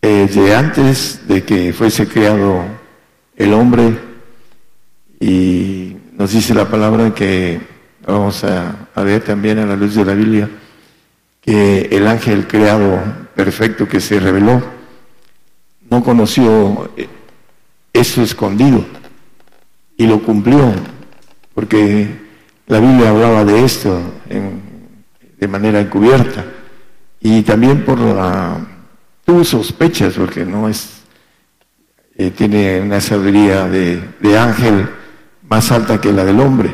eh, 0.01 0.29
de 0.33 0.55
antes 0.55 1.27
de 1.27 1.43
que 1.43 1.73
fuese 1.73 2.07
creado 2.07 2.63
el 3.35 3.53
hombre, 3.53 3.97
y 5.19 5.97
nos 6.13 6.31
dice 6.31 6.53
la 6.53 6.69
palabra 6.69 7.13
que 7.13 7.59
vamos 8.05 8.43
a 8.43 9.03
ver 9.03 9.23
también 9.23 9.59
a 9.59 9.65
la 9.65 9.75
luz 9.75 9.95
de 9.95 10.05
la 10.05 10.13
Biblia, 10.13 10.49
que 11.41 11.89
el 11.91 12.07
ángel 12.07 12.47
creado 12.47 13.26
perfecto 13.37 13.87
que 13.87 14.01
se 14.01 14.19
reveló. 14.19 14.61
No 15.89 16.03
conoció 16.03 16.91
eh, 16.97 17.07
eso 17.93 18.21
escondido. 18.23 18.83
Y 19.95 20.05
lo 20.07 20.21
cumplió, 20.21 20.73
porque 21.53 22.07
la 22.67 22.79
Biblia 22.79 23.09
hablaba 23.11 23.45
de 23.45 23.63
esto 23.63 23.99
en- 24.29 24.61
de 25.39 25.47
manera 25.47 25.79
encubierta. 25.79 26.43
Y 27.21 27.43
también 27.43 27.85
por 27.85 27.99
la 27.99 28.57
tuvo 29.23 29.43
sospechas 29.43 30.13
porque 30.15 30.43
no 30.45 30.67
es 30.67 30.93
eh, 32.19 32.31
tiene 32.31 32.81
una 32.81 32.99
sabiduría 32.99 33.67
de, 33.67 34.01
de 34.19 34.37
ángel 34.39 34.89
más 35.47 35.71
alta 35.71 36.01
que 36.01 36.11
la 36.11 36.25
del 36.25 36.39
hombre. 36.39 36.73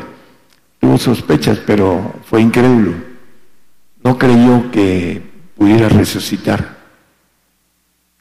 Tuvo 0.80 0.96
sospechas 0.96 1.58
pero 1.66 2.14
fue 2.24 2.40
incrédulo. 2.40 2.92
No 4.02 4.16
creyó 4.18 4.70
que 4.70 5.33
pudiera 5.64 5.88
resucitar 5.88 6.76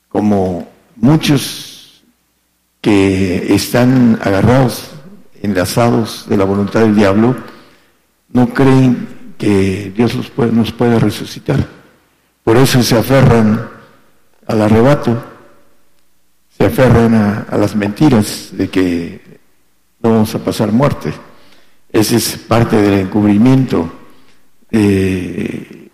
como 0.07 0.65
muchos 0.95 2.01
que 2.79 3.53
están 3.53 4.17
agarrados, 4.21 4.91
enlazados 5.41 6.25
de 6.29 6.37
la 6.37 6.45
voluntad 6.45 6.79
del 6.79 6.95
diablo, 6.95 7.35
no 8.29 8.53
creen 8.53 9.35
que 9.37 9.91
Dios 9.93 10.15
los 10.15 10.29
puede, 10.29 10.53
nos 10.53 10.71
puede 10.71 10.97
resucitar. 10.99 11.67
Por 12.45 12.55
eso 12.55 12.81
se 12.81 12.97
aferran 12.97 13.69
al 14.47 14.61
arrebato, 14.61 15.21
se 16.57 16.65
aferran 16.65 17.13
a, 17.13 17.57
las 17.57 17.75
mentiras 17.75 18.51
de 18.53 18.69
que 18.69 19.39
no 20.01 20.11
vamos 20.11 20.33
a 20.33 20.39
pasar 20.39 20.71
muerte. 20.71 21.13
Ese 21.91 22.15
es 22.15 22.37
parte 22.37 22.77
del 22.77 23.01
encubrimiento. 23.01 23.91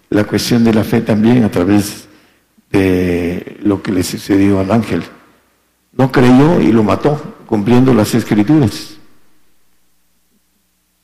La 0.09 0.23
cuestión 0.23 0.63
de 0.63 0.73
la 0.73 0.83
fe 0.83 1.01
también 1.01 1.43
a 1.43 1.51
través 1.51 2.07
de 2.71 3.57
lo 3.61 3.81
que 3.81 3.91
le 3.91 4.03
sucedió 4.03 4.59
al 4.59 4.71
ángel. 4.71 5.03
No 5.93 6.11
creyó 6.11 6.59
y 6.61 6.71
lo 6.71 6.83
mató, 6.83 7.37
cumpliendo 7.45 7.93
las 7.93 8.13
escrituras. 8.15 8.97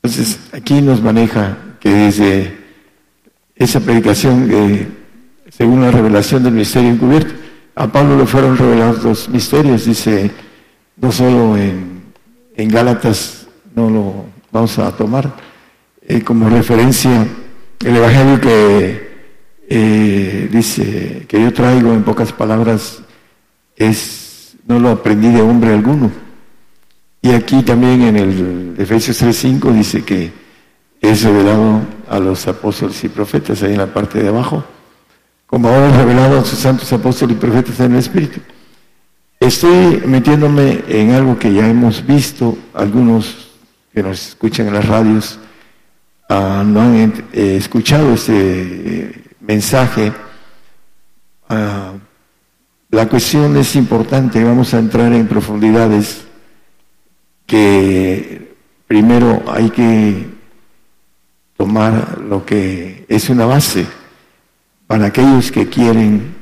Entonces, 0.01 0.39
aquí 0.53 0.81
nos 0.81 1.01
maneja 1.01 1.57
que 1.79 1.89
desde 1.89 2.57
esa 3.55 3.79
predicación, 3.79 4.47
que 4.47 4.87
según 5.49 5.81
la 5.81 5.91
revelación 5.91 6.43
del 6.43 6.53
misterio 6.53 6.89
encubierto, 6.89 7.33
a 7.75 7.87
Pablo 7.87 8.17
le 8.17 8.25
fueron 8.25 8.57
revelados 8.57 9.03
los 9.03 9.29
misterios, 9.29 9.85
dice, 9.85 10.31
no 10.97 11.11
solo 11.11 11.57
en, 11.57 12.03
en 12.55 12.69
Gálatas, 12.69 13.47
no 13.75 13.89
lo 13.89 14.25
vamos 14.51 14.79
a 14.79 14.91
tomar 14.91 15.33
eh, 16.01 16.21
como 16.21 16.49
referencia 16.49 17.27
el 17.83 17.95
Evangelio 17.95 18.41
que 18.41 19.15
eh, 19.67 20.49
dice 20.51 21.25
que 21.27 21.41
yo 21.41 21.51
traigo 21.53 21.93
en 21.93 22.03
pocas 22.03 22.31
palabras 22.31 23.01
es 23.75 24.55
no 24.67 24.79
lo 24.79 24.89
aprendí 24.89 25.29
de 25.29 25.41
hombre 25.41 25.73
alguno. 25.73 26.11
Y 27.21 27.31
aquí 27.31 27.63
también 27.63 28.03
en 28.03 28.17
el 28.17 28.75
Efesios 28.77 29.21
3.5 29.21 29.73
dice 29.73 30.03
que 30.03 30.31
es 31.01 31.23
revelado 31.23 31.81
a 32.09 32.19
los 32.19 32.47
apóstoles 32.47 33.03
y 33.03 33.09
profetas 33.09 33.63
ahí 33.63 33.71
en 33.71 33.79
la 33.79 33.93
parte 33.93 34.21
de 34.21 34.29
abajo, 34.29 34.63
como 35.47 35.69
ahora 35.69 35.97
revelado 35.97 36.39
a 36.39 36.45
sus 36.45 36.59
santos 36.59 36.91
apóstoles 36.93 37.35
y 37.35 37.39
profetas 37.39 37.79
en 37.79 37.93
el 37.93 37.99
Espíritu. 37.99 38.39
Estoy 39.39 40.01
metiéndome 40.05 40.83
en 40.87 41.11
algo 41.11 41.37
que 41.37 41.53
ya 41.53 41.67
hemos 41.67 42.05
visto, 42.05 42.57
algunos 42.73 43.51
que 43.93 44.01
nos 44.01 44.29
escuchan 44.29 44.67
en 44.67 44.73
las 44.73 44.87
radios 44.87 45.39
ah, 46.29 46.63
no 46.65 46.81
han 46.81 47.25
escuchado 47.33 48.13
este 48.13 48.33
eh, 48.33 49.23
mensaje. 49.41 50.11
Ah, 51.49 51.93
la 52.89 53.09
cuestión 53.09 53.57
es 53.57 53.75
importante, 53.75 54.43
vamos 54.43 54.73
a 54.73 54.79
entrar 54.79 55.11
en 55.11 55.27
profundidades 55.27 56.25
que 57.45 58.55
primero 58.87 59.43
hay 59.47 59.69
que 59.69 60.27
tomar 61.57 62.19
lo 62.19 62.45
que 62.45 63.05
es 63.07 63.29
una 63.29 63.45
base 63.45 63.85
para 64.87 65.07
aquellos 65.07 65.51
que 65.51 65.67
quieren 65.67 66.35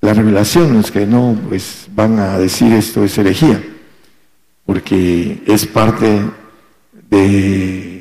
la 0.00 0.14
revelación, 0.14 0.74
los 0.74 0.90
que 0.90 1.06
no, 1.06 1.38
pues 1.48 1.88
van 1.94 2.18
a 2.18 2.38
decir 2.38 2.72
esto 2.72 3.04
es 3.04 3.16
herejía, 3.18 3.62
porque 4.64 5.42
es 5.46 5.66
parte 5.66 6.22
de 7.10 7.99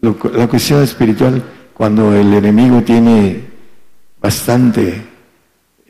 la 0.00 0.46
cuestión 0.46 0.82
espiritual 0.82 1.42
cuando 1.74 2.14
el 2.14 2.32
enemigo 2.32 2.82
tiene 2.82 3.44
bastante 4.20 5.02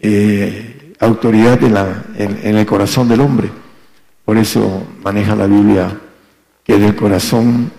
eh, 0.00 0.94
autoridad 1.00 1.62
en, 1.62 1.74
la, 1.74 2.04
en, 2.16 2.56
el 2.56 2.66
corazón 2.66 3.08
del 3.08 3.20
hombre. 3.20 3.50
Por 4.24 4.36
eso 4.36 4.86
maneja 5.02 5.36
la 5.36 5.46
Biblia 5.46 5.96
que 6.64 6.78
del 6.78 6.96
corazón 6.96 7.70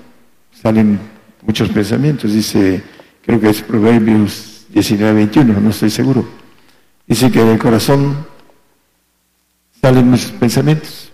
salen 0.52 1.00
muchos 1.42 1.70
pensamientos. 1.70 2.34
Dice, 2.34 2.82
creo 3.26 3.40
que 3.40 3.50
es 3.50 3.62
Proverbios 3.62 4.66
19, 4.70 5.14
21, 5.14 5.60
no 5.60 5.70
estoy 5.70 5.90
seguro. 5.90 6.26
Dice 7.06 7.30
que 7.32 7.44
del 7.44 7.60
corazón 7.60 8.26
salen 9.82 10.10
muchos 10.10 10.32
pensamientos. 10.32 11.12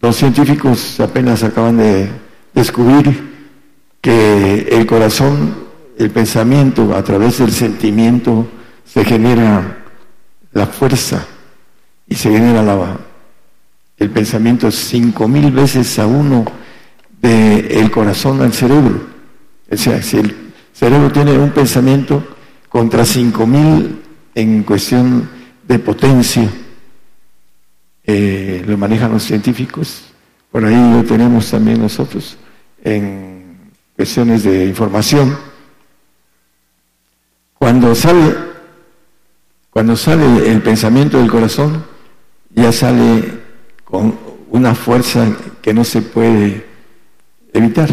Los 0.00 0.16
científicos 0.16 1.00
apenas 1.00 1.42
acaban 1.42 1.78
de 1.78 2.08
descubrir 2.54 3.29
que 4.00 4.68
el 4.70 4.86
corazón 4.86 5.70
el 6.00 6.10
pensamiento, 6.10 6.94
a 6.94 7.04
través 7.04 7.38
del 7.38 7.52
sentimiento, 7.52 8.48
se 8.86 9.04
genera 9.04 9.84
la 10.52 10.66
fuerza 10.66 11.26
y 12.08 12.14
se 12.14 12.30
genera 12.30 12.62
la, 12.62 12.96
el 13.98 14.08
pensamiento 14.08 14.70
cinco 14.70 15.28
mil 15.28 15.52
veces 15.52 15.98
a 15.98 16.06
uno 16.06 16.46
del 17.20 17.90
corazón 17.90 18.40
al 18.40 18.54
cerebro. 18.54 19.08
O 19.70 19.76
sea, 19.76 20.02
si 20.02 20.16
el 20.16 20.34
cerebro 20.72 21.12
tiene 21.12 21.36
un 21.36 21.50
pensamiento 21.50 22.26
contra 22.70 23.04
cinco 23.04 23.46
mil 23.46 24.00
en 24.34 24.62
cuestión 24.62 25.28
de 25.68 25.78
potencia, 25.80 26.48
eh, 28.04 28.64
lo 28.66 28.78
manejan 28.78 29.12
los 29.12 29.22
científicos, 29.22 30.04
por 30.50 30.64
ahí 30.64 30.92
lo 30.94 31.04
tenemos 31.04 31.50
también 31.50 31.78
nosotros 31.78 32.38
en 32.82 33.39
cuestiones 34.00 34.44
de 34.44 34.64
información 34.64 35.36
cuando 37.52 37.94
sale, 37.94 38.34
cuando 39.68 39.94
sale 39.94 40.50
el 40.50 40.62
pensamiento 40.62 41.18
del 41.18 41.30
corazón, 41.30 41.84
ya 42.48 42.72
sale 42.72 43.40
con 43.84 44.18
una 44.52 44.74
fuerza 44.74 45.36
que 45.60 45.74
no 45.74 45.84
se 45.84 46.00
puede 46.00 46.66
evitar. 47.52 47.90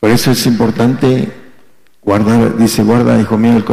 Por 0.00 0.10
eso 0.10 0.32
es 0.32 0.44
importante 0.46 1.32
guardar, 2.02 2.56
dice, 2.56 2.82
guarda, 2.82 3.20
hijo 3.20 3.38
mío, 3.38 3.64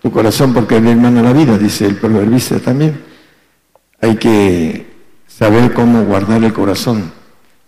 tu 0.00 0.10
corazón 0.10 0.54
porque 0.54 0.78
es 0.78 0.84
hermano 0.86 1.22
la 1.22 1.34
vida, 1.34 1.58
dice 1.58 1.84
el 1.84 1.96
proverbista 1.96 2.58
también. 2.60 2.98
Hay 4.00 4.16
que 4.16 4.86
saber 5.28 5.74
cómo 5.74 6.02
guardar 6.04 6.42
el 6.42 6.54
corazón, 6.54 7.12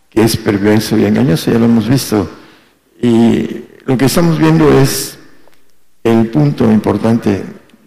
que 0.08 0.22
es 0.22 0.38
perverso 0.38 0.96
y 0.96 1.04
engañoso, 1.04 1.52
ya 1.52 1.58
lo 1.58 1.66
hemos 1.66 1.86
visto. 1.86 2.26
Y 3.00 3.64
lo 3.84 3.96
que 3.96 4.06
estamos 4.06 4.38
viendo 4.38 4.70
es 4.80 5.18
el 6.02 6.28
punto 6.28 6.70
importante 6.70 7.42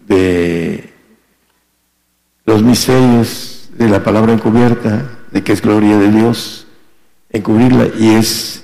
de 0.06 0.92
los 2.44 2.62
misterios 2.62 3.70
de 3.76 3.88
la 3.88 4.02
palabra 4.02 4.32
encubierta, 4.32 5.18
de 5.30 5.42
que 5.42 5.52
es 5.52 5.62
gloria 5.62 5.96
de 5.98 6.10
Dios, 6.10 6.66
encubrirla, 7.30 7.88
y 7.98 8.10
es 8.10 8.62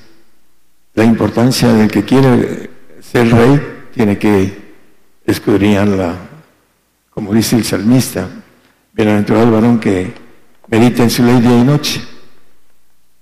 la 0.95 1.05
importancia 1.05 1.73
del 1.73 1.91
que 1.91 2.05
quiere 2.05 2.71
ser 3.01 3.31
rey, 3.31 3.61
tiene 3.95 4.19
que 4.19 4.75
escudriñarla, 5.25 6.17
como 7.11 7.33
dice 7.33 7.57
el 7.57 7.65
salmista, 7.65 8.29
bienaventurado 8.93 9.45
el 9.45 9.53
varón 9.53 9.81
que 9.81 10.13
medita 10.69 11.03
en 11.03 11.11
su 11.11 11.23
ley 11.23 11.41
día 11.41 11.59
y 11.59 11.65
noche, 11.65 12.03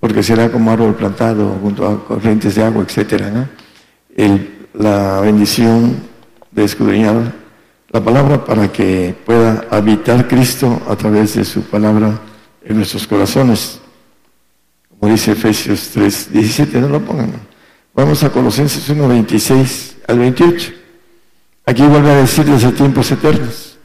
porque 0.05 0.23
será 0.23 0.53
como 0.53 0.71
árbol 0.71 0.95
plantado 0.95 1.57
junto 1.63 1.89
a 1.89 2.05
corrientes 2.05 2.57
de 2.57 2.63
agua, 2.63 2.85
etcétera, 2.87 3.31
¿no? 3.31 3.49
la 4.75 5.21
bendición 5.21 5.97
de 6.51 6.65
escudriñar 6.65 7.33
la 7.89 8.05
palabra 8.05 8.45
para 8.45 8.71
que 8.71 9.17
pueda 9.25 9.65
habitar 9.71 10.29
Cristo 10.29 10.83
a 10.91 10.95
través 10.95 11.37
de 11.37 11.45
su 11.47 11.63
palabra 11.63 12.21
en 12.63 12.77
nuestros 12.77 13.07
corazones. 13.07 13.81
Como 14.91 15.11
dice 15.11 15.33
Efesios 15.33 15.89
3, 15.95 16.33
17, 16.35 16.83
no 16.83 16.91
lo 16.91 17.01
pongan. 17.01 17.33
Vamos 17.95 18.23
a 18.25 18.29
Colosenses 18.29 18.87
1, 18.87 19.09
26 19.09 19.97
al 20.07 20.19
28. 20.19 20.73
Aquí 21.65 21.83
vuelve 21.83 22.11
a 22.11 22.17
decir 22.17 22.45
desde 22.45 22.73
tiempos 22.73 23.11
eternos. 23.11 23.79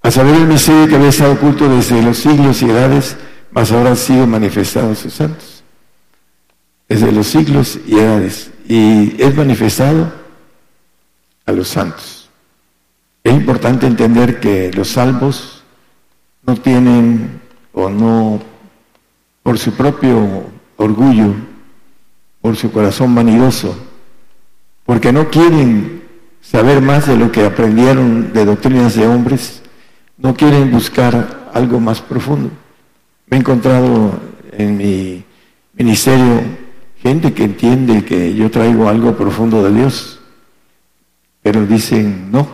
A 0.00 0.12
saber 0.12 0.32
el 0.36 0.46
misterio 0.46 0.86
que 0.86 0.94
había 0.94 1.08
estado 1.08 1.32
oculto 1.32 1.68
desde 1.68 2.00
los 2.02 2.18
siglos 2.18 2.62
y 2.62 2.66
edades, 2.66 3.16
mas 3.50 3.72
ahora 3.72 3.92
ha 3.92 3.96
sido 3.96 4.26
manifestado 4.26 4.92
a 4.92 4.94
sus 4.94 5.14
santos. 5.14 5.62
Desde 6.88 7.12
los 7.12 7.26
siglos 7.26 7.78
y 7.86 7.98
edades. 7.98 8.50
Y 8.68 9.20
es 9.22 9.34
manifestado 9.36 10.12
a 11.46 11.52
los 11.52 11.68
santos. 11.68 12.28
Es 13.22 13.34
importante 13.34 13.86
entender 13.86 14.40
que 14.40 14.72
los 14.72 14.88
salvos 14.88 15.62
no 16.46 16.56
tienen 16.56 17.40
o 17.72 17.88
no, 17.90 18.40
por 19.42 19.58
su 19.58 19.72
propio 19.74 20.44
orgullo, 20.76 21.34
por 22.40 22.56
su 22.56 22.72
corazón 22.72 23.14
vanidoso, 23.14 23.76
porque 24.84 25.12
no 25.12 25.28
quieren 25.28 26.02
saber 26.40 26.80
más 26.80 27.06
de 27.06 27.16
lo 27.16 27.30
que 27.30 27.44
aprendieron 27.44 28.32
de 28.32 28.44
doctrinas 28.44 28.94
de 28.94 29.06
hombres, 29.06 29.62
no 30.16 30.34
quieren 30.34 30.70
buscar 30.70 31.50
algo 31.52 31.78
más 31.80 32.00
profundo. 32.00 32.50
Me 33.30 33.36
he 33.36 33.40
encontrado 33.40 34.20
en 34.52 34.76
mi 34.76 35.24
ministerio 35.74 36.42
gente 37.02 37.32
que 37.32 37.44
entiende 37.44 38.04
que 38.04 38.34
yo 38.34 38.50
traigo 38.50 38.88
algo 38.88 39.16
profundo 39.16 39.62
de 39.62 39.72
Dios 39.72 40.20
pero 41.42 41.66
dicen, 41.66 42.30
no, 42.30 42.46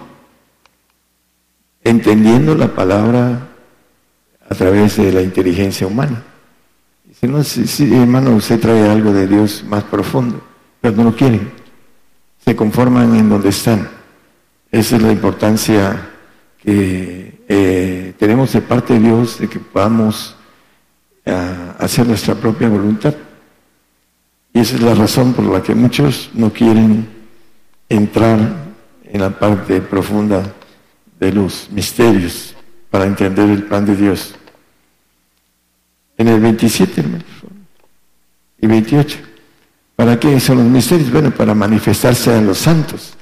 entendiendo 1.83 2.55
la 2.55 2.69
palabra 2.69 3.49
a 4.49 4.55
través 4.55 4.97
de 4.97 5.13
la 5.13 5.23
inteligencia 5.23 5.87
humana. 5.87 6.23
Dice, 7.05 7.27
no, 7.27 7.43
sí, 7.43 7.95
hermano, 7.95 8.37
usted 8.37 8.61
trae 8.61 8.89
algo 8.89 9.13
de 9.13 9.27
Dios 9.27 9.65
más 9.67 9.85
profundo, 9.85 10.41
pero 10.81 10.97
no 10.97 11.05
lo 11.05 11.17
quieren. 11.17 11.51
Se 12.45 12.55
conforman 12.55 13.17
en 13.17 13.29
donde 13.29 13.49
están. 13.49 13.89
Esa 14.71 14.97
es 14.97 15.03
la 15.03 15.11
importancia 15.11 16.11
que 16.63 17.41
eh, 17.49 18.15
tenemos 18.19 18.53
de 18.53 18.61
parte 18.61 18.95
de 18.95 19.01
Dios 19.01 19.39
de 19.41 19.49
que 19.49 19.59
podamos 19.59 20.36
ah, 21.27 21.77
hacer 21.79 22.07
nuestra 22.07 22.35
propia 22.35 22.69
voluntad. 22.69 23.15
Y 24.53 24.61
esa 24.61 24.77
es 24.77 24.83
la 24.83 24.95
razón 24.95 25.35
por 25.35 25.45
la 25.45 25.63
que 25.63 25.75
muchos 25.75 26.31
no 26.35 26.53
quieren 26.53 27.07
entrar 27.89 28.39
en 29.05 29.21
la 29.21 29.31
parte 29.31 29.81
profunda 29.81 30.55
de 31.21 31.33
los 31.33 31.69
misterios 31.71 32.55
para 32.91 33.05
entender 33.05 33.51
el 33.51 33.65
plan 33.65 33.85
de 33.85 33.97
Dios. 33.97 34.35
En 36.19 36.29
el 36.29 36.41
27, 36.41 37.05
y 38.61 38.67
28. 38.67 39.19
¿Para 39.95 40.19
qué 40.19 40.39
son 40.41 40.59
los 40.59 40.67
misterios? 40.67 41.11
Bueno, 41.11 41.31
para 41.31 41.55
manifestarse 41.55 42.33
a 42.33 42.41
los 42.41 42.59
santos 42.59 43.15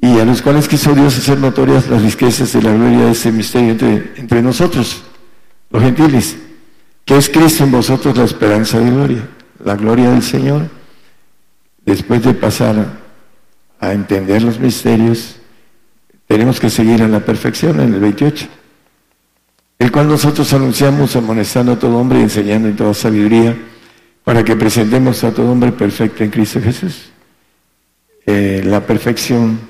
y 0.00 0.18
a 0.18 0.24
los 0.24 0.42
cuales 0.42 0.68
quiso 0.68 0.94
Dios 0.94 1.16
hacer 1.18 1.38
notorias 1.38 1.88
las 1.88 2.02
riquezas 2.02 2.52
de 2.52 2.62
la 2.62 2.72
gloria 2.72 3.06
de 3.06 3.10
ese 3.12 3.32
misterio 3.32 3.70
entre, 3.70 4.12
entre 4.16 4.42
nosotros, 4.42 5.02
los 5.70 5.82
gentiles, 5.82 6.36
que 7.06 7.16
es 7.16 7.30
Cristo 7.30 7.62
en 7.62 7.70
vosotros 7.70 8.18
la 8.18 8.24
esperanza 8.24 8.80
de 8.80 8.90
gloria, 8.90 9.28
la 9.64 9.76
gloria 9.76 10.10
del 10.10 10.22
Señor. 10.22 10.68
Después 11.84 12.24
de 12.24 12.34
pasar 12.34 12.84
a 13.78 13.92
entender 13.92 14.42
los 14.42 14.58
misterios, 14.58 15.36
tenemos 16.26 16.58
que 16.58 16.68
seguir 16.68 17.00
en 17.00 17.12
la 17.12 17.20
perfección 17.20 17.78
en 17.78 17.94
el 17.94 18.00
28, 18.00 18.48
el 19.78 19.92
cual 19.92 20.08
nosotros 20.08 20.52
anunciamos 20.52 21.14
amonestando 21.14 21.72
a 21.72 21.78
todo 21.78 21.96
hombre 21.96 22.18
y 22.18 22.22
enseñando 22.22 22.66
en 22.66 22.74
toda 22.74 22.92
sabiduría, 22.92 23.56
para 24.24 24.42
que 24.42 24.56
presentemos 24.56 25.22
a 25.22 25.32
todo 25.32 25.52
hombre 25.52 25.70
perfecto 25.70 26.24
en 26.24 26.30
Cristo 26.30 26.60
Jesús. 26.60 27.12
Eh, 28.26 28.62
la 28.64 28.84
perfección 28.84 29.60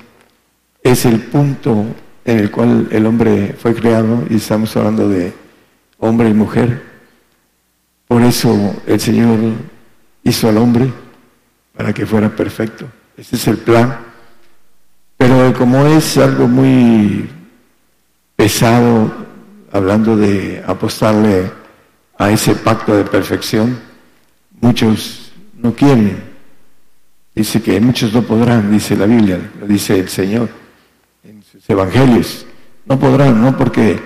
es 0.81 1.05
el 1.05 1.19
punto 1.19 1.85
en 2.25 2.39
el 2.39 2.49
cual 2.49 2.87
el 2.89 3.05
hombre 3.05 3.55
fue 3.59 3.75
creado 3.75 4.23
y 4.27 4.37
estamos 4.37 4.75
hablando 4.75 5.07
de 5.07 5.33
hombre 5.99 6.29
y 6.29 6.33
mujer. 6.33 6.86
Por 8.07 8.21
eso 8.21 8.75
el 8.85 8.99
Señor 8.99 9.37
hizo 10.23 10.49
al 10.49 10.57
hombre 10.57 10.91
para 11.75 11.93
que 11.93 12.05
fuera 12.05 12.29
perfecto. 12.29 12.85
Ese 13.17 13.35
es 13.35 13.47
el 13.47 13.57
plan. 13.57 13.97
Pero 15.17 15.53
como 15.57 15.85
es 15.85 16.17
algo 16.17 16.47
muy 16.47 17.29
pesado, 18.35 19.11
hablando 19.71 20.15
de 20.15 20.63
apostarle 20.65 21.51
a 22.17 22.31
ese 22.31 22.55
pacto 22.55 22.95
de 22.95 23.03
perfección, 23.03 23.77
muchos 24.61 25.31
no 25.55 25.73
quieren. 25.73 26.23
Dice 27.35 27.61
que 27.61 27.79
muchos 27.79 28.13
no 28.13 28.23
podrán, 28.23 28.71
dice 28.71 28.95
la 28.95 29.05
Biblia, 29.05 29.39
lo 29.59 29.67
dice 29.67 29.99
el 29.99 30.09
Señor 30.09 30.49
en 31.23 31.43
sus 31.43 31.69
evangelios. 31.69 32.45
No 32.85 32.97
podrán, 32.97 33.41
no 33.41 33.57
porque 33.57 33.99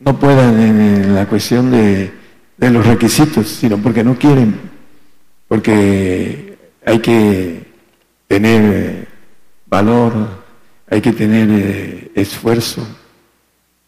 no 0.00 0.18
puedan 0.18 0.60
en 0.60 1.14
la 1.14 1.26
cuestión 1.26 1.70
de, 1.70 2.12
de 2.58 2.70
los 2.70 2.86
requisitos, 2.86 3.48
sino 3.48 3.78
porque 3.78 4.04
no 4.04 4.18
quieren, 4.18 4.60
porque 5.46 6.58
hay 6.84 6.98
que 6.98 7.64
tener 8.26 9.08
valor, 9.66 10.12
hay 10.90 11.00
que 11.00 11.12
tener 11.12 11.48
eh, 11.50 12.12
esfuerzo, 12.14 12.86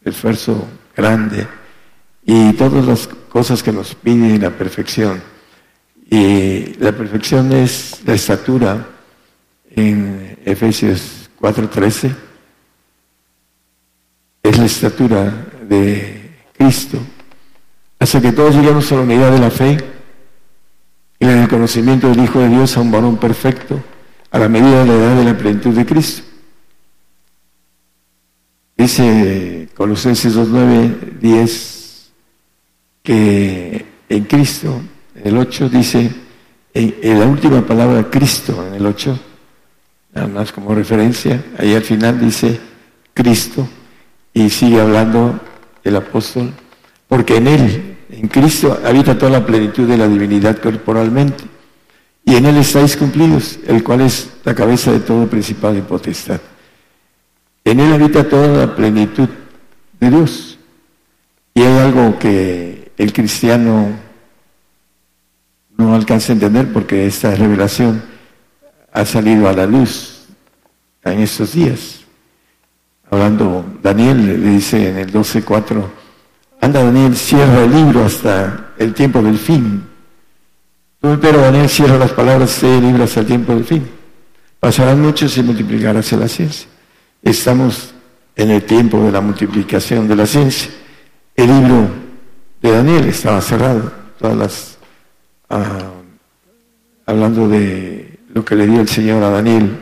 esfuerzo 0.04 0.66
grande. 0.96 1.46
Y 2.24 2.52
todas 2.52 2.86
las 2.86 3.06
cosas 3.06 3.62
que 3.62 3.72
nos 3.72 3.94
pide 3.94 4.38
la 4.38 4.50
perfección. 4.50 5.20
Y 6.08 6.74
la 6.74 6.92
perfección 6.92 7.52
es 7.52 8.00
la 8.04 8.14
estatura 8.14 8.86
en 9.70 10.38
Efesios 10.44 11.30
4:13, 11.40 12.14
es 14.42 14.58
la 14.58 14.64
estatura 14.64 15.46
de 15.68 16.30
Cristo, 16.56 16.98
hasta 18.00 18.20
que 18.20 18.32
todos 18.32 18.56
lleguemos 18.56 18.90
a 18.90 18.96
la 18.96 19.02
unidad 19.02 19.30
de 19.30 19.38
la 19.38 19.50
fe 19.50 19.78
y 21.18 21.24
en 21.26 21.38
el 21.38 21.48
conocimiento 21.48 22.08
del 22.08 22.24
Hijo 22.24 22.40
de 22.40 22.48
Dios 22.48 22.76
a 22.76 22.80
un 22.80 22.90
varón 22.90 23.18
perfecto, 23.18 23.78
a 24.30 24.38
la 24.38 24.48
medida 24.48 24.84
de 24.84 24.86
la 24.86 24.94
edad 24.94 25.16
de 25.16 25.24
la 25.24 25.36
plenitud 25.36 25.74
de 25.74 25.84
Cristo. 25.84 26.22
Dice 28.74 29.68
Colosenses 29.76 30.34
2.9, 30.34 31.18
10, 31.20 32.10
que 33.02 33.84
en 34.08 34.24
Cristo, 34.24 34.80
en 35.14 35.26
el 35.26 35.36
8 35.36 35.68
dice, 35.68 36.10
en, 36.72 37.18
la 37.18 37.26
última 37.26 37.66
palabra 37.66 38.08
Cristo, 38.08 38.66
en 38.66 38.74
el 38.74 38.86
8, 38.86 39.18
nada 40.14 40.26
más 40.26 40.52
como 40.52 40.74
referencia, 40.74 41.44
ahí 41.58 41.74
al 41.74 41.82
final 41.82 42.18
dice 42.18 42.58
Cristo, 43.12 43.68
y 44.32 44.48
sigue 44.48 44.80
hablando 44.80 45.38
el 45.84 45.96
apóstol, 45.96 46.50
porque 47.06 47.36
en 47.36 47.46
Él, 47.46 47.89
en 48.12 48.28
Cristo, 48.28 48.80
habita 48.84 49.16
toda 49.16 49.32
la 49.32 49.46
plenitud 49.46 49.88
de 49.88 49.96
la 49.96 50.08
divinidad 50.08 50.58
corporalmente, 50.58 51.44
y 52.24 52.36
en 52.36 52.46
Él 52.46 52.56
estáis 52.58 52.96
cumplidos, 52.96 53.58
el 53.66 53.82
cual 53.82 54.02
es 54.02 54.30
la 54.44 54.54
cabeza 54.54 54.92
de 54.92 55.00
todo 55.00 55.26
principado 55.26 55.76
y 55.76 55.80
potestad. 55.80 56.40
En 57.64 57.80
Él 57.80 57.92
habita 57.92 58.28
toda 58.28 58.66
la 58.66 58.74
plenitud 58.74 59.28
de 59.98 60.10
Dios. 60.10 60.58
Y 61.54 61.62
hay 61.62 61.78
algo 61.78 62.18
que 62.18 62.92
el 62.96 63.12
cristiano 63.12 63.88
no 65.76 65.94
alcanza 65.94 66.32
a 66.32 66.34
entender 66.34 66.72
porque 66.72 67.06
esta 67.06 67.34
revelación 67.34 68.02
ha 68.92 69.04
salido 69.04 69.48
a 69.48 69.52
la 69.52 69.66
luz 69.66 70.26
en 71.04 71.20
estos 71.20 71.52
días. 71.52 72.00
Hablando, 73.10 73.64
Daniel 73.82 74.26
le 74.26 74.50
dice 74.50 74.90
en 74.90 74.98
el 74.98 75.12
12.4, 75.12 75.84
anda 76.60 76.84
Daniel, 76.84 77.16
cierra 77.16 77.64
el 77.64 77.70
libro 77.72 78.04
hasta 78.04 78.72
el 78.78 78.92
tiempo 78.94 79.22
del 79.22 79.38
fin. 79.38 79.82
Pero 81.00 81.40
Daniel 81.40 81.68
cierra 81.68 81.96
las 81.96 82.12
palabras 82.12 82.60
de 82.60 82.80
libro 82.80 83.04
hasta 83.04 83.20
el 83.20 83.26
tiempo 83.26 83.54
del 83.54 83.64
fin. 83.64 83.88
Pasarán 84.58 85.00
muchos 85.00 85.36
y 85.38 85.42
multiplicarás 85.42 86.12
la 86.12 86.28
ciencia. 86.28 86.68
Estamos 87.22 87.94
en 88.36 88.50
el 88.50 88.62
tiempo 88.64 89.02
de 89.02 89.10
la 89.10 89.22
multiplicación 89.22 90.06
de 90.06 90.16
la 90.16 90.26
ciencia. 90.26 90.70
El 91.34 91.46
libro 91.46 91.88
de 92.60 92.70
Daniel 92.70 93.06
estaba 93.06 93.40
cerrado, 93.40 93.90
todas 94.18 94.36
las 94.36 94.78
ah, 95.48 95.92
hablando 97.06 97.48
de 97.48 98.18
lo 98.34 98.44
que 98.44 98.54
le 98.54 98.66
dio 98.66 98.80
el 98.82 98.88
Señor 98.88 99.22
a 99.22 99.30
Daniel. 99.30 99.78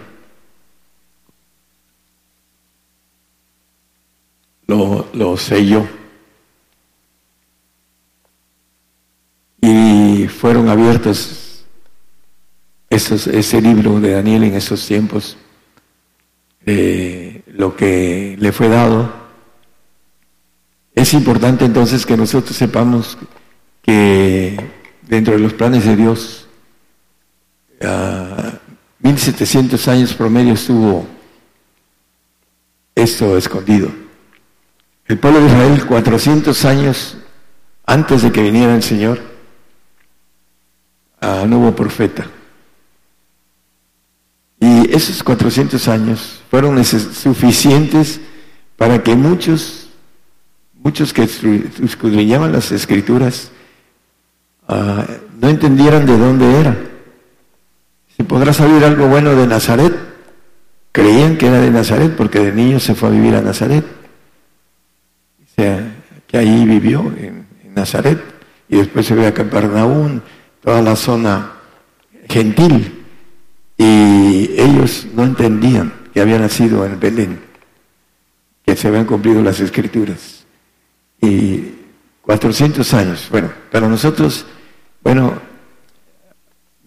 Lo, 4.69 5.09
lo 5.15 5.37
selló. 5.37 5.98
Fueron 10.29 10.69
abiertos 10.69 11.65
esos, 12.91 13.27
ese 13.27 13.61
libro 13.61 14.01
de 14.01 14.13
Daniel 14.13 14.45
en 14.45 14.55
esos 14.55 14.87
tiempos 14.87 15.37
lo 17.59 17.75
que 17.75 18.37
le 18.39 18.53
fue 18.53 18.69
dado. 18.69 19.13
Es 20.95 21.15
importante 21.15 21.65
entonces 21.65 22.05
que 22.05 22.17
nosotros 22.17 22.57
sepamos 22.57 23.17
que 23.83 24.59
dentro 25.03 25.35
de 25.35 25.41
los 25.41 25.55
planes 25.55 25.85
de 25.85 25.97
Dios, 25.97 26.47
a 27.83 28.59
1700 29.01 29.89
años 29.89 30.15
promedio 30.15 30.55
estuvo 30.55 31.07
esto 32.95 33.37
escondido. 33.37 33.91
El 35.07 35.19
pueblo 35.19 35.41
de 35.41 35.47
Israel, 35.47 35.87
400 35.87 36.65
años 36.65 37.17
antes 37.87 38.23
de 38.23 38.33
que 38.33 38.43
viniera 38.43 38.75
el 38.75 38.83
Señor, 38.83 39.21
ah, 41.21 41.45
no 41.47 41.59
hubo 41.59 41.75
profeta. 41.75 42.27
Y 44.61 44.93
esos 44.95 45.23
400 45.23 45.87
años 45.89 46.43
fueron 46.51 46.83
suficientes 46.85 48.21
para 48.77 49.03
que 49.03 49.15
muchos, 49.15 49.89
muchos 50.83 51.13
que 51.13 51.23
escudriñaban 51.23 52.53
las 52.53 52.73
escrituras, 52.73 53.51
ah, 54.67 55.07
no 55.41 55.49
entendieran 55.49 56.07
de 56.07 56.19
dónde 56.19 56.61
era. 56.61 56.77
Si 58.17 58.25
podrá 58.25 58.53
saber 58.53 58.85
algo 58.85 59.07
bueno 59.07 59.35
de 59.35 59.47
Nazaret, 59.47 59.95
creían 60.91 61.37
que 61.37 61.47
era 61.47 61.61
de 61.61 61.71
Nazaret 61.71 62.17
porque 62.17 62.41
de 62.41 62.53
niño 62.53 62.81
se 62.81 62.97
fue 62.97 63.09
a 63.09 63.13
vivir 63.13 63.35
a 63.37 63.41
Nazaret. 63.41 63.85
O 63.85 65.55
sea, 65.55 65.97
que 66.27 66.37
ahí 66.37 66.65
vivió 66.65 67.01
en, 67.17 67.47
Nazaret 67.75 68.21
y 68.69 68.79
después 68.79 69.07
se 69.07 69.15
ve 69.15 69.29
a 69.29 69.35
Capernaum, 69.35 70.21
toda 70.63 70.83
la 70.83 70.97
zona 70.97 71.53
gentil. 72.29 73.05
Y 73.77 74.51
ellos 74.59 75.07
no 75.15 75.25
entendían 75.25 75.93
que 76.13 76.21
había 76.21 76.39
nacido 76.39 76.85
en 76.85 76.99
Belén, 76.99 77.41
que 78.65 78.77
se 78.77 78.89
habían 78.89 79.05
cumplido 79.05 79.43
las 79.43 79.61
escrituras. 79.61 80.45
Y 81.21 81.75
400 82.23 82.95
años, 82.95 83.29
bueno, 83.31 83.51
para 83.71 83.89
nosotros, 83.89 84.45
bueno, 85.03 85.41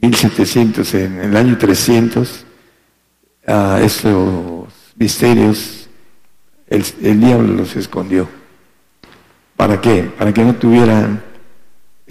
1700, 0.01 0.93
en 0.95 1.19
el 1.21 1.37
año 1.37 1.57
300, 1.57 2.45
a 3.47 3.79
estos 3.81 4.67
misterios, 4.95 5.89
el, 6.67 6.85
el 7.01 7.19
diablo 7.19 7.53
los 7.53 7.75
escondió. 7.75 8.27
¿Para 9.55 9.79
qué? 9.79 10.03
Para 10.17 10.33
que 10.33 10.43
no 10.43 10.55
tuvieran 10.55 11.30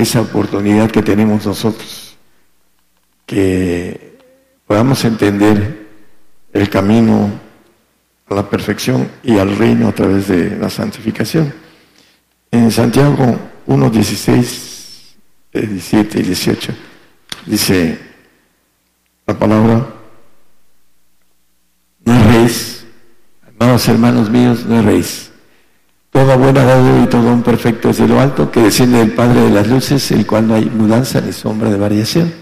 esa 0.01 0.21
oportunidad 0.21 0.91
que 0.91 1.03
tenemos 1.03 1.47
nosotros, 1.47 2.17
que 3.27 4.19
podamos 4.67 5.05
entender 5.05 5.87
el 6.53 6.69
camino 6.69 7.31
a 8.29 8.35
la 8.35 8.49
perfección 8.49 9.09
y 9.23 9.39
al 9.39 9.57
reino 9.57 9.89
a 9.89 9.93
través 9.93 10.29
de 10.29 10.57
la 10.57 10.71
santificación. 10.71 11.53
En 12.51 12.71
Santiago 12.71 13.39
1, 13.67 13.91
16, 13.91 15.17
17 15.53 16.21
y 16.21 16.23
18 16.23 16.73
dice 17.47 17.99
la 19.27 19.39
palabra, 19.39 19.87
no 22.05 22.15
erréis, 22.15 22.85
amados 23.59 23.89
hermanos 23.89 24.31
míos, 24.31 24.65
no 24.67 24.79
erréis. 24.81 25.30
Toda 26.11 26.37
buena 26.37 26.65
dado 26.65 27.05
y 27.05 27.07
todo 27.07 27.33
un 27.33 27.43
perfecto 27.43 27.91
es 27.91 27.99
de 27.99 28.09
lo 28.09 28.21
alto, 28.21 28.51
que 28.51 28.61
desciende 28.61 28.99
del 28.99 29.13
Padre 29.13 29.43
de 29.43 29.51
las 29.51 29.69
luces, 29.69 30.11
el 30.11 30.27
cual 30.27 30.49
no 30.49 30.55
hay 30.55 30.65
mudanza 30.65 31.21
ni 31.21 31.33
sombra 31.33 31.71
de 31.71 31.79
variación. 31.79 32.33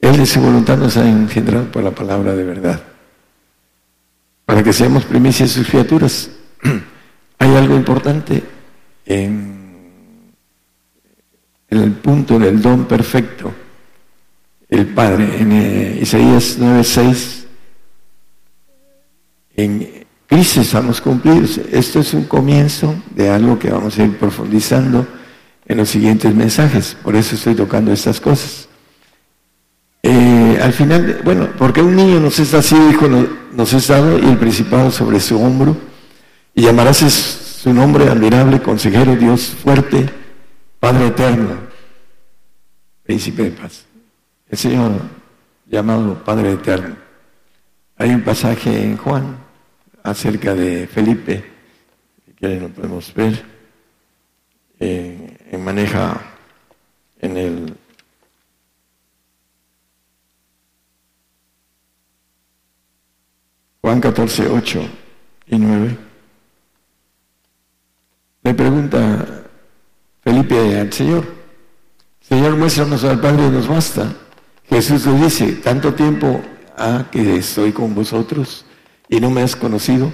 Él 0.00 0.16
de 0.16 0.26
su 0.26 0.40
voluntad 0.40 0.76
nos 0.76 0.96
ha 0.96 1.08
engendrado 1.08 1.70
por 1.70 1.84
la 1.84 1.92
palabra 1.92 2.34
de 2.34 2.44
verdad, 2.44 2.82
para 4.44 4.62
que 4.62 4.72
seamos 4.72 5.04
primicias 5.04 5.50
sus 5.50 5.68
criaturas. 5.68 6.30
hay 7.38 7.54
algo 7.54 7.76
importante 7.76 8.42
en, 9.06 10.32
en 11.68 11.78
el 11.78 11.92
punto 11.92 12.38
del 12.38 12.60
don 12.60 12.86
perfecto 12.86 13.54
el 14.68 14.86
Padre. 14.88 15.40
En 15.40 15.52
eh, 15.52 15.98
Isaías 16.02 16.58
9:6, 16.58 17.44
en 19.56 20.03
crisis 20.26 20.58
estamos 20.58 21.00
cumplidos. 21.00 21.58
Esto 21.70 22.00
es 22.00 22.14
un 22.14 22.24
comienzo 22.24 22.94
de 23.14 23.30
algo 23.30 23.58
que 23.58 23.70
vamos 23.70 23.98
a 23.98 24.04
ir 24.04 24.16
profundizando 24.18 25.06
en 25.66 25.76
los 25.76 25.88
siguientes 25.88 26.34
mensajes. 26.34 26.96
Por 27.02 27.16
eso 27.16 27.34
estoy 27.34 27.54
tocando 27.54 27.92
estas 27.92 28.20
cosas. 28.20 28.68
Eh, 30.02 30.58
al 30.62 30.72
final, 30.72 31.20
bueno, 31.24 31.48
porque 31.56 31.80
un 31.80 31.96
niño 31.96 32.20
nos 32.20 32.38
es 32.38 32.52
así, 32.54 32.76
hijo 32.90 33.08
nos 33.52 33.72
es 33.72 33.88
dado 33.88 34.18
y 34.18 34.24
el 34.24 34.36
principado 34.36 34.90
sobre 34.90 35.18
su 35.18 35.40
hombro, 35.40 35.76
y 36.54 36.62
llamarás 36.62 36.98
su 36.98 37.72
nombre 37.72 38.08
admirable, 38.08 38.60
consejero, 38.60 39.16
Dios 39.16 39.54
fuerte, 39.62 40.10
Padre 40.78 41.06
eterno, 41.06 41.54
príncipe 43.04 43.44
de 43.44 43.50
paz 43.52 43.86
el 44.54 44.58
Señor 44.58 44.92
llamado 45.66 46.22
Padre 46.24 46.52
Eterno. 46.52 46.96
Hay 47.96 48.10
un 48.10 48.22
pasaje 48.22 48.84
en 48.84 48.96
Juan 48.96 49.36
acerca 50.04 50.54
de 50.54 50.86
Felipe, 50.86 51.42
que 52.36 52.60
no 52.60 52.68
podemos 52.68 53.12
ver, 53.14 53.42
en 54.78 55.64
maneja 55.64 56.20
en 57.20 57.36
el 57.36 57.76
Juan 63.80 64.00
14, 64.00 64.48
8 64.48 64.88
y 65.46 65.58
9. 65.58 65.98
Le 68.42 68.54
pregunta 68.54 69.44
Felipe 70.22 70.78
al 70.80 70.92
Señor, 70.92 71.24
Señor, 72.20 72.56
muéstranos 72.56 73.04
al 73.04 73.20
Padre 73.20 73.50
nos 73.50 73.68
basta. 73.68 74.14
Jesús 74.68 75.06
le 75.06 75.24
dice, 75.24 75.52
tanto 75.56 75.94
tiempo 75.94 76.42
ha 76.76 77.06
que 77.10 77.36
estoy 77.36 77.72
con 77.72 77.94
vosotros 77.94 78.66
y 79.08 79.20
no 79.20 79.30
me 79.30 79.42
has 79.42 79.56
conocido. 79.56 80.10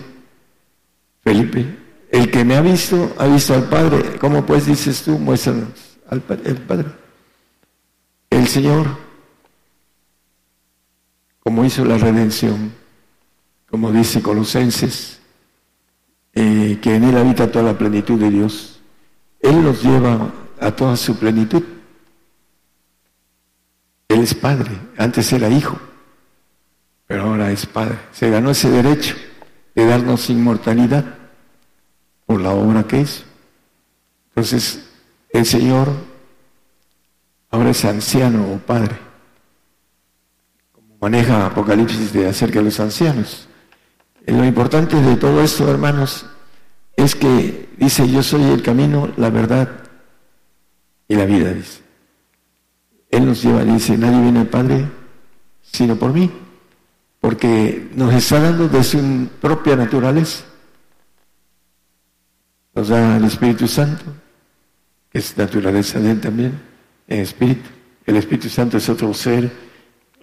Felipe, 1.23 1.67
el 2.11 2.31
que 2.31 2.45
me 2.45 2.57
ha 2.57 2.61
visto, 2.61 3.15
ha 3.19 3.27
visto 3.27 3.55
al 3.55 3.65
Padre. 3.69 4.19
¿Cómo 4.19 4.45
pues 4.45 4.67
dices 4.67 5.03
tú? 5.03 5.19
Muéstranos 5.19 5.69
al 6.09 6.23
el 6.45 6.57
Padre. 6.57 6.89
El 8.31 8.47
Señor, 8.49 8.87
como 11.41 11.65
hizo 11.65 11.85
la 11.85 11.99
redención, 11.99 12.73
como 13.69 13.93
dice 13.93 14.23
Colosenses, 14.23 15.21
eh, 16.33 16.79
que 16.81 16.95
en 16.95 17.05
Él 17.05 17.17
habita 17.17 17.51
toda 17.51 17.65
la 17.73 17.79
plenitud 17.79 18.19
de 18.19 18.31
Dios, 18.31 18.81
Él 19.41 19.63
nos 19.63 19.83
lleva 19.83 20.33
a 20.61 20.71
toda 20.71 20.97
su 20.97 21.17
plenitud. 21.17 21.63
Él 24.09 24.21
es 24.21 24.35
padre, 24.35 24.73
antes 24.97 25.33
era 25.33 25.49
hijo, 25.49 25.79
pero 27.11 27.25
ahora 27.25 27.51
es 27.51 27.67
padre. 27.67 27.99
Se 28.13 28.31
ganó 28.31 28.53
ese 28.53 28.71
derecho 28.71 29.17
de 29.75 29.85
darnos 29.85 30.31
inmortalidad 30.31 31.05
por 32.25 32.41
la 32.41 32.53
obra 32.53 32.85
que 32.85 33.01
hizo. 33.01 33.25
Entonces, 34.29 34.89
el 35.31 35.45
Señor 35.45 35.89
ahora 37.51 37.71
es 37.71 37.85
anciano 37.85 38.53
o 38.53 38.59
padre, 38.59 38.95
como 40.71 40.99
maneja 41.01 41.47
Apocalipsis 41.47 42.13
de 42.13 42.29
acerca 42.29 42.61
de 42.61 42.67
los 42.67 42.79
ancianos. 42.79 43.49
Y 44.25 44.31
lo 44.31 44.45
importante 44.45 44.95
de 44.95 45.17
todo 45.17 45.43
esto, 45.43 45.69
hermanos, 45.69 46.27
es 46.95 47.17
que 47.17 47.71
dice, 47.77 48.09
yo 48.09 48.23
soy 48.23 48.45
el 48.45 48.63
camino, 48.63 49.11
la 49.17 49.31
verdad 49.31 49.69
y 51.09 51.17
la 51.17 51.25
vida. 51.25 51.53
Él 53.11 53.27
nos 53.27 53.43
lleva, 53.43 53.65
dice, 53.65 53.99
nadie 53.99 54.23
viene 54.23 54.39
al 54.39 54.47
Padre 54.47 54.87
sino 55.61 55.97
por 55.97 56.13
mí, 56.13 56.31
porque 57.21 57.91
nos 57.95 58.15
está 58.15 58.41
dando 58.41 58.69
de 58.69 58.83
su 58.83 59.29
propia 59.41 59.77
naturaleza. 59.77 60.45
Nos 62.75 62.89
da 62.89 63.17
el 63.17 63.25
Espíritu 63.25 63.69
Santo, 63.69 64.05
que 65.11 65.19
es 65.19 65.37
naturaleza 65.37 66.01
de 66.01 66.13
Él 66.13 66.21
también, 66.21 66.61
en 67.07 67.21
espíritu. 67.21 67.69
El 68.07 68.17
Espíritu 68.17 68.49
Santo 68.49 68.79
es 68.79 68.89
otro 68.89 69.13
ser, 69.13 69.51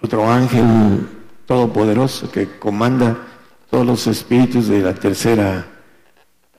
otro 0.02 0.30
ángel 0.30 1.08
todopoderoso 1.46 2.30
que 2.30 2.58
comanda 2.58 3.16
todos 3.70 3.86
los 3.86 4.06
espíritus 4.06 4.68
de 4.68 4.80
la 4.80 4.94
tercera 4.94 5.66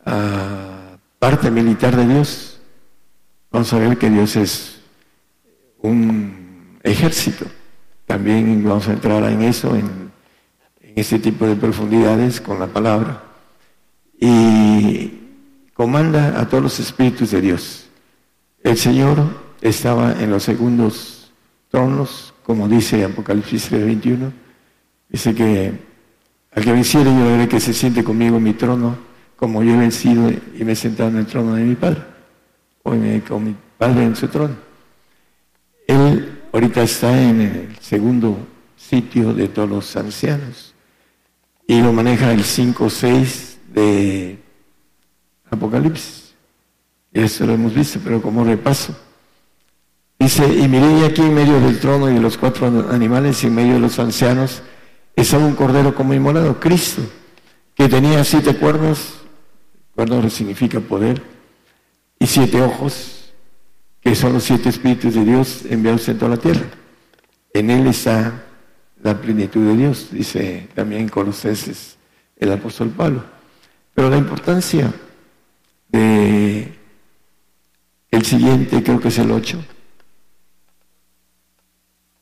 ah, 0.05 0.97
parte 1.17 1.51
militar 1.51 1.95
de 1.95 2.07
Dios. 2.07 2.59
Vamos 3.51 3.71
a 3.73 3.79
ver 3.79 3.97
que 3.97 4.09
Dios 4.09 4.35
es 4.35 4.79
un 5.81 6.77
ejército. 6.83 7.45
También 8.05 8.63
vamos 8.63 8.87
a 8.87 8.93
entrar 8.93 9.23
en 9.23 9.41
eso, 9.41 9.75
en, 9.75 9.85
en 9.85 10.08
ese 10.99 11.19
tipo 11.19 11.45
de 11.45 11.55
profundidades 11.55 12.41
con 12.41 12.59
la 12.59 12.67
palabra. 12.67 13.23
Y 14.19 15.19
comanda 15.73 16.39
a 16.39 16.47
todos 16.47 16.63
los 16.63 16.79
espíritus 16.79 17.31
de 17.31 17.41
Dios. 17.41 17.87
El 18.63 18.77
Señor 18.77 19.17
estaba 19.61 20.13
en 20.21 20.29
los 20.29 20.43
segundos 20.43 21.31
tronos, 21.69 22.33
como 22.43 22.67
dice 22.67 23.03
Apocalipsis 23.03 23.69
21. 23.69 24.31
Dice 25.09 25.33
que 25.33 25.73
al 26.51 26.63
que 26.63 26.71
venciere 26.73 27.09
yo 27.09 27.25
veré 27.25 27.47
que 27.47 27.59
se 27.59 27.73
siente 27.73 28.03
conmigo 28.03 28.37
en 28.37 28.43
mi 28.43 28.53
trono, 28.53 28.97
como 29.35 29.63
yo 29.63 29.73
he 29.73 29.77
vencido 29.77 30.29
y 30.29 30.63
me 30.63 30.73
he 30.73 30.75
sentado 30.75 31.09
en 31.09 31.17
el 31.17 31.25
trono 31.25 31.55
de 31.55 31.63
mi 31.63 31.75
Padre, 31.75 32.01
o 32.83 32.91
con 33.27 33.43
mi 33.43 33.55
Padre 33.77 34.03
en 34.03 34.15
su 34.15 34.27
trono. 34.27 34.55
Él 35.87 36.41
ahorita 36.51 36.83
está 36.83 37.21
en 37.21 37.41
el 37.41 37.77
segundo 37.79 38.37
sitio 38.75 39.33
de 39.33 39.47
todos 39.47 39.69
los 39.69 39.95
ancianos 39.95 40.68
y 41.69 41.83
lo 41.83 41.93
maneja 41.93 42.31
el 42.31 42.43
5-6 42.43 43.57
de 43.75 44.39
Apocalipsis. 45.51 46.33
Eso 47.13 47.45
lo 47.45 47.53
hemos 47.53 47.75
visto, 47.75 47.99
pero 48.03 48.23
como 48.23 48.43
repaso. 48.43 48.97
Dice, 50.17 50.47
y 50.47 50.67
miré 50.67 51.05
aquí 51.05 51.21
en 51.21 51.35
medio 51.35 51.59
del 51.59 51.79
trono 51.79 52.09
y 52.09 52.15
de 52.15 52.21
los 52.21 52.39
cuatro 52.39 52.65
animales 52.89 53.43
y 53.43 53.47
en 53.47 53.53
medio 53.53 53.73
de 53.75 53.81
los 53.81 53.99
ancianos 53.99 54.63
estaba 55.15 55.45
un 55.45 55.53
cordero 55.53 55.93
como 55.93 56.15
inmolado, 56.15 56.59
Cristo, 56.59 57.03
que 57.75 57.87
tenía 57.87 58.23
siete 58.23 58.55
cuernos, 58.55 59.19
cuernos 59.93 60.33
significa 60.33 60.79
poder, 60.79 61.21
y 62.17 62.25
siete 62.25 62.63
ojos, 62.63 63.31
que 64.01 64.15
son 64.15 64.33
los 64.33 64.43
siete 64.43 64.69
espíritus 64.69 65.13
de 65.13 65.23
Dios 65.23 65.65
enviados 65.69 66.09
en 66.09 66.17
toda 66.17 66.31
la 66.31 66.41
tierra. 66.41 66.65
En 67.53 67.69
él 67.69 67.85
está 67.85 68.48
la 69.01 69.19
plenitud 69.19 69.65
de 69.65 69.75
Dios, 69.75 70.09
dice 70.11 70.67
también 70.75 71.07
Colosenses 71.07 71.97
el 72.37 72.51
apóstol 72.51 72.89
Pablo. 72.89 73.23
Pero 73.93 74.09
la 74.09 74.17
importancia 74.17 74.93
de 75.89 76.73
el 78.11 78.25
siguiente, 78.25 78.81
creo 78.83 78.99
que 78.99 79.09
es 79.09 79.17
el 79.19 79.31
8. 79.31 79.63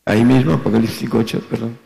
Ahí 0.05 0.23
mismo, 0.23 0.53
Apocalipsis 0.53 1.09
8, 1.11 1.41
perdón. 1.49 1.77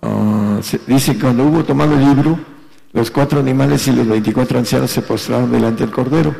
Ah, 0.00 0.60
dice, 0.86 1.18
cuando 1.18 1.44
hubo 1.44 1.64
tomado 1.64 1.94
el 1.94 2.00
libro, 2.00 2.38
Los 2.94 3.10
cuatro 3.10 3.40
animales 3.40 3.88
y 3.88 3.92
los 3.92 4.06
veinticuatro 4.06 4.58
ancianos 4.58 4.90
se 4.90 5.00
postraron 5.00 5.50
delante 5.50 5.82
del 5.82 5.94
Cordero. 5.94 6.36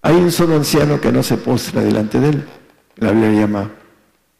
Hay 0.00 0.14
un 0.14 0.32
solo 0.32 0.56
anciano 0.56 0.98
que 0.98 1.12
no 1.12 1.22
se 1.22 1.36
postra 1.36 1.82
delante 1.82 2.18
de 2.18 2.30
él. 2.30 2.48
La 2.96 3.12
Biblia 3.12 3.42
llama 3.42 3.70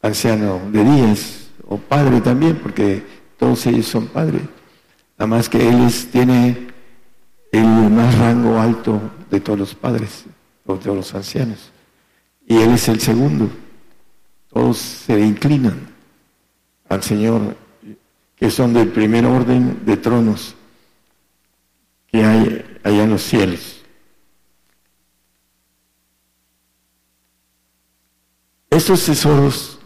anciano 0.01 0.59
de 0.73 0.85
días 0.85 1.48
o 1.69 1.77
padre 1.77 2.21
también, 2.21 2.57
porque 2.57 3.05
todos 3.39 3.65
ellos 3.67 3.87
son 3.87 4.07
padres. 4.07 4.43
Nada 5.19 5.27
más 5.29 5.49
que 5.49 5.69
él 5.69 5.89
tiene 6.11 6.69
el 7.53 7.65
más 7.65 8.19
rango 8.19 8.59
alto 8.59 9.01
de 9.31 9.41
todos 9.41 9.59
los 9.59 9.75
padres, 9.75 10.25
o 10.67 10.75
de 10.75 10.81
todos 10.81 10.97
los 10.97 11.15
ancianos. 11.15 11.71
Y 12.47 12.57
él 12.57 12.71
es 12.73 12.89
el 12.89 13.01
segundo. 13.01 13.49
Todos 14.49 14.79
se 14.79 15.21
inclinan 15.21 15.89
al 16.89 17.03
Señor, 17.03 17.57
que 18.35 18.51
son 18.51 18.73
del 18.73 18.89
primer 18.89 19.27
orden 19.27 19.85
de 19.85 19.97
tronos 19.97 20.55
que 22.07 22.25
hay 22.25 22.65
allá 22.83 23.05
en 23.05 23.11
los 23.11 23.23
cielos. 23.23 23.83
Estos 28.71 29.05
tesoros, 29.05 29.78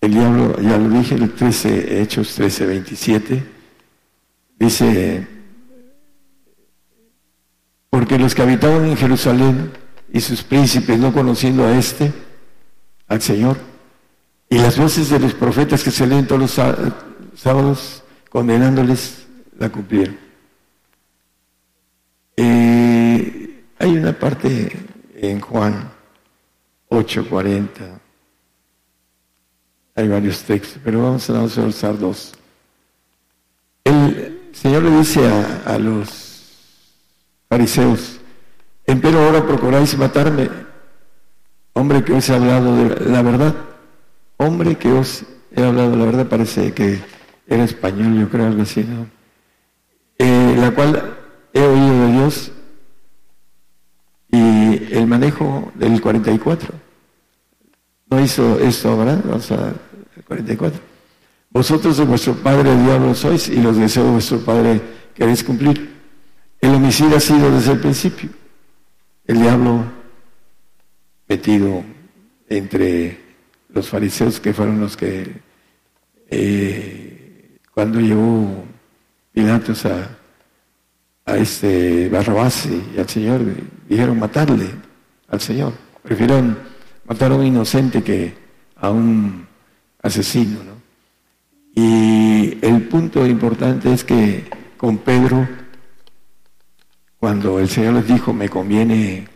el 0.00 0.12
diablo, 0.12 0.58
ya 0.60 0.78
lo 0.78 0.88
dije, 0.88 1.14
el 1.14 1.32
13, 1.32 2.00
Hechos 2.00 2.34
13, 2.34 2.66
27, 2.66 3.44
dice, 4.58 5.26
porque 7.90 8.18
los 8.18 8.34
que 8.34 8.42
habitaban 8.42 8.86
en 8.86 8.96
Jerusalén 8.96 9.72
y 10.12 10.20
sus 10.20 10.42
príncipes, 10.42 10.98
no 10.98 11.12
conociendo 11.12 11.64
a 11.64 11.76
este, 11.76 12.12
al 13.08 13.20
Señor, 13.20 13.58
y 14.48 14.58
las 14.58 14.78
voces 14.78 15.10
de 15.10 15.20
los 15.20 15.34
profetas 15.34 15.84
que 15.84 15.90
se 15.90 16.06
leen 16.06 16.26
todos 16.26 16.40
los 16.40 16.50
sábados 17.36 18.02
condenándoles, 18.30 19.26
la 19.58 19.68
cumplieron. 19.68 20.16
Eh, 22.36 23.64
hay 23.78 23.96
una 23.96 24.18
parte 24.18 24.72
en 25.14 25.40
Juan 25.40 25.90
8:40, 26.88 28.00
hay 30.00 30.08
varios 30.08 30.42
textos, 30.42 30.78
pero 30.84 31.02
vamos 31.02 31.28
a, 31.30 31.42
usar 31.42 31.98
dos. 31.98 32.32
El 33.84 34.50
Señor 34.52 34.82
le 34.82 34.98
dice 34.98 35.20
a, 35.66 35.78
los 35.78 36.08
fariseos, 37.48 38.18
empero 38.86 39.20
ahora 39.20 39.46
procuráis 39.46 39.96
matarme, 39.96 40.50
hombre 41.72 42.04
que 42.04 42.12
os 42.12 42.28
he 42.28 42.34
hablado 42.34 42.76
de 42.76 43.10
la 43.10 43.22
verdad 43.22 43.54
hombre 44.40 44.76
que 44.76 44.90
os 44.90 45.24
he 45.54 45.62
hablado, 45.62 45.94
la 45.96 46.06
verdad 46.06 46.26
parece 46.26 46.72
que 46.72 46.98
era 47.46 47.64
español, 47.64 48.18
yo 48.18 48.28
creo, 48.30 48.46
algo 48.46 48.62
así, 48.62 48.84
¿no? 48.84 49.06
Eh, 50.18 50.56
la 50.58 50.70
cual 50.70 51.18
he 51.52 51.60
oído 51.60 52.06
de 52.06 52.12
Dios 52.12 52.52
y 54.32 54.94
el 54.94 55.06
manejo 55.06 55.72
del 55.74 56.00
44. 56.00 56.72
No 58.08 58.20
hizo 58.20 58.58
esto, 58.60 58.96
¿verdad? 58.96 59.20
Vamos 59.24 59.52
a 59.52 59.68
el 59.68 59.74
44. 60.30 60.80
Vosotros 61.50 61.96
de 61.96 62.04
vuestro 62.04 62.34
padre 62.34 62.70
el 62.70 62.84
diablo 62.84 63.16
sois 63.16 63.48
y 63.48 63.56
los 63.56 63.76
deseos 63.76 64.06
de 64.06 64.12
vuestro 64.12 64.38
padre 64.38 64.80
queréis 65.12 65.42
cumplir. 65.42 65.90
El 66.60 66.74
homicidio 66.74 67.16
ha 67.16 67.20
sido 67.20 67.50
desde 67.50 67.72
el 67.72 67.80
principio. 67.80 68.30
El 69.26 69.40
diablo 69.40 69.84
metido 71.28 71.82
entre 72.48 73.18
los 73.70 73.88
fariseos 73.88 74.38
que 74.38 74.54
fueron 74.54 74.80
los 74.80 74.96
que 74.96 75.40
eh, 76.28 77.58
cuando 77.74 77.98
llegó 77.98 78.64
Pilatos 79.32 79.84
a, 79.86 80.16
a 81.26 81.36
este 81.38 82.08
Barrabás 82.08 82.66
y 82.66 83.00
al 83.00 83.08
Señor, 83.08 83.40
dijeron 83.88 84.16
matarle 84.16 84.70
al 85.26 85.40
Señor. 85.40 85.72
Prefirieron 86.04 86.56
matar 87.04 87.32
a 87.32 87.34
un 87.34 87.46
inocente 87.46 88.04
que 88.04 88.32
a 88.76 88.90
un 88.90 89.49
asesino. 90.02 90.58
¿no? 90.64 90.80
Y 91.74 92.58
el 92.62 92.88
punto 92.88 93.26
importante 93.26 93.92
es 93.92 94.04
que 94.04 94.44
con 94.76 94.98
Pedro, 94.98 95.46
cuando 97.18 97.60
el 97.60 97.68
Señor 97.68 97.94
les 97.94 98.08
dijo, 98.08 98.32
me 98.32 98.48
conviene 98.48 99.28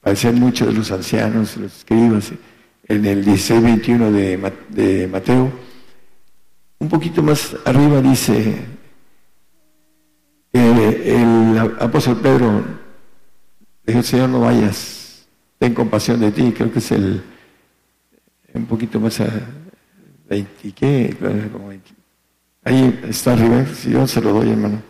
padecer 0.00 0.34
mucho 0.34 0.66
de 0.66 0.72
los 0.72 0.90
ancianos, 0.90 1.56
los 1.56 1.76
escribas, 1.78 2.32
en 2.88 3.06
el 3.06 3.24
16-21 3.24 4.10
de, 4.10 4.52
de 4.68 5.08
Mateo, 5.08 5.50
un 6.78 6.88
poquito 6.88 7.22
más 7.22 7.56
arriba 7.64 8.02
dice, 8.02 8.56
el, 10.52 11.58
apóstol 11.78 12.18
Pedro 12.20 12.64
dijo, 13.86 14.02
Señor, 14.02 14.28
no 14.30 14.40
vayas, 14.40 15.26
ten 15.58 15.74
compasión 15.74 16.20
de 16.20 16.32
ti, 16.32 16.52
creo 16.52 16.72
que 16.72 16.80
es 16.80 16.92
el, 16.92 17.22
un 18.52 18.66
poquito 18.66 18.98
más 19.00 19.20
a 19.20 19.61
20, 20.32 20.72
¿qué? 20.72 21.16
Ahí 22.64 23.00
está 23.06 23.34
arriba, 23.34 23.66
si 23.66 23.90
yo 23.90 24.06
se 24.06 24.20
lo 24.22 24.32
doy, 24.32 24.50
hermano. 24.50 24.82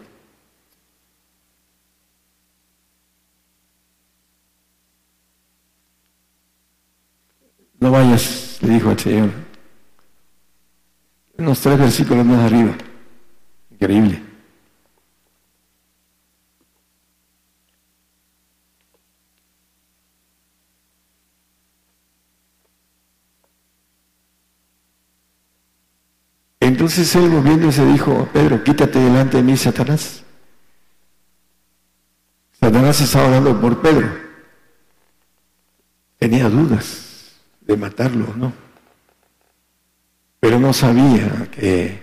No 7.81 7.91
vayas, 7.91 8.59
le 8.63 8.75
dijo 8.75 8.91
al 8.91 8.99
Señor. 9.01 9.31
Unos 11.39 11.61
tres 11.61 11.79
versículos 11.79 12.25
más 12.25 12.39
arriba. 12.39 12.77
Increíble. 13.73 14.32
Entonces 26.83 27.15
él 27.15 27.29
volviéndose 27.29 27.87
dijo, 27.87 28.29
Pedro, 28.33 28.65
quítate 28.65 28.99
delante 28.99 29.37
de 29.37 29.45
mí, 29.45 29.57
Satanás. 29.57 30.25
Satanás 32.59 33.01
estaba 33.01 33.27
hablando 33.27 33.61
por 33.61 33.81
Pedro. 33.81 34.09
Tenía 36.19 36.49
dudas 36.49 37.37
de 37.61 37.77
matarlo, 37.77 38.35
¿no? 38.35 38.53
Pero 40.41 40.59
no 40.59 40.73
sabía 40.73 41.49
que 41.53 42.03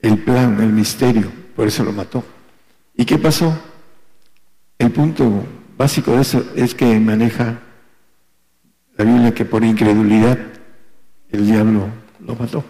el 0.00 0.18
plan, 0.18 0.60
el 0.60 0.74
misterio, 0.74 1.32
por 1.56 1.66
eso 1.66 1.82
lo 1.82 1.92
mató. 1.92 2.22
¿Y 2.94 3.06
qué 3.06 3.16
pasó? 3.16 3.58
El 4.76 4.92
punto 4.92 5.46
básico 5.78 6.12
de 6.12 6.20
eso 6.20 6.44
es 6.56 6.74
que 6.74 7.00
maneja 7.00 7.58
la 8.98 9.04
Biblia 9.06 9.32
que 9.32 9.46
por 9.46 9.64
incredulidad 9.64 10.38
el 11.30 11.46
diablo 11.46 11.88
lo 12.20 12.36
mató, 12.36 12.62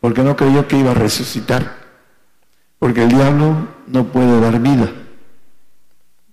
porque 0.00 0.22
no 0.22 0.36
creyó 0.36 0.66
que 0.68 0.78
iba 0.78 0.92
a 0.92 0.94
resucitar, 0.94 1.76
porque 2.78 3.04
el 3.04 3.08
diablo 3.08 3.68
no 3.86 4.06
puede 4.06 4.40
dar 4.40 4.60
vida, 4.60 4.90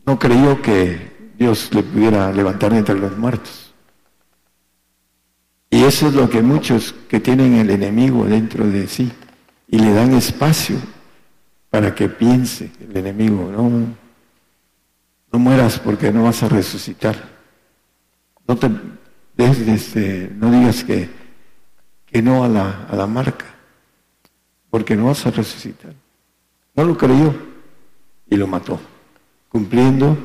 no 0.05 0.19
creyó 0.19 0.61
que 0.61 1.33
Dios 1.37 1.69
le 1.73 1.83
pudiera 1.83 2.31
levantar 2.31 2.73
entre 2.73 2.95
los 2.95 3.17
muertos. 3.17 3.73
Y 5.69 5.83
eso 5.83 6.07
es 6.07 6.13
lo 6.13 6.29
que 6.29 6.41
muchos 6.41 6.93
que 7.09 7.19
tienen 7.19 7.55
el 7.55 7.71
enemigo 7.71 8.25
dentro 8.25 8.67
de 8.67 8.87
sí 8.87 9.11
y 9.67 9.79
le 9.79 9.93
dan 9.93 10.13
espacio 10.13 10.77
para 11.71 11.95
que 11.95 12.09
piense 12.09 12.71
el 12.79 12.95
enemigo, 12.95 13.51
no, 13.51 13.87
no 15.31 15.39
mueras 15.39 15.79
porque 15.79 16.11
no 16.11 16.23
vas 16.23 16.43
a 16.43 16.49
resucitar. 16.49 17.15
No 18.47 18.55
te 18.55 18.69
este, 19.37 20.31
no 20.35 20.51
digas 20.51 20.83
que, 20.83 21.09
que 22.05 22.21
no 22.21 22.43
a 22.43 22.47
la, 22.47 22.85
a 22.89 22.95
la 22.95 23.07
marca, 23.07 23.45
porque 24.73 24.95
no 24.95 25.05
vas 25.05 25.23
a 25.27 25.29
resucitar. 25.29 25.93
No 26.73 26.83
lo 26.83 26.97
creyó 26.97 27.31
y 28.27 28.35
lo 28.37 28.47
mató, 28.47 28.79
cumpliendo 29.47 30.17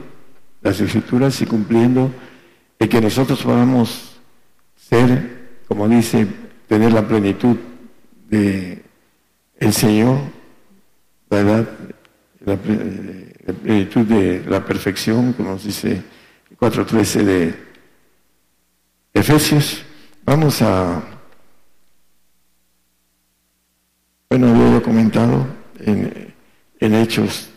las 0.62 0.80
escrituras 0.80 1.38
y 1.42 1.44
cumpliendo 1.44 2.10
el 2.78 2.88
que 2.88 2.98
nosotros 2.98 3.42
podamos 3.42 4.18
ser 4.74 5.36
como 5.68 5.86
dice, 5.86 6.26
tener 6.66 6.94
la 6.94 7.06
plenitud 7.06 7.58
de 8.30 8.82
el 9.58 9.72
Señor, 9.74 10.18
¿verdad? 11.28 11.68
La, 12.46 12.56
plenitud 12.56 14.06
de 14.06 14.44
la 14.48 14.64
perfección, 14.64 15.34
como 15.34 15.50
nos 15.50 15.64
dice 15.64 16.02
4.13 16.58 17.22
de 17.22 17.54
Efesios. 19.12 19.82
Vamos 20.24 20.62
a, 20.62 21.17
bueno, 24.30 24.48
había 24.48 24.82
comentado 24.82 25.46
en, 25.80 26.28
Hechos, 26.80 27.50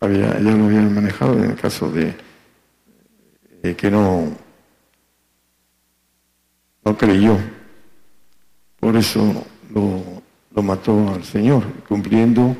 había, 0.00 0.34
ya 0.34 0.50
lo 0.50 0.64
habían 0.66 0.94
manejado 0.94 1.34
en 1.34 1.50
el 1.50 1.56
caso 1.56 1.90
de 1.90 2.14
que 3.76 3.90
no 3.90 4.36
no 6.88 6.96
creyó. 6.96 7.36
Por 8.80 8.96
eso 8.96 9.44
lo, 9.74 10.62
mató 10.62 11.14
al 11.14 11.22
Señor, 11.22 11.62
cumpliendo 11.88 12.56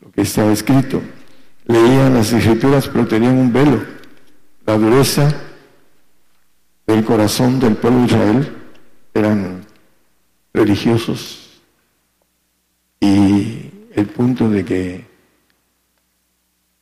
lo 0.00 0.10
que 0.10 0.22
estaba 0.22 0.52
escrito. 0.52 1.00
Leían 1.66 2.14
las 2.14 2.32
escrituras 2.32 2.88
pero 2.88 3.06
tenían 3.06 3.38
un 3.38 3.52
velo. 3.52 3.80
La 4.66 4.76
dureza 4.76 5.32
del 6.86 7.04
corazón 7.04 7.60
del 7.60 7.76
pueblo 7.76 8.00
de 8.00 8.06
Israel 8.06 8.56
eran 9.14 9.64
religiosos 10.52 11.47
y 13.00 13.70
el 13.94 14.06
punto 14.06 14.48
de 14.48 14.64
que 14.64 15.04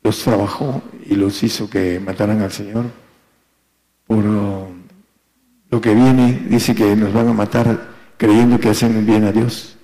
los 0.03 0.23
trabajó 0.23 0.83
y 1.05 1.15
los 1.15 1.43
hizo 1.43 1.69
que 1.69 2.01
mataran 2.01 2.41
al 2.41 2.53
Señor 2.53 2.87
por 4.07 4.25
lo 4.25 5.81
que 5.81 5.95
viene, 5.95 6.47
dice 6.49 6.75
que 6.75 6.95
nos 6.97 7.13
van 7.13 7.29
a 7.29 7.33
matar 7.33 7.89
creyendo 8.17 8.59
que 8.59 8.71
hacen 8.71 9.05
bien 9.05 9.25
a 9.25 9.33
Dios. 9.33 9.77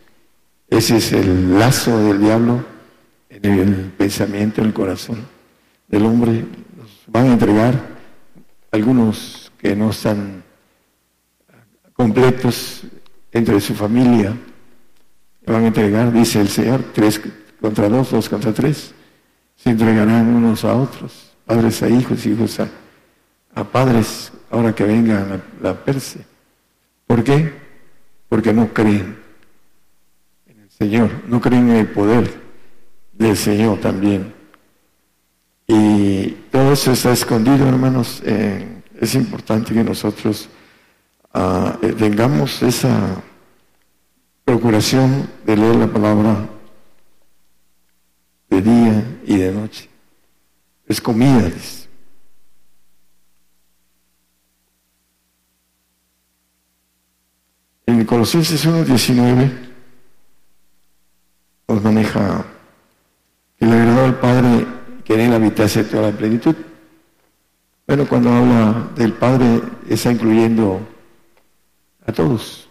Ese 0.68 0.96
es 0.96 1.12
el 1.12 1.58
lazo 1.58 1.98
del 1.98 2.20
diablo 2.20 2.64
en 3.28 3.44
el 3.44 3.74
pensamiento, 3.96 4.60
en 4.60 4.68
el 4.68 4.72
corazón 4.72 5.18
del 5.88 6.06
hombre. 6.06 6.44
Nos 6.78 7.02
van 7.08 7.26
a 7.26 7.32
entregar 7.34 7.74
algunos 8.70 9.52
que 9.58 9.76
no 9.76 9.90
están 9.90 10.42
completos 11.92 12.84
entre 13.32 13.60
su 13.60 13.74
familia. 13.74 14.34
Van 15.46 15.64
a 15.64 15.66
entregar, 15.68 16.12
dice 16.12 16.40
el 16.40 16.48
Señor, 16.48 16.84
tres 16.92 17.20
contra 17.60 17.88
dos, 17.88 18.10
dos 18.10 18.28
contra 18.28 18.52
tres. 18.52 18.94
Se 19.56 19.70
entregarán 19.70 20.34
unos 20.34 20.64
a 20.64 20.74
otros, 20.74 21.32
padres 21.44 21.82
a 21.82 21.88
hijos, 21.88 22.24
hijos 22.26 22.60
a, 22.60 22.68
a 23.54 23.64
padres, 23.64 24.32
ahora 24.50 24.74
que 24.74 24.84
venga 24.84 25.20
la, 25.20 25.40
la 25.60 25.84
perse. 25.84 26.24
¿Por 27.06 27.22
qué? 27.22 27.52
Porque 28.28 28.52
no 28.52 28.72
creen 28.72 29.18
en 30.46 30.60
el 30.60 30.70
Señor, 30.70 31.10
no 31.28 31.40
creen 31.40 31.70
en 31.70 31.76
el 31.76 31.86
poder 31.88 32.32
del 33.12 33.36
Señor 33.36 33.78
también. 33.80 34.32
Y 35.66 36.28
todo 36.50 36.72
eso 36.72 36.92
está 36.92 37.12
escondido, 37.12 37.68
hermanos. 37.68 38.22
es 38.24 39.14
importante 39.14 39.72
que 39.74 39.84
nosotros 39.84 40.48
uh, 41.34 41.86
tengamos 41.96 42.62
esa 42.62 43.22
procuración 44.44 45.28
de 45.44 45.56
leer 45.56 45.76
la 45.76 45.86
palabra 45.86 46.48
de 48.50 48.62
día 48.62 49.20
y 49.24 49.36
de 49.36 49.52
noche. 49.52 49.88
Es 50.86 51.00
comida, 51.00 51.50
En 57.86 58.04
Colosenses 58.06 58.66
1.19 58.66 59.50
nos 61.68 61.82
maneja 61.82 62.44
que 63.58 63.66
le 63.66 63.72
agradó 63.72 64.04
al 64.04 64.18
Padre 64.18 64.66
que 65.04 65.14
en 65.14 65.20
él 65.20 65.32
habitase 65.34 65.84
toda 65.84 66.10
la 66.10 66.16
plenitud. 66.16 66.54
Bueno, 67.86 68.08
cuando 68.08 68.32
habla 68.32 68.90
del 68.96 69.12
Padre 69.12 69.60
está 69.88 70.10
incluyendo 70.12 70.80
a 72.06 72.12
todos, 72.12 72.68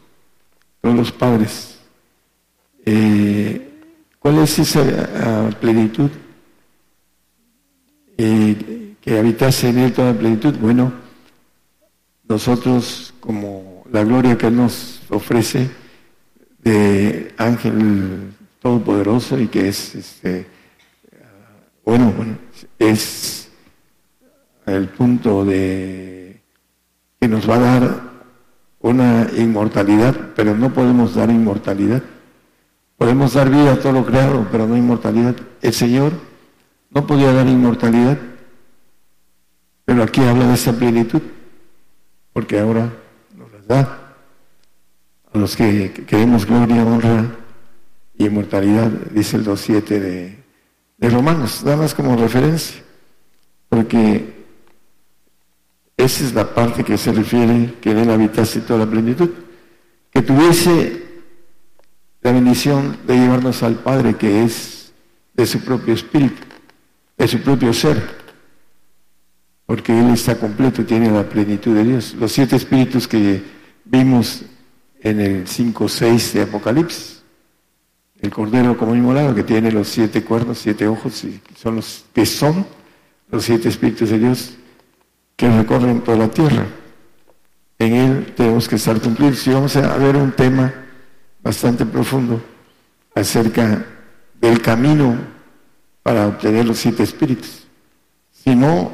todos 0.81 0.95
los 0.95 1.11
padres. 1.11 1.79
Eh, 2.85 3.69
¿Cuál 4.19 4.39
es 4.39 4.59
esa 4.59 4.81
ah, 5.15 5.49
plenitud? 5.59 6.09
Eh, 8.17 8.95
que 9.01 9.17
habitase 9.17 9.69
en 9.69 9.79
él 9.79 9.93
toda 9.93 10.13
plenitud. 10.13 10.55
Bueno, 10.59 10.93
nosotros 12.27 13.13
como 13.19 13.83
la 13.91 14.03
gloria 14.03 14.37
que 14.37 14.51
nos 14.51 15.01
ofrece 15.09 15.69
de 16.59 17.33
ángel 17.37 18.33
todopoderoso 18.61 19.39
y 19.39 19.47
que 19.47 19.67
es 19.69 19.95
este, 19.95 20.45
bueno, 21.83 22.13
bueno, 22.15 22.37
es 22.77 23.49
el 24.67 24.87
punto 24.89 25.43
de 25.43 26.41
que 27.19 27.27
nos 27.27 27.49
va 27.49 27.55
a 27.55 27.59
dar 27.59 28.10
una 28.81 29.27
inmortalidad, 29.37 30.15
pero 30.35 30.55
no 30.55 30.73
podemos 30.73 31.15
dar 31.15 31.29
inmortalidad. 31.29 32.01
Podemos 32.97 33.33
dar 33.33 33.49
vida 33.49 33.73
a 33.73 33.79
todo 33.79 33.93
lo 33.93 34.05
creado, 34.05 34.47
pero 34.51 34.67
no 34.67 34.77
inmortalidad. 34.77 35.35
El 35.61 35.73
Señor 35.73 36.13
no 36.89 37.07
podía 37.07 37.33
dar 37.33 37.47
inmortalidad, 37.47 38.17
pero 39.85 40.03
aquí 40.03 40.21
habla 40.21 40.47
de 40.47 40.53
esa 40.53 40.73
plenitud, 40.73 41.21
porque 42.33 42.59
ahora 42.59 42.91
nos 43.35 43.51
las 43.51 43.67
da 43.67 44.15
a 45.33 45.37
los 45.37 45.55
que 45.55 45.91
queremos 46.07 46.45
gloria, 46.45 46.85
honra 46.85 47.25
y 48.17 48.25
inmortalidad, 48.25 48.89
dice 49.11 49.37
el 49.37 49.45
2.7 49.45 49.81
de 49.99 50.41
de 51.01 51.09
Romanos, 51.09 51.63
nada 51.63 51.77
más 51.77 51.95
como 51.95 52.15
referencia, 52.15 52.79
porque 53.69 54.40
esa 56.03 56.23
es 56.26 56.34
la 56.34 56.53
parte 56.53 56.84
que 56.84 56.98
se 56.98 57.11
refiere 57.11 57.76
que 57.82 57.91
en 57.91 57.99
él 57.99 58.10
habitase 58.10 58.61
toda 58.61 58.86
la 58.86 58.91
plenitud, 58.91 59.30
que 60.11 60.22
tuviese 60.22 61.02
la 62.22 62.32
bendición 62.32 62.98
de 63.07 63.15
llevarnos 63.15 63.64
al 63.64 63.76
Padre 63.76 64.15
que 64.15 64.44
es 64.44 64.94
de 65.34 65.45
su 65.45 65.60
propio 65.61 65.94
espíritu, 65.94 66.41
de 67.18 67.28
su 67.28 67.40
propio 67.41 67.73
ser, 67.73 68.22
porque 69.65 69.98
Él 69.98 70.10
está 70.10 70.38
completo, 70.38 70.84
tiene 70.86 71.10
la 71.10 71.23
plenitud 71.23 71.73
de 71.73 71.84
Dios. 71.84 72.14
Los 72.19 72.34
siete 72.34 72.57
espíritus 72.57 73.07
que 73.07 73.41
vimos 73.86 74.44
en 74.99 75.19
el 75.22 75.48
5-6 75.48 76.34
de 76.34 76.41
Apocalipsis. 76.41 77.23
El 78.19 78.30
cordero 78.30 78.78
como 78.78 78.95
inmolado 78.95 79.34
que 79.34 79.44
tiene 79.44 79.72
los 79.72 79.88
siete 79.88 80.23
cuernos, 80.23 80.60
siete 80.60 80.88
ojos, 80.88 81.23
y 81.23 81.41
son 81.57 81.78
los 81.78 82.06
que 82.14 82.26
son 82.26 82.68
los 83.32 83.45
siete 83.45 83.69
espíritus 83.69 84.10
de 84.10 84.19
Dios 84.19 84.57
que 85.41 85.49
recorren 85.49 86.01
toda 86.01 86.18
la 86.18 86.27
tierra. 86.27 86.68
En 87.80 87.93
él 87.95 88.34
tenemos 88.38 88.69
que 88.69 88.76
estar 88.76 89.01
cumplidos. 89.01 89.47
Y 89.47 89.49
vamos 89.49 89.76
a 89.76 89.97
ver 89.97 90.15
un 90.15 90.31
tema 90.34 90.72
bastante 91.41 91.84
profundo 91.84 92.39
acerca 93.15 93.84
del 94.39 94.61
camino 94.61 95.18
para 96.03 96.27
obtener 96.27 96.63
los 96.65 96.77
siete 96.77 97.01
espíritus. 97.01 97.65
Si 98.31 98.55
no, 98.55 98.91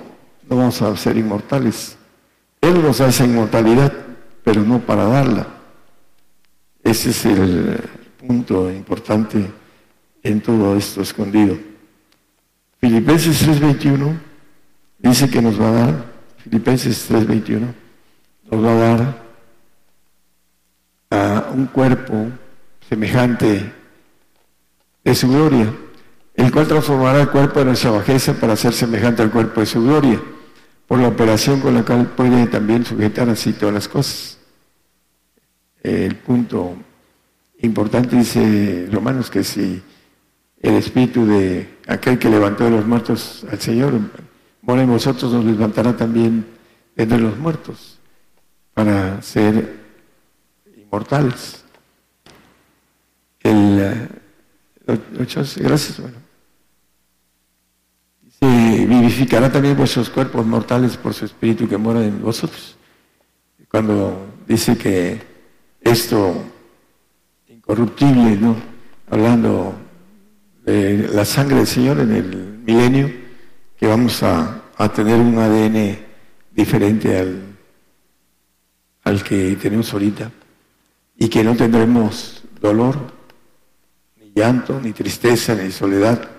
no 0.49 0.55
vamos 0.55 0.81
a 0.81 0.95
ser 0.95 1.17
inmortales. 1.17 1.97
Él 2.61 2.81
nos 2.81 3.01
hace 3.01 3.25
inmortalidad, 3.25 3.91
pero 4.41 4.61
no 4.61 4.79
para 4.79 5.03
darla. 5.03 5.47
Ese 6.81 7.09
es 7.09 7.25
el, 7.25 7.77
punto 8.25 8.71
importante 8.71 9.51
en 10.23 10.39
todo 10.39 10.77
esto 10.77 11.01
escondido. 11.01 11.57
Filipenses 12.79 13.45
3:21 13.45 14.17
dice 14.99 15.29
que 15.29 15.41
nos 15.41 15.59
va 15.59 15.67
a 15.67 15.71
dar, 15.71 16.16
Filipenses 16.49 17.07
3:21, 17.09 17.73
nos 18.49 18.63
va 18.63 18.71
a 18.71 18.75
dar 18.75 19.27
a 21.09 21.51
un 21.53 21.65
cuerpo 21.67 22.27
semejante 22.87 23.73
de 25.03 25.15
su 25.15 25.29
gloria, 25.29 25.73
el 26.35 26.51
cual 26.51 26.67
transformará 26.67 27.21
el 27.21 27.29
cuerpo 27.29 27.59
de 27.59 27.65
nuestra 27.65 27.91
bajeza 27.91 28.33
para 28.33 28.55
ser 28.55 28.73
semejante 28.73 29.21
al 29.21 29.31
cuerpo 29.31 29.59
de 29.59 29.65
su 29.65 29.83
gloria, 29.83 30.21
por 30.87 30.99
la 30.99 31.09
operación 31.09 31.59
con 31.59 31.73
la 31.73 31.83
cual 31.83 32.07
puede 32.07 32.47
también 32.47 32.85
sujetar 32.85 33.27
así 33.29 33.53
todas 33.53 33.75
las 33.75 33.87
cosas. 33.87 34.37
El 35.83 36.15
punto 36.15 36.77
Importante 37.59 38.15
dice 38.15 38.87
Romanos 38.91 39.31
que 39.31 39.43
si 39.43 39.81
el 40.61 40.73
espíritu 40.75 41.25
de 41.25 41.77
aquel 41.87 42.19
que 42.19 42.29
levantó 42.29 42.65
de 42.65 42.71
los 42.71 42.85
muertos 42.85 43.45
al 43.51 43.59
Señor 43.59 43.99
mora 44.67 44.83
en 44.83 44.89
vosotros, 44.89 45.31
nos 45.31 45.45
levantará 45.45 45.95
también 45.95 46.45
entre 46.97 47.17
los 47.17 47.37
muertos 47.37 47.97
para 48.73 49.21
ser 49.21 49.79
inmortales. 50.75 51.63
El, 53.39 53.79
eh, 53.79 54.07
gracias, 55.13 56.01
bueno. 56.01 56.17
Se 58.39 58.85
vivificará 58.85 59.49
también 59.49 59.77
vuestros 59.77 60.09
cuerpos 60.09 60.45
mortales 60.45 60.97
por 60.97 61.13
su 61.13 61.25
espíritu 61.25 61.67
que 61.67 61.77
mora 61.77 62.05
en 62.05 62.21
vosotros. 62.21 62.75
Cuando 63.71 64.27
dice 64.45 64.77
que 64.77 65.21
esto 65.81 66.43
corruptible, 67.61 68.35
¿no? 68.35 68.55
Hablando 69.09 69.75
de 70.65 71.09
la 71.13 71.25
sangre 71.25 71.57
del 71.57 71.67
Señor 71.67 71.99
en 71.99 72.11
el 72.11 72.59
milenio, 72.65 73.26
que 73.77 73.87
vamos 73.87 74.23
a, 74.23 74.63
tener 74.95 75.19
un 75.19 75.37
ADN 75.37 75.97
diferente 76.51 77.17
al, 77.17 77.41
al 79.03 79.23
que 79.23 79.55
tenemos 79.55 79.91
ahorita 79.93 80.31
y 81.17 81.29
que 81.29 81.43
no 81.43 81.55
tendremos 81.55 82.43
dolor, 82.61 82.95
ni 84.19 84.31
llanto, 84.35 84.79
ni 84.79 84.93
tristeza, 84.93 85.55
ni 85.55 85.71
soledad. 85.71 86.29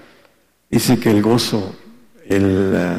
Dice 0.71 0.99
que 0.99 1.11
el 1.11 1.23
gozo, 1.23 1.75
el, 2.27 2.73
eh, 2.75 2.99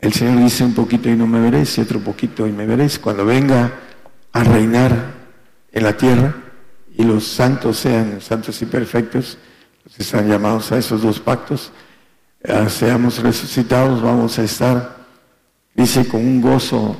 el 0.00 0.12
Señor 0.12 0.42
dice 0.42 0.64
un 0.64 0.74
poquito 0.74 1.08
y 1.08 1.16
no 1.16 1.26
me 1.26 1.40
veréis, 1.40 1.76
y 1.78 1.80
otro 1.82 2.00
poquito 2.00 2.46
y 2.46 2.52
me 2.52 2.66
veréis. 2.66 2.98
Cuando 2.98 3.24
venga 3.24 3.72
a 4.32 4.44
reinar 4.44 5.14
en 5.70 5.82
la 5.82 5.96
tierra, 5.96 6.34
y 6.96 7.04
los 7.04 7.26
santos 7.26 7.76
sean 7.76 8.20
santos 8.20 8.60
y 8.62 8.66
perfectos, 8.66 9.36
pues 9.82 10.00
están 10.00 10.28
llamados 10.28 10.72
a 10.72 10.78
esos 10.78 11.02
dos 11.02 11.20
pactos. 11.20 11.70
Seamos 12.68 13.18
resucitados, 13.18 14.00
vamos 14.02 14.38
a 14.38 14.44
estar, 14.44 14.96
dice, 15.74 16.06
con 16.06 16.20
un 16.20 16.40
gozo 16.40 16.96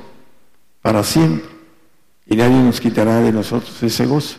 para 0.82 1.02
siempre. 1.04 1.48
Y 2.26 2.36
nadie 2.36 2.56
nos 2.56 2.80
quitará 2.80 3.20
de 3.20 3.32
nosotros 3.32 3.80
ese 3.82 4.06
gozo. 4.06 4.38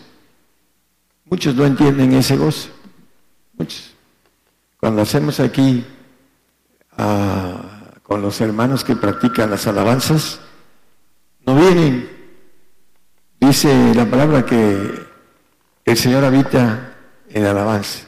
Muchos 1.26 1.56
no 1.56 1.66
entienden 1.66 2.14
ese 2.14 2.36
gozo. 2.36 2.70
Muchos. 3.58 3.94
Cuando 4.80 5.02
hacemos 5.02 5.40
aquí 5.40 5.86
ah, 6.98 7.92
con 8.04 8.22
los 8.22 8.40
hermanos 8.42 8.84
que 8.84 8.96
practican 8.96 9.50
las 9.50 9.68
alabanzas, 9.68 10.40
no 11.46 11.56
vienen. 11.56 12.10
Dice 13.40 13.94
la 13.96 14.06
palabra 14.06 14.46
que 14.46 15.08
el 15.86 15.98
Señor 15.98 16.26
habita 16.26 16.96
en 17.30 17.46
alabanza. 17.46 18.07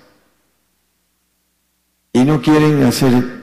Y 2.13 2.23
no 2.23 2.41
quieren 2.41 2.83
hacer 2.83 3.39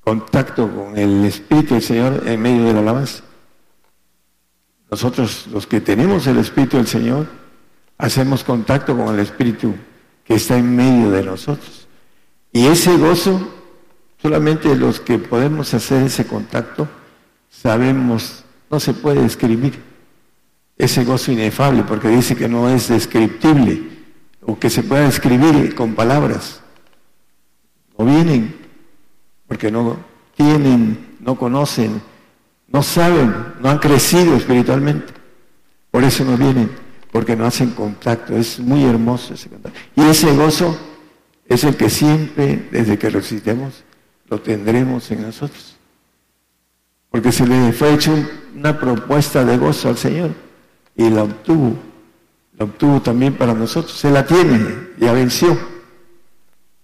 contacto 0.00 0.70
con 0.70 0.98
el 0.98 1.24
Espíritu 1.24 1.74
del 1.74 1.82
Señor 1.82 2.22
en 2.26 2.40
medio 2.40 2.64
de 2.64 2.72
la 2.74 2.80
alabanza. 2.80 3.24
Nosotros, 4.90 5.46
los 5.50 5.66
que 5.66 5.80
tenemos 5.80 6.26
el 6.26 6.38
Espíritu 6.38 6.76
del 6.76 6.86
Señor, 6.86 7.26
hacemos 7.98 8.44
contacto 8.44 8.96
con 8.96 9.14
el 9.14 9.20
Espíritu 9.20 9.74
que 10.24 10.34
está 10.34 10.56
en 10.58 10.76
medio 10.76 11.10
de 11.10 11.22
nosotros. 11.22 11.88
Y 12.52 12.66
ese 12.66 12.96
gozo, 12.96 13.48
solamente 14.20 14.74
los 14.76 15.00
que 15.00 15.18
podemos 15.18 15.72
hacer 15.74 16.04
ese 16.04 16.26
contacto, 16.26 16.86
sabemos, 17.50 18.44
no 18.70 18.78
se 18.78 18.94
puede 18.94 19.22
describir 19.22 19.82
ese 20.76 21.04
gozo 21.04 21.32
inefable, 21.32 21.84
porque 21.84 22.08
dice 22.08 22.36
que 22.36 22.48
no 22.48 22.68
es 22.68 22.88
descriptible, 22.88 23.90
o 24.42 24.58
que 24.58 24.70
se 24.70 24.82
pueda 24.82 25.06
describir 25.06 25.74
con 25.74 25.94
palabras. 25.94 26.60
No 27.98 28.04
vienen, 28.04 28.54
porque 29.46 29.70
no 29.70 29.96
tienen, 30.36 31.16
no 31.20 31.36
conocen, 31.36 32.02
no 32.68 32.82
saben, 32.82 33.34
no 33.60 33.70
han 33.70 33.78
crecido 33.78 34.36
espiritualmente. 34.36 35.12
Por 35.90 36.02
eso 36.02 36.24
no 36.24 36.36
vienen 36.36 36.84
porque 37.14 37.36
no 37.36 37.46
hacen 37.46 37.70
contacto. 37.70 38.36
Es 38.36 38.58
muy 38.58 38.82
hermoso 38.82 39.34
ese 39.34 39.48
contacto. 39.48 39.78
Y 39.94 40.02
ese 40.02 40.34
gozo 40.34 40.76
es 41.48 41.62
el 41.62 41.76
que 41.76 41.88
siempre, 41.88 42.68
desde 42.72 42.98
que 42.98 43.08
resucitemos, 43.08 43.84
lo 44.28 44.40
tendremos 44.40 45.08
en 45.12 45.22
nosotros. 45.22 45.76
Porque 47.10 47.30
se 47.30 47.46
le 47.46 47.72
fue 47.72 47.94
hecho 47.94 48.12
una 48.56 48.76
propuesta 48.80 49.44
de 49.44 49.56
gozo 49.56 49.90
al 49.90 49.96
Señor 49.96 50.32
y 50.96 51.08
la 51.08 51.22
obtuvo. 51.22 51.76
La 52.58 52.64
obtuvo 52.64 53.00
también 53.00 53.34
para 53.34 53.54
nosotros. 53.54 53.96
Se 53.96 54.10
la 54.10 54.26
tiene, 54.26 54.88
ya 54.98 55.12
venció. 55.12 55.56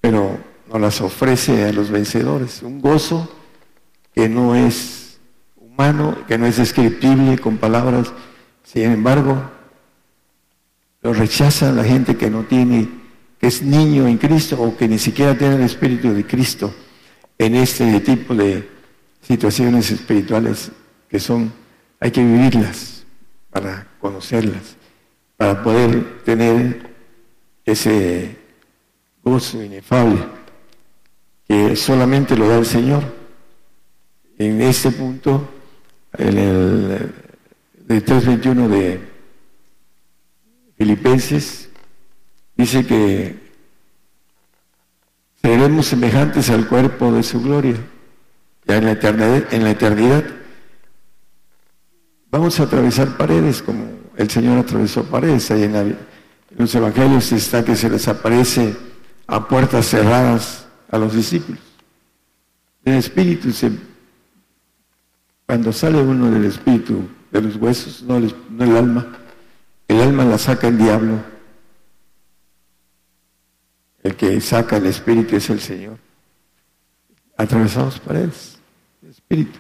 Pero 0.01 0.39
nos 0.71 0.81
las 0.81 1.01
ofrece 1.01 1.65
a 1.65 1.73
los 1.73 1.91
vencedores. 1.91 2.63
Un 2.63 2.81
gozo 2.81 3.29
que 4.15 4.29
no 4.29 4.55
es 4.55 5.19
humano, 5.57 6.17
que 6.29 6.39
no 6.39 6.47
es 6.47 6.59
descriptible 6.59 7.39
con 7.39 7.57
palabras. 7.57 8.13
Sin 8.63 8.85
embargo, 8.85 9.51
lo 11.03 11.13
rechaza 11.13 11.73
la 11.73 11.83
gente 11.83 12.17
que 12.17 12.31
no 12.31 12.45
tiene, 12.45 12.89
que 13.41 13.49
es 13.49 13.63
niño 13.63 14.07
en 14.07 14.19
Cristo 14.19 14.63
o 14.63 14.77
que 14.77 14.87
ni 14.87 14.99
siquiera 14.99 15.37
tiene 15.37 15.57
el 15.57 15.63
Espíritu 15.63 16.13
de 16.13 16.25
Cristo 16.25 16.73
en 17.37 17.57
este 17.57 17.99
tipo 18.01 18.35
de 18.35 18.69
situaciones 19.23 19.91
espirituales 19.91 20.71
que 21.09 21.19
son, 21.19 21.53
hay 21.99 22.13
que 22.13 22.23
vivirlas 22.23 23.05
para 23.51 23.89
conocerlas, 23.99 24.77
para 25.37 25.63
poder 25.63 26.23
tener 26.23 26.91
ese 27.65 28.37
gozo 29.25 29.63
inefable 29.63 30.40
solamente 31.75 32.37
lo 32.37 32.49
da 32.49 32.59
el 32.59 32.67
Señor. 32.67 33.03
En 34.39 34.61
este 34.63 34.91
punto, 34.91 35.49
en 36.17 36.39
el, 36.39 37.13
el 37.89 38.05
3.21 38.05 38.69
de 38.69 39.01
Filipenses 40.79 41.69
dice 42.57 42.87
que 42.87 43.51
seremos 45.43 45.87
semejantes 45.87 46.51
al 46.51 46.69
cuerpo 46.69 47.13
de 47.13 47.23
su 47.23 47.43
gloria, 47.43 47.77
ya 48.65 48.77
en 48.77 48.85
la 48.85 48.93
eternidad. 48.93 49.53
En 49.53 49.65
la 49.65 49.71
eternidad. 49.71 50.25
Vamos 52.31 52.61
a 52.61 52.63
atravesar 52.63 53.17
paredes 53.17 53.61
como 53.61 53.85
el 54.17 54.31
Señor 54.31 54.59
atravesó 54.59 55.05
paredes. 55.05 55.51
Ahí 55.51 55.65
en, 55.65 55.99
los 56.57 56.75
evangelios 56.75 57.33
está 57.33 57.65
que 57.65 57.75
se 57.75 57.91
les 57.91 58.07
aparece 58.09 58.77
a 59.27 59.49
puertas 59.49 59.87
cerradas 59.87 60.67
a 60.91 60.99
los 60.99 61.15
discípulos. 61.15 61.61
El 62.85 62.95
espíritu 62.95 63.53
se, 63.53 63.71
cuando 65.47 65.73
sale 65.73 66.03
uno 66.03 66.31
del 66.31 66.45
espíritu 66.45 67.09
de 67.31 67.43
los 67.43 67.57
huesos, 67.57 68.03
no 68.03 68.17
el 68.17 68.77
alma, 68.77 69.07
el 69.89 70.01
alma 70.01 70.25
la 70.25 70.39
saca 70.39 70.69
el 70.69 70.79
diablo. 70.79 71.19
El 74.03 74.17
que 74.17 74.41
saca 74.41 74.79
el 74.79 74.87
espíritu 74.87 75.37
es 75.37 75.51
el 75.51 75.61
Señor. 75.61 75.99
Atravesamos 77.37 77.99
paredes, 78.01 78.59
el 79.03 79.11
espíritu. 79.11 79.59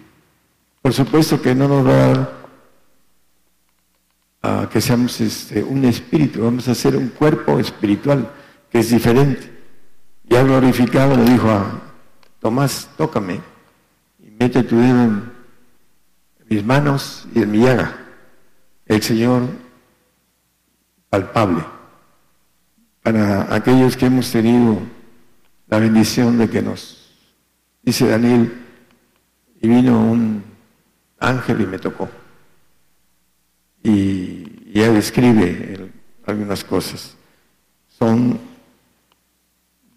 Por 0.80 0.92
supuesto 0.92 1.40
que 1.42 1.54
no 1.54 1.68
nos 1.68 1.86
va 1.86 2.36
a 4.42 4.68
que 4.70 4.80
seamos 4.80 5.20
este, 5.20 5.62
un 5.62 5.84
espíritu, 5.84 6.42
vamos 6.42 6.66
a 6.68 6.74
ser 6.74 6.96
un 6.96 7.08
cuerpo 7.08 7.58
espiritual 7.58 8.30
que 8.70 8.78
es 8.78 8.90
diferente. 8.90 9.49
Ya 10.30 10.44
glorificado 10.44 11.16
le 11.16 11.24
dijo 11.24 11.50
a 11.50 11.72
Tomás, 12.38 12.88
tócame 12.96 13.40
y 14.20 14.30
mete 14.30 14.62
tu 14.62 14.76
dedo 14.76 15.02
en 15.02 15.32
mis 16.48 16.64
manos 16.64 17.26
y 17.34 17.42
en 17.42 17.50
mi 17.50 17.58
llaga. 17.58 17.96
El 18.86 19.02
Señor 19.02 19.42
palpable 21.10 21.64
para 23.02 23.52
aquellos 23.52 23.96
que 23.96 24.06
hemos 24.06 24.30
tenido 24.30 24.78
la 25.66 25.80
bendición 25.80 26.38
de 26.38 26.48
que 26.48 26.62
nos, 26.62 27.12
dice 27.82 28.06
Daniel, 28.06 28.52
y 29.60 29.66
vino 29.66 30.00
un 30.00 30.44
ángel 31.18 31.60
y 31.60 31.66
me 31.66 31.78
tocó. 31.80 32.08
Y, 33.82 34.70
y 34.72 34.80
él 34.80 34.94
describe 34.94 35.90
algunas 36.24 36.62
cosas. 36.62 37.16
Son 37.88 38.49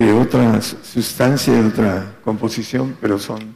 de 0.03 0.13
otra 0.13 0.61
sustancia, 0.61 1.53
de 1.53 1.67
otra 1.67 2.15
composición, 2.23 2.97
pero 2.99 3.17
son 3.17 3.55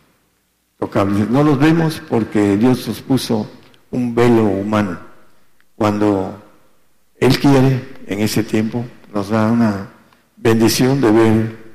tocables. 0.80 1.30
No 1.30 1.44
los 1.44 1.60
vemos 1.60 2.02
porque 2.08 2.56
Dios 2.58 2.88
nos 2.88 3.02
puso 3.02 3.50
un 3.92 4.16
velo 4.16 4.44
humano. 4.44 5.00
Cuando 5.76 6.42
él 7.20 7.38
quiere 7.40 7.98
en 8.08 8.20
ese 8.20 8.44
tiempo, 8.44 8.86
nos 9.14 9.30
da 9.30 9.52
una 9.52 9.90
bendición 10.38 11.02
de 11.02 11.12
ver 11.12 11.68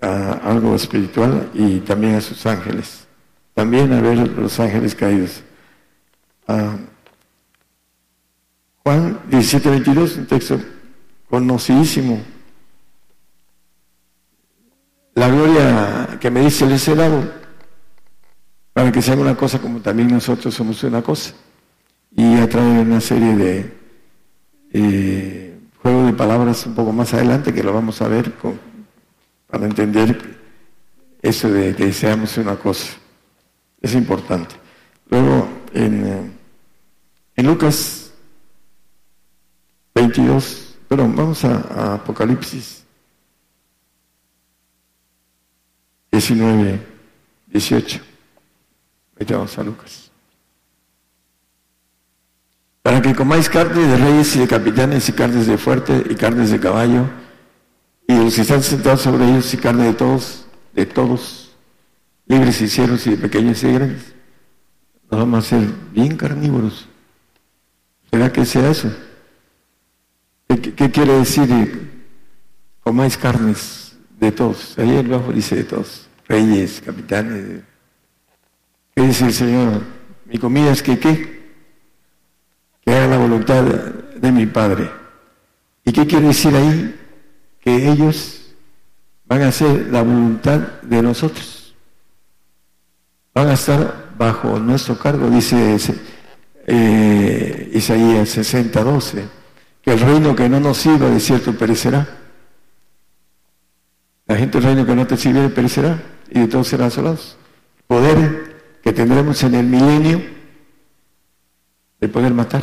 algo 0.00 0.74
espiritual 0.74 1.50
y 1.54 1.80
también 1.80 2.14
a 2.14 2.20
sus 2.20 2.46
ángeles. 2.46 3.06
También 3.54 3.92
a 3.92 4.00
ver 4.00 4.28
los 4.38 4.58
ángeles 4.60 4.94
caídos. 4.94 5.42
Juan 8.82 9.20
17, 9.28 9.70
22, 9.70 10.16
un 10.16 10.26
texto 10.26 10.60
conocidísimo. 11.28 12.20
La 15.20 15.28
gloria 15.28 16.16
que 16.18 16.30
me 16.30 16.40
dice 16.40 16.64
el 16.64 16.72
ese 16.72 16.96
para 18.72 18.90
que 18.90 19.02
sea 19.02 19.14
una 19.16 19.36
cosa 19.36 19.58
como 19.58 19.82
también 19.82 20.08
nosotros 20.08 20.54
somos 20.54 20.82
una 20.82 21.02
cosa. 21.02 21.34
Y 22.16 22.38
atrae 22.38 22.80
una 22.80 23.02
serie 23.02 23.36
de 23.36 23.78
eh, 24.72 25.58
juego 25.82 26.06
de 26.06 26.14
palabras 26.14 26.64
un 26.64 26.74
poco 26.74 26.90
más 26.94 27.12
adelante, 27.12 27.52
que 27.52 27.62
lo 27.62 27.74
vamos 27.74 28.00
a 28.00 28.08
ver 28.08 28.32
para 29.46 29.66
entender 29.66 30.38
eso 31.20 31.50
de 31.50 31.76
que 31.76 31.92
seamos 31.92 32.38
una 32.38 32.56
cosa. 32.56 32.94
Es 33.78 33.94
importante. 33.94 34.54
Luego, 35.10 35.46
en, 35.74 36.32
eh, 37.36 37.42
Lucas 37.42 38.10
22, 39.94 40.78
perdón, 40.88 41.14
vamos 41.14 41.44
a 41.44 41.96
Apocalipsis 41.96 42.79
19, 46.12 46.80
18. 47.48 48.00
Ahí 49.18 49.26
vamos 49.28 49.58
a 49.58 49.62
Lucas 49.62 50.10
para 52.82 53.02
que 53.02 53.14
comáis 53.14 53.48
carne 53.48 53.86
de 53.86 53.96
reyes 53.96 54.34
y 54.36 54.40
de 54.40 54.48
capitanes 54.48 55.08
y 55.08 55.12
carnes 55.12 55.46
de 55.46 55.58
fuerte 55.58 56.02
y 56.08 56.14
carnes 56.14 56.50
de 56.50 56.58
caballo 56.58 57.04
y 58.08 58.14
los 58.14 58.34
que 58.34 58.40
están 58.40 58.62
sentados 58.62 59.02
sobre 59.02 59.28
ellos 59.28 59.52
y 59.54 59.58
carne 59.58 59.84
de 59.84 59.94
todos, 59.94 60.46
de 60.72 60.86
todos, 60.86 61.52
libres 62.26 62.60
y 62.60 62.68
cielos 62.68 63.06
y 63.06 63.10
de 63.10 63.16
pequeños 63.18 63.62
y 63.62 63.66
de 63.66 63.72
grandes. 63.74 64.14
Nos 65.10 65.20
vamos 65.20 65.44
a 65.44 65.48
ser 65.48 65.68
bien 65.92 66.16
carnívoros. 66.16 66.88
¿Será 68.10 68.32
que 68.32 68.44
sea 68.44 68.70
eso? 68.70 68.92
¿Qué, 70.48 70.90
quiere 70.90 71.12
decir 71.12 71.88
comáis 72.82 73.16
carnes 73.16 73.89
de 74.20 74.32
todos. 74.32 74.78
Ahí 74.78 74.96
el 74.96 75.08
bajo 75.08 75.32
dice 75.32 75.56
de 75.56 75.64
todos, 75.64 76.08
reyes, 76.28 76.82
capitanes. 76.84 77.62
¿Qué 78.94 79.02
dice 79.02 79.24
el 79.24 79.32
Señor? 79.32 79.82
Mi 80.26 80.38
comida 80.38 80.70
es 80.70 80.82
que 80.82 80.98
qué? 80.98 81.40
Que 82.84 82.92
haga 82.92 83.06
la 83.08 83.18
voluntad 83.18 83.64
de 83.64 84.32
mi 84.32 84.46
Padre. 84.46 84.90
¿Y 85.84 85.92
qué 85.92 86.06
quiere 86.06 86.28
decir 86.28 86.54
ahí? 86.54 86.96
Que 87.60 87.90
ellos 87.90 88.54
van 89.24 89.42
a 89.42 89.48
hacer 89.48 89.88
la 89.90 90.02
voluntad 90.02 90.58
de 90.82 91.02
nosotros. 91.02 91.74
Van 93.34 93.48
a 93.48 93.54
estar 93.54 94.10
bajo 94.18 94.58
nuestro 94.58 94.98
cargo, 94.98 95.30
dice 95.30 95.78
eh, 96.66 97.70
Isaías 97.72 98.28
60, 98.28 98.82
12, 98.82 99.24
que 99.82 99.92
el 99.92 100.00
reino 100.00 100.36
que 100.36 100.48
no 100.48 100.60
nos 100.60 100.76
sirva 100.76 101.08
de 101.08 101.20
cierto 101.20 101.56
perecerá. 101.56 102.19
La 104.30 104.36
gente 104.36 104.58
del 104.58 104.62
reino 104.68 104.86
que 104.86 104.94
no 104.94 105.08
te 105.08 105.16
sirve 105.16 105.48
perecerá 105.48 106.00
y 106.30 106.38
de 106.38 106.46
todos 106.46 106.68
serán 106.68 106.86
asolados. 106.86 107.36
Poder 107.88 108.78
que 108.80 108.92
tendremos 108.92 109.42
en 109.42 109.56
el 109.56 109.66
milenio 109.66 110.22
de 111.98 112.08
poder 112.08 112.32
matar 112.32 112.62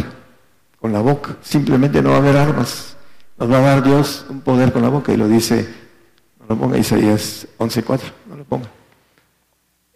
con 0.80 0.94
la 0.94 1.02
boca. 1.02 1.36
Simplemente 1.42 2.02
no 2.02 2.12
va 2.12 2.16
a 2.16 2.20
haber 2.20 2.38
armas. 2.38 2.96
Nos 3.38 3.52
va 3.52 3.58
a 3.58 3.62
dar 3.62 3.84
Dios 3.84 4.26
un 4.30 4.40
poder 4.40 4.72
con 4.72 4.82
la 4.82 4.88
boca 4.88 5.12
y 5.12 5.18
lo 5.18 5.28
dice, 5.28 5.68
no 6.40 6.46
lo 6.48 6.58
ponga 6.58 6.78
Isaías 6.78 7.46
11.4, 7.58 8.00
no 8.30 8.38
lo 8.38 8.46
ponga. 8.46 8.70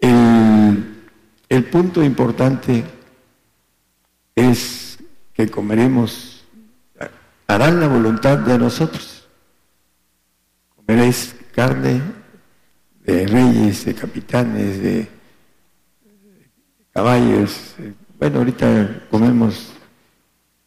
El, 0.02 1.07
el 1.48 1.64
punto 1.69 2.03
importante 2.03 2.84
es 4.35 4.98
que 5.34 5.49
comeremos, 5.49 6.43
harán 7.48 7.80
la 7.80 7.88
voluntad 7.88 8.39
de 8.39 8.60
nosotros. 8.60 9.26
Comeréis 10.76 11.35
carne 11.53 12.02
de 13.03 13.28
reyes, 13.28 13.86
de 13.86 13.94
capitanes, 13.94 14.82
de 14.82 15.07
caballos. 16.94 17.76
Bueno, 18.19 18.40
ahorita 18.40 19.07
comemos 19.10 19.73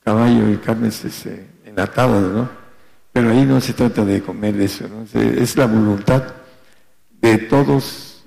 caballo 0.03 0.51
y 0.51 0.57
carnes 0.59 1.05
este, 1.05 1.47
enlatadas, 1.65 2.23
¿no? 2.23 2.49
Pero 3.13 3.31
ahí 3.31 3.45
no 3.45 3.61
se 3.61 3.73
trata 3.73 4.05
de 4.05 4.23
comer 4.23 4.61
eso, 4.61 4.89
¿no? 4.89 5.21
Es 5.21 5.57
la 5.57 5.67
voluntad 5.67 6.35
de 7.21 7.39
todos, 7.39 8.25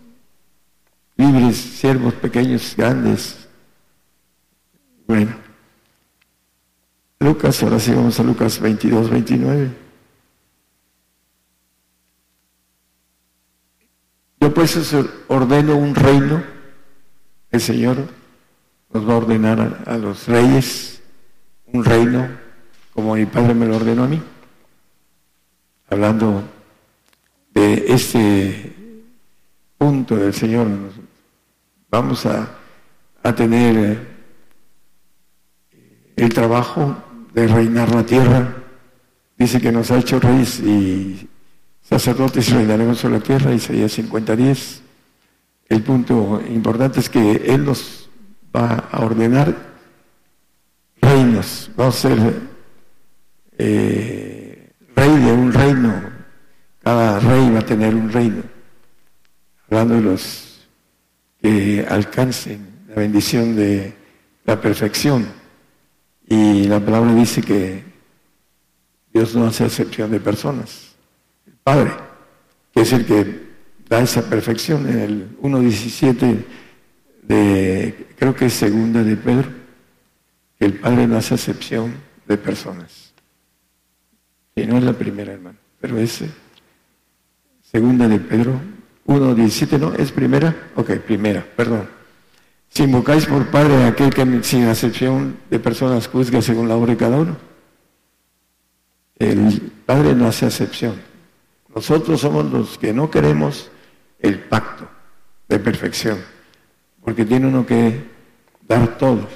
libres, 1.18 1.58
siervos, 1.58 2.14
pequeños, 2.14 2.74
grandes. 2.76 3.48
Bueno. 5.06 5.48
Lucas, 7.20 7.62
ahora 7.64 7.80
sí 7.80 7.92
vamos 7.92 8.20
a 8.20 8.24
Lucas 8.24 8.60
22, 8.60 9.10
29. 9.10 9.87
Pues 14.54 14.96
ordeno 15.28 15.76
un 15.76 15.94
reino, 15.94 16.42
el 17.52 17.62
Señor 17.62 17.98
nos 18.94 19.08
va 19.08 19.14
a 19.14 19.18
ordenar 19.18 19.84
a, 19.86 19.98
los 19.98 20.28
reyes 20.28 21.02
un 21.66 21.84
reino 21.84 22.28
como 22.94 23.16
mi 23.16 23.26
Padre 23.26 23.54
me 23.54 23.66
lo 23.66 23.76
ordenó 23.76 24.06
a 24.06 24.08
mí. 24.08 24.22
Hablando 25.90 26.44
de 27.54 27.86
este 27.88 28.74
punto 29.78 30.16
del 30.16 30.34
Señor, 30.34 30.68
vamos 31.90 32.26
a, 32.26 32.48
a 33.24 33.36
tener 33.36 34.08
el 36.16 36.34
trabajo 36.34 36.96
de 37.34 37.48
reinar 37.48 37.94
la 37.94 38.06
tierra. 38.06 38.56
Dice 39.38 39.60
que 39.60 39.72
nos 39.72 39.92
ha 39.92 40.00
hecho 40.00 40.20
reyes 40.20 40.60
y 40.62 41.30
sacerdotes 41.90 42.50
y 42.50 42.54
reinaremos 42.54 43.00
sobre 43.00 43.20
la 43.20 43.24
tierra, 43.24 43.54
Isaías 43.54 43.98
50.10. 43.98 44.80
El 45.70 45.84
punto 45.84 46.42
importante 46.50 47.00
es 47.00 47.10
que 47.10 47.44
Él 47.46 47.66
nos 47.66 48.10
va 48.56 48.88
a 48.92 49.06
ordenar 49.06 49.56
reinos, 51.02 51.72
va 51.80 51.88
a 51.88 51.92
ser 51.92 52.18
eh, 53.58 54.72
rey 54.96 55.10
de 55.10 55.32
un 55.32 55.54
reino, 55.54 56.02
cada 56.84 57.20
rey 57.20 57.50
va 57.52 57.60
a 57.60 57.66
tener 57.66 57.96
un 57.96 58.12
reino, 58.12 58.44
hablando 59.70 59.96
de 59.96 60.02
los 60.02 60.68
que 61.42 61.86
alcancen 61.88 62.68
la 62.90 62.96
bendición 62.96 63.56
de 63.56 63.94
la 64.46 64.60
perfección. 64.60 65.28
Y 66.30 66.66
la 66.66 66.80
palabra 66.82 67.14
dice 67.14 67.42
que 67.42 67.84
Dios 69.14 69.34
no 69.36 69.46
hace 69.46 69.66
excepción 69.66 70.12
de 70.12 70.20
personas. 70.20 70.87
Padre, 71.68 71.92
que 72.74 72.80
es 72.80 72.94
el 72.94 73.06
que 73.06 73.42
da 73.90 74.00
esa 74.00 74.22
perfección 74.22 74.88
en 74.88 75.00
el 75.00 75.38
1.17 75.42 76.46
de, 77.24 78.08
creo 78.18 78.34
que 78.34 78.46
es 78.46 78.54
segunda 78.54 79.04
de 79.04 79.18
Pedro, 79.18 79.50
que 80.58 80.64
el 80.64 80.80
Padre 80.80 81.08
no 81.08 81.18
hace 81.18 81.36
excepción 81.36 81.94
de 82.26 82.38
personas. 82.38 83.12
Y 84.56 84.66
no 84.66 84.78
es 84.78 84.84
la 84.86 84.94
primera, 84.94 85.34
hermano, 85.34 85.58
pero 85.82 85.98
es 85.98 86.22
eh, 86.22 86.30
segunda 87.70 88.08
de 88.08 88.20
Pedro 88.20 88.54
1.17, 89.06 89.78
¿no? 89.78 89.94
¿Es 89.94 90.14
primera? 90.14 90.70
Ok, 90.78 90.92
primera, 91.00 91.46
perdón. 91.54 91.90
Si 92.70 92.84
invocáis 92.84 93.26
por 93.26 93.46
Padre 93.48 93.76
a 93.84 93.88
aquel 93.88 94.14
que 94.14 94.42
sin 94.44 94.70
excepción 94.70 95.36
de 95.50 95.60
personas 95.60 96.08
juzga 96.08 96.42
según 96.42 96.70
la 96.70 96.78
obra 96.78 96.94
de 96.94 96.98
cada 96.98 97.18
uno. 97.18 97.36
El 99.20 99.74
Padre 99.86 100.16
no 100.16 100.28
hace 100.28 100.46
excepción. 100.46 101.07
Nosotros 101.78 102.20
somos 102.20 102.52
los 102.52 102.76
que 102.80 102.92
no 102.92 103.12
queremos 103.12 103.70
el 104.18 104.40
pacto 104.40 104.90
de 105.48 105.60
perfección, 105.60 106.18
porque 107.04 107.24
tiene 107.24 107.46
uno 107.46 107.68
que 107.68 108.04
dar 108.68 108.98
todo, 108.98 109.28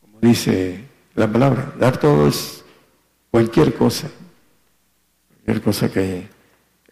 como 0.00 0.20
dice 0.20 0.84
la 1.16 1.26
palabra, 1.26 1.72
dar 1.80 1.96
todo 1.96 2.28
es 2.28 2.64
cualquier 3.28 3.74
cosa, 3.74 4.08
cualquier 5.26 5.62
cosa 5.62 5.90
que 5.90 6.28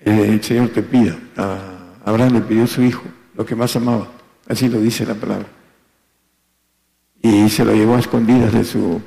el 0.00 0.42
Señor 0.42 0.70
te 0.70 0.82
pida. 0.82 1.16
A 1.36 1.94
Abraham 2.04 2.32
le 2.32 2.40
pidió 2.40 2.64
a 2.64 2.66
su 2.66 2.82
hijo 2.82 3.04
lo 3.36 3.46
que 3.46 3.54
más 3.54 3.76
amaba, 3.76 4.08
así 4.48 4.68
lo 4.68 4.80
dice 4.80 5.06
la 5.06 5.14
palabra. 5.14 5.46
Y 7.22 7.48
se 7.50 7.64
lo 7.64 7.72
llevó 7.72 7.94
a 7.94 8.00
escondidas 8.00 8.52
de 8.52 8.64
su 8.64 9.00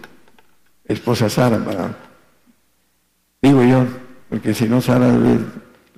esposa 0.85 1.29
Sara 1.29 1.59
para, 1.65 1.97
digo 3.41 3.61
yo, 3.61 4.06
porque 4.29 4.53
si 4.53 4.67
no 4.67 4.81
Sara 4.81 5.09
lo 5.09 5.37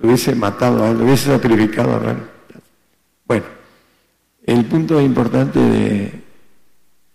hubiese 0.02 0.34
matado, 0.34 0.92
lo 0.94 1.04
hubiese 1.04 1.30
sacrificado 1.30 1.94
a 1.94 2.16
Bueno, 3.26 3.44
el 4.44 4.64
punto 4.64 5.00
importante 5.00 5.58
de 5.58 6.20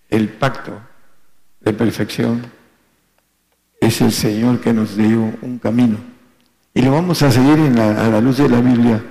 el 0.10 0.30
pacto 0.30 0.80
de 1.62 1.74
perfección 1.74 2.44
es 3.82 4.02
el 4.02 4.12
Señor 4.12 4.60
que 4.60 4.74
nos 4.74 4.96
dio 4.96 5.34
un 5.42 5.60
camino. 5.60 5.98
Y 6.74 6.82
lo 6.82 6.92
vamos 6.92 7.22
a 7.22 7.32
seguir 7.32 7.60
en 7.60 7.80
a 7.80 8.10
la 8.10 8.22
luz 8.22 8.38
de 8.38 8.50
la 8.50 8.60
Biblia, 8.60 9.04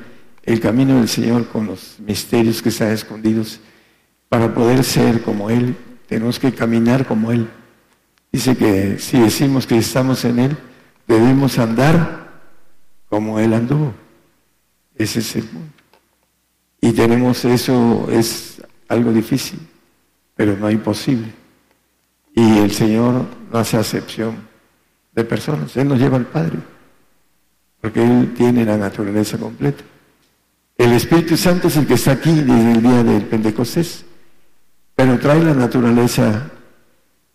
el 0.43 0.61
camino 0.61 0.97
del 0.97 1.09
Señor 1.09 1.49
con 1.49 1.67
los 1.67 1.97
misterios 1.99 2.61
que 2.61 2.69
están 2.69 2.93
escondidos. 2.93 3.61
Para 4.29 4.53
poder 4.53 4.85
ser 4.85 5.23
como 5.23 5.49
Él, 5.51 5.77
tenemos 6.07 6.39
que 6.39 6.53
caminar 6.53 7.07
como 7.07 7.33
Él. 7.33 7.49
Dice 8.31 8.57
que 8.57 8.99
si 8.99 9.19
decimos 9.19 9.67
que 9.67 9.79
estamos 9.79 10.25
en 10.25 10.39
Él, 10.39 10.57
Debemos 11.07 11.59
andar 11.59 12.25
como 13.09 13.39
Él 13.39 13.53
anduvo. 13.53 13.93
Ese 14.97 15.21
es 15.21 15.37
el 15.37 15.45
punto. 15.45 15.83
Y 16.81 16.93
tenemos 16.93 17.45
eso, 17.45 18.09
es 18.11 18.63
algo 18.89 19.13
difícil, 19.13 19.59
pero 20.35 20.57
no 20.57 20.71
imposible. 20.71 21.33
Y 22.35 22.59
el 22.59 22.73
Señor 22.73 23.27
no 23.53 23.59
hace 23.59 23.77
acepción 23.77 24.37
de 25.13 25.25
personas. 25.25 25.77
Él 25.77 25.89
nos 25.89 25.99
lleva 25.99 26.17
al 26.17 26.27
Padre, 26.27 26.59
porque 27.81 28.03
Él 28.03 28.35
tiene 28.37 28.65
la 28.65 28.77
naturaleza 28.77 29.39
completa. 29.39 29.85
El 30.77 30.93
Espíritu 30.93 31.37
Santo 31.37 31.69
es 31.69 31.77
el 31.77 31.87
que 31.87 31.95
está 31.95 32.13
aquí 32.13 32.33
desde 32.33 32.73
el 32.73 32.83
día 32.83 33.05
del 33.05 33.25
Pentecostés, 33.27 34.05
pero 34.95 35.19
trae 35.19 35.43
la 35.43 35.55
naturaleza 35.55 36.51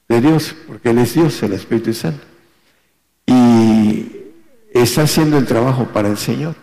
de 0.07 0.21
Dios, 0.21 0.55
porque 0.67 0.89
Él 0.89 0.97
es 0.99 1.13
Dios, 1.13 1.41
el 1.43 1.53
Espíritu 1.53 1.93
Santo 1.93 2.28
y 3.29 4.33
está 4.73 5.03
haciendo 5.03 5.37
el 5.37 5.45
trabajo 5.45 5.85
para 5.85 6.09
el 6.09 6.17
Señor, 6.17 6.55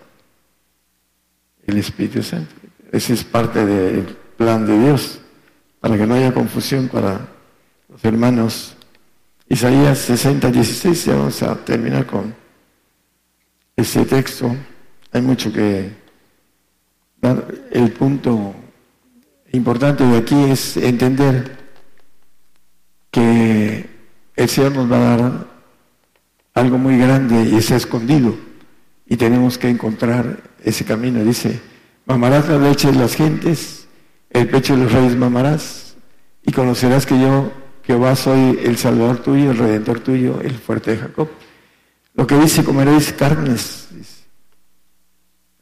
el 1.65 1.79
Espíritu 1.79 2.23
Santo. 2.25 2.53
Ese 2.91 3.15
es 3.15 3.23
parte 3.23 3.65
del 3.65 4.17
plan 4.37 4.67
de 4.67 4.77
Dios, 4.79 5.21
para 5.81 5.97
que 5.97 6.07
no 6.07 6.15
haya 6.15 6.35
confusión 6.35 6.89
para 6.89 7.29
los 7.89 8.05
hermanos. 8.05 8.75
Isaías 9.49 9.99
60, 9.99 10.51
16, 10.51 11.05
ya 11.05 11.15
vamos 11.15 11.41
a 11.43 11.55
terminar 11.55 12.05
con 12.05 12.35
este 13.77 14.05
texto. 14.05 14.57
Hay 15.13 15.23
mucho 15.23 15.53
que 15.53 15.93
dar. 17.21 17.47
El 17.71 17.93
punto 17.93 18.55
importante 19.53 20.05
de 20.05 20.19
aquí 20.19 20.51
es 20.51 20.77
entender 20.77 21.57
que 23.13 23.89
el 24.35 24.49
Señor 24.49 24.73
nos 24.73 24.91
va 24.91 24.97
a 24.97 25.17
dar 25.17 25.56
algo 26.57 26.79
muy 26.79 26.97
grande 26.97 27.51
y 27.51 27.57
es 27.57 27.71
escondido. 27.71 28.35
y 29.09 29.17
tenemos 29.17 29.57
que 29.57 29.69
encontrar 29.69 30.43
ese 30.65 30.85
camino. 30.85 31.23
Dice, 31.23 31.61
mamarás 32.07 32.49
la 32.49 32.59
leche 32.59 32.91
de 32.91 32.99
las 32.99 33.15
gentes, 33.15 33.87
el 34.31 34.49
pecho 34.49 34.75
de 34.75 34.83
los 34.83 34.93
reyes 34.93 35.15
mamarás, 35.15 35.97
y 36.43 36.51
conocerás 36.51 37.07
que 37.07 37.21
yo, 37.21 37.53
Jehová, 37.85 38.17
soy 38.17 38.59
el 38.65 38.77
Salvador 38.77 39.19
tuyo, 39.19 39.53
el 39.53 39.59
Redentor 39.59 40.01
tuyo, 40.01 40.41
el 40.41 40.55
fuerte 40.55 40.93
de 40.93 40.97
Jacob. 40.97 41.29
Lo 42.15 42.27
que 42.27 42.37
dice, 42.37 42.65
comeréis 42.65 43.13
carnes, 43.13 43.89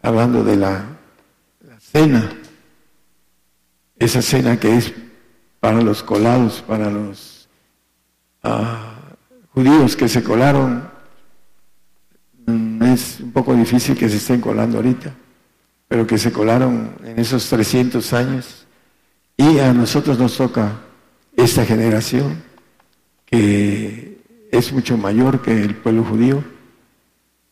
hablando 0.01 0.43
de 0.43 0.57
la, 0.57 0.87
cena, 1.81 2.31
esa 3.99 4.23
cena 4.23 4.59
que 4.59 4.79
es 4.79 4.95
para 5.61 5.83
los 5.83 6.03
colados, 6.03 6.63
para 6.67 6.89
los 6.89 7.49
ah, 8.43 8.94
judíos 9.55 9.97
que 9.97 10.09
se 10.09 10.23
colaron 10.23 10.95
Mm, 12.47 12.83
es 12.83 13.21
un 13.21 13.33
poco 13.33 13.55
difícil 13.55 13.97
que 13.97 14.09
se 14.09 14.17
estén 14.17 14.41
colando 14.41 14.77
ahorita, 14.77 15.15
pero 15.89 16.07
que 16.07 16.19
se 16.19 16.33
colaron 16.33 16.95
en 17.05 17.19
esos 17.19 17.49
300 17.49 18.13
años 18.13 18.67
y 19.37 19.59
a 19.59 19.73
nosotros 19.73 20.19
nos 20.19 20.37
toca 20.37 20.81
esta 21.37 21.65
generación 21.65 22.43
que 23.25 24.21
es 24.53 24.73
mucho 24.73 24.97
mayor 24.97 25.43
que 25.43 25.63
el 25.63 25.75
pueblo 25.75 26.05
judío, 26.05 26.45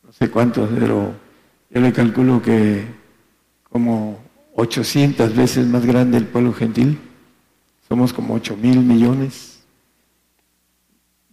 no 0.04 0.12
sé 0.12 0.30
cuántos, 0.30 0.68
pero 0.78 1.14
yo 1.70 1.80
le 1.80 1.92
calculo 1.92 2.42
que 2.42 2.84
como 3.70 4.20
800 4.54 5.34
veces 5.34 5.66
más 5.66 5.86
grande 5.86 6.18
el 6.18 6.26
pueblo 6.26 6.52
gentil, 6.52 6.98
somos 7.88 8.12
como 8.12 8.34
8 8.34 8.56
mil 8.58 8.80
millones 8.80 9.51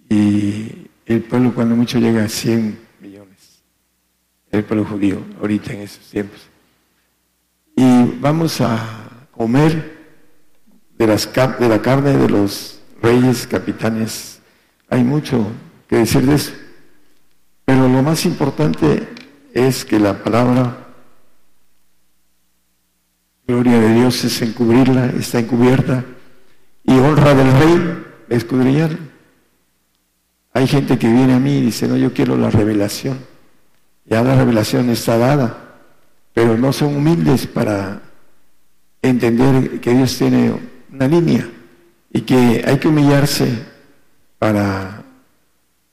y 0.10 0.88
el 1.06 1.22
pueblo 1.24 1.54
cuando 1.54 1.76
mucho 1.76 2.00
llega 2.00 2.24
a 2.24 2.30
100 2.30 2.90
el 4.52 4.64
pueblo 4.64 4.86
judío 4.86 5.24
ahorita 5.40 5.74
en 5.74 5.82
esos 5.82 6.06
tiempos. 6.10 6.40
Y 7.76 8.18
vamos 8.20 8.60
a 8.62 9.28
comer 9.32 9.98
de, 10.98 11.08
las, 11.08 11.32
de 11.34 11.70
la 11.70 11.82
carne 11.82 12.18
de 12.18 12.28
los 12.28 12.82
reyes, 13.02 13.48
capitanes. 13.48 14.40
Hay 14.90 15.04
mucho 15.04 15.46
que 15.88 15.98
decir 15.98 16.26
de 16.26 16.36
eso. 16.36 16.52
Pero 17.66 17.88
lo 17.88 18.02
más 18.02 18.26
importante 18.26 19.08
es 19.54 19.86
que 19.86 20.00
la 20.00 20.24
palabra 20.24 20.88
gloria 23.48 23.80
de 23.80 23.94
Dios 23.94 24.24
es 24.24 24.42
encubrirla, 24.42 25.08
está 25.08 25.40
encubierta, 25.40 26.06
y 26.84 26.94
honra 26.94 27.34
del 27.34 27.52
rey, 27.52 28.06
escudriñar. 28.30 28.98
Hay 30.60 30.68
gente 30.68 31.00
que 31.00 31.08
viene 31.08 31.34
a 31.34 31.40
mí 31.40 31.60
y 31.60 31.62
dice, 31.62 31.88
no, 31.88 31.96
yo 31.96 32.14
quiero 32.14 32.36
la 32.36 32.50
revelación. 32.50 33.18
Ya 34.06 34.22
la 34.22 34.36
revelación 34.36 34.90
está 34.90 35.18
dada, 35.18 35.58
pero 36.34 36.58
no 36.58 36.74
son 36.74 36.98
humildes 36.98 37.48
para 37.48 38.02
entender 39.02 39.80
que 39.80 39.94
Dios 39.94 40.18
tiene 40.18 40.54
una 40.92 41.08
línea 41.08 41.50
y 42.12 42.20
que 42.24 42.62
hay 42.68 42.78
que 42.78 42.90
humillarse 42.90 43.48
para 44.38 45.02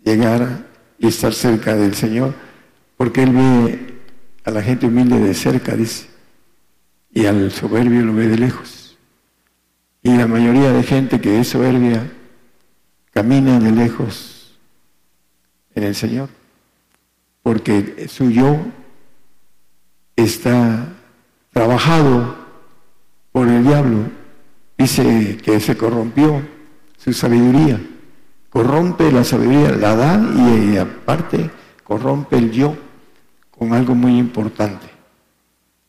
llegar 0.02 0.66
y 0.98 1.06
estar 1.06 1.32
cerca 1.32 1.76
del 1.76 1.94
Señor, 1.94 2.34
porque 2.96 3.22
Él 3.22 3.30
ve 3.34 3.94
a 4.42 4.50
la 4.50 4.62
gente 4.62 4.86
humilde 4.86 5.20
de 5.20 5.32
cerca, 5.32 5.76
dice, 5.76 6.08
y 7.12 7.26
al 7.26 7.52
soberbio 7.52 8.02
lo 8.02 8.14
ve 8.14 8.26
de 8.26 8.36
lejos. 8.36 8.98
Y 10.02 10.16
la 10.16 10.26
mayoría 10.26 10.72
de 10.72 10.82
gente 10.82 11.20
que 11.20 11.38
es 11.38 11.50
soberbia 11.50 12.10
camina 13.12 13.60
de 13.60 13.70
lejos 13.70 14.35
en 15.76 15.84
el 15.84 15.94
Señor 15.94 16.28
porque 17.46 18.08
su 18.08 18.28
yo 18.28 18.56
está 20.16 20.88
trabajado 21.52 22.34
por 23.30 23.46
el 23.46 23.62
diablo. 23.62 23.98
Dice 24.76 25.38
que 25.44 25.60
se 25.60 25.76
corrompió 25.76 26.42
su 26.98 27.12
sabiduría. 27.12 27.80
Corrompe 28.50 29.12
la 29.12 29.22
sabiduría, 29.22 29.70
la 29.70 29.94
da 29.94 30.20
y 30.34 30.76
aparte 30.76 31.48
corrompe 31.84 32.36
el 32.36 32.50
yo 32.50 32.76
con 33.52 33.72
algo 33.72 33.94
muy 33.94 34.18
importante. 34.18 34.88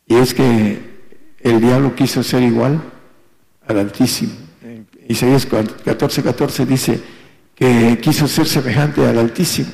Y 0.06 0.14
es 0.14 0.36
que 0.36 0.80
el 1.40 1.60
diablo 1.60 1.96
quiso 1.96 2.22
ser 2.22 2.44
igual 2.44 2.80
al 3.66 3.80
Altísimo. 3.80 4.34
Isaías 5.08 5.50
14:14 5.50 6.22
14 6.22 6.66
dice 6.68 7.02
que 7.58 7.98
quiso 8.00 8.28
ser 8.28 8.46
semejante 8.48 9.04
al 9.04 9.18
Altísimo. 9.18 9.70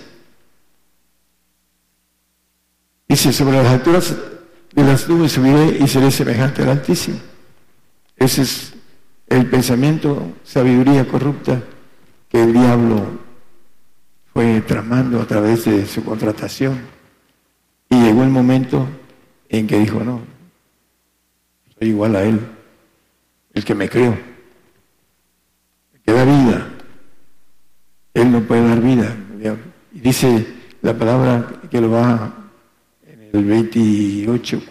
Dice, 3.09 3.33
sobre 3.33 3.57
las 3.57 3.67
alturas 3.67 4.15
de 4.73 4.83
las 4.83 5.07
nubes 5.09 5.33
subiré 5.33 5.79
y 5.79 5.87
seré 5.89 6.09
semejante 6.09 6.63
al 6.63 6.69
Altísimo. 6.69 7.19
Ese 8.15 8.43
es 8.43 8.73
el 9.27 9.49
pensamiento, 9.49 10.31
sabiduría 10.45 11.05
corrupta 11.05 11.61
que 12.29 12.41
el 12.41 12.53
diablo 12.53 13.19
fue 14.31 14.61
tramando 14.61 15.21
a 15.21 15.27
través 15.27 15.65
de 15.65 15.85
su 15.85 16.05
contratación. 16.05 16.79
Y 17.89 18.01
llegó 18.01 18.23
el 18.23 18.29
momento 18.29 18.87
en 19.49 19.67
que 19.67 19.77
dijo, 19.77 19.99
no, 19.99 20.21
soy 21.77 21.89
igual 21.89 22.15
a 22.15 22.23
él, 22.23 22.39
el 23.53 23.65
que 23.65 23.75
me 23.75 23.89
creó, 23.89 24.17
el 25.93 26.01
que 26.01 26.13
da 26.13 26.23
vida. 26.23 26.72
Él 28.13 28.31
no 28.31 28.41
puede 28.41 28.67
dar 28.67 28.81
vida. 28.81 29.15
Y 29.91 29.99
dice 29.99 30.45
la 30.81 30.97
palabra 30.97 31.61
que 31.69 31.81
lo 31.81 31.91
va 31.91 32.33
el 33.31 33.43
28, 33.43 34.61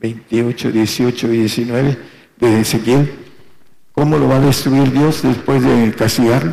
28, 0.00 0.72
18 0.72 1.32
y 1.32 1.38
19 1.38 1.98
de 2.38 2.60
Ezequiel, 2.60 3.12
¿cómo 3.92 4.18
lo 4.18 4.28
va 4.28 4.36
a 4.36 4.40
destruir 4.40 4.90
Dios 4.90 5.22
después 5.22 5.62
de 5.62 5.94
castigarlo? 5.94 6.52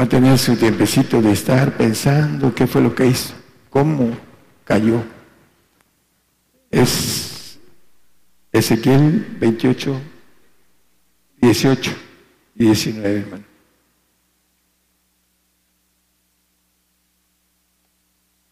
Va 0.00 0.04
a 0.04 0.08
tener 0.08 0.36
su 0.38 0.56
tiempecito 0.56 1.22
de 1.22 1.32
estar 1.32 1.76
pensando 1.76 2.52
qué 2.52 2.66
fue 2.66 2.82
lo 2.82 2.94
que 2.94 3.06
hizo, 3.06 3.34
cómo 3.70 4.10
cayó. 4.64 5.00
Es 6.70 7.60
Ezequiel 8.50 9.36
28, 9.38 10.00
18 11.40 12.03
y 12.56 12.66
19, 12.66 13.20
hermano. 13.20 13.44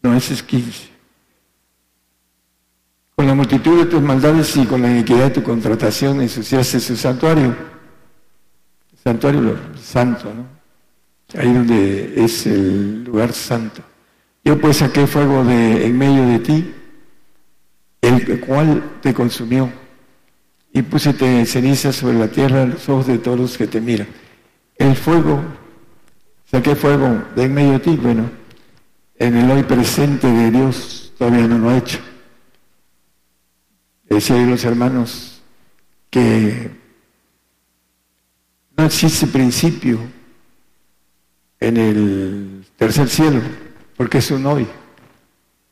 No, 0.01 0.15
ese 0.15 0.33
es 0.33 0.43
15. 0.43 0.89
Con 3.15 3.27
la 3.27 3.35
multitud 3.35 3.79
de 3.79 3.85
tus 3.85 4.01
maldades 4.01 4.55
y 4.57 4.65
con 4.65 4.81
la 4.81 4.91
iniquidad 4.91 5.25
de 5.25 5.29
tu 5.29 5.43
contratación 5.43 6.21
ensuciaste 6.21 6.79
su 6.79 6.97
santuario. 6.97 7.55
santuario 9.01 9.57
santo, 9.81 10.33
¿no? 10.33 10.45
Ahí 11.39 11.53
donde 11.53 12.23
es 12.23 12.45
el 12.45 13.03
lugar 13.05 13.31
santo. 13.33 13.81
Yo 14.43 14.59
pues 14.59 14.77
saqué 14.77 15.07
fuego 15.07 15.43
de 15.45 15.85
en 15.85 15.97
medio 15.97 16.25
de 16.27 16.39
ti, 16.39 16.73
el 18.01 18.41
cual 18.41 18.99
te 19.01 19.13
consumió, 19.13 19.71
y 20.73 20.81
puse 20.81 21.13
ceniza 21.45 21.93
sobre 21.93 22.17
la 22.17 22.27
tierra 22.27 22.65
los 22.65 22.89
ojos 22.89 23.05
de 23.05 23.19
todos 23.19 23.39
los 23.39 23.57
que 23.57 23.67
te 23.67 23.79
miran. 23.79 24.07
El 24.75 24.95
fuego, 24.95 25.39
saqué 26.45 26.75
fuego 26.75 27.25
de 27.35 27.43
en 27.43 27.53
medio 27.53 27.73
de 27.73 27.79
ti, 27.79 27.95
bueno, 27.95 28.29
en 29.15 29.37
el 29.37 29.51
hoy 29.51 29.63
presente 29.63 30.27
de 30.27 30.49
Dios 30.49 31.13
todavía 31.15 31.47
no 31.47 31.59
lo 31.59 31.69
ha 31.69 31.77
hecho. 31.77 31.99
Decía 34.09 34.35
los 34.37 34.63
hermanos 34.65 35.41
que 36.09 36.71
no 38.75 38.85
existe 38.85 39.27
principio 39.27 39.99
en 41.59 41.77
el 41.77 42.65
tercer 42.77 43.09
cielo, 43.09 43.41
porque 43.95 44.17
es 44.17 44.31
un 44.31 44.45
hoy. 44.47 44.67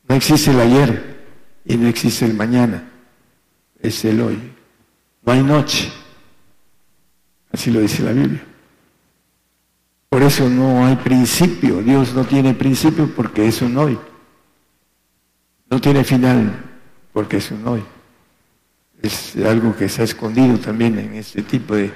No 0.08 0.14
existe 0.14 0.52
el 0.52 0.60
ayer 0.60 1.24
y 1.64 1.76
no 1.76 1.88
existe 1.88 2.24
el 2.24 2.34
mañana, 2.34 2.88
es 3.80 4.04
el 4.04 4.20
hoy. 4.20 4.51
No 5.24 5.32
hay 5.32 5.42
noche, 5.42 5.92
así 7.52 7.70
lo 7.70 7.80
dice 7.80 8.02
la 8.02 8.12
Biblia. 8.12 8.44
Por 10.12 10.22
eso 10.22 10.46
no 10.46 10.84
hay 10.84 10.96
principio. 10.96 11.82
Dios 11.82 12.12
no 12.12 12.24
tiene 12.24 12.52
principio 12.52 13.10
porque 13.14 13.48
es 13.48 13.62
un 13.62 13.78
hoy. 13.78 13.98
No 15.70 15.80
tiene 15.80 16.04
final 16.04 16.52
porque 17.14 17.38
es 17.38 17.50
un 17.50 17.66
hoy. 17.66 17.82
Es 19.00 19.34
algo 19.36 19.74
que 19.74 19.88
se 19.88 20.02
ha 20.02 20.04
escondido 20.04 20.58
también 20.58 20.98
en 20.98 21.14
este 21.14 21.40
tipo 21.40 21.74
de, 21.74 21.90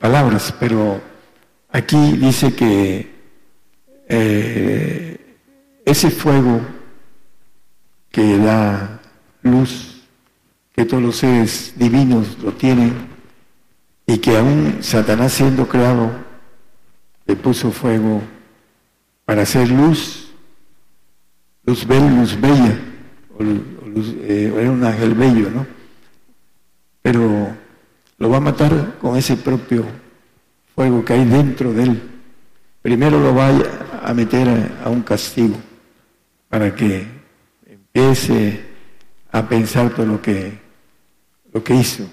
palabras, 0.00 0.52
pero 0.58 1.00
aquí 1.70 2.16
dice 2.16 2.52
que 2.54 3.08
eh, 4.08 5.38
ese 5.84 6.10
fuego 6.10 6.60
que 8.10 8.36
da 8.36 9.00
luz, 9.42 9.93
que 10.74 10.84
todos 10.84 11.02
los 11.02 11.16
seres 11.16 11.74
divinos 11.76 12.38
lo 12.42 12.52
tienen, 12.52 12.92
y 14.06 14.18
que 14.18 14.36
aún 14.36 14.78
Satanás 14.80 15.32
siendo 15.32 15.66
creado 15.66 16.10
le 17.26 17.36
puso 17.36 17.70
fuego 17.70 18.20
para 19.24 19.42
hacer 19.42 19.70
luz 19.70 20.24
Luzbel, 21.66 22.16
Luz 22.16 22.38
Bella, 22.38 22.78
o, 23.38 23.42
eh, 23.42 24.52
era 24.54 24.70
un 24.70 24.84
ángel 24.84 25.14
bello, 25.14 25.50
¿no? 25.50 25.66
Pero 27.00 27.56
lo 28.18 28.30
va 28.30 28.36
a 28.36 28.40
matar 28.40 28.98
con 29.00 29.16
ese 29.16 29.36
propio 29.36 29.84
fuego 30.74 31.04
que 31.04 31.14
hay 31.14 31.24
dentro 31.24 31.72
de 31.72 31.84
él. 31.84 32.02
Primero 32.82 33.18
lo 33.18 33.34
va 33.34 33.50
a 34.02 34.12
meter 34.12 34.72
a, 34.84 34.90
un 34.90 35.02
castigo 35.02 35.56
para 36.48 36.74
que 36.74 37.06
empiece 37.66 38.60
a 39.32 39.48
pensar 39.48 39.90
todo 39.90 40.04
lo 40.04 40.20
que, 40.20 40.58
lo 41.54 41.64
que 41.64 41.74
hizo. 41.74 42.04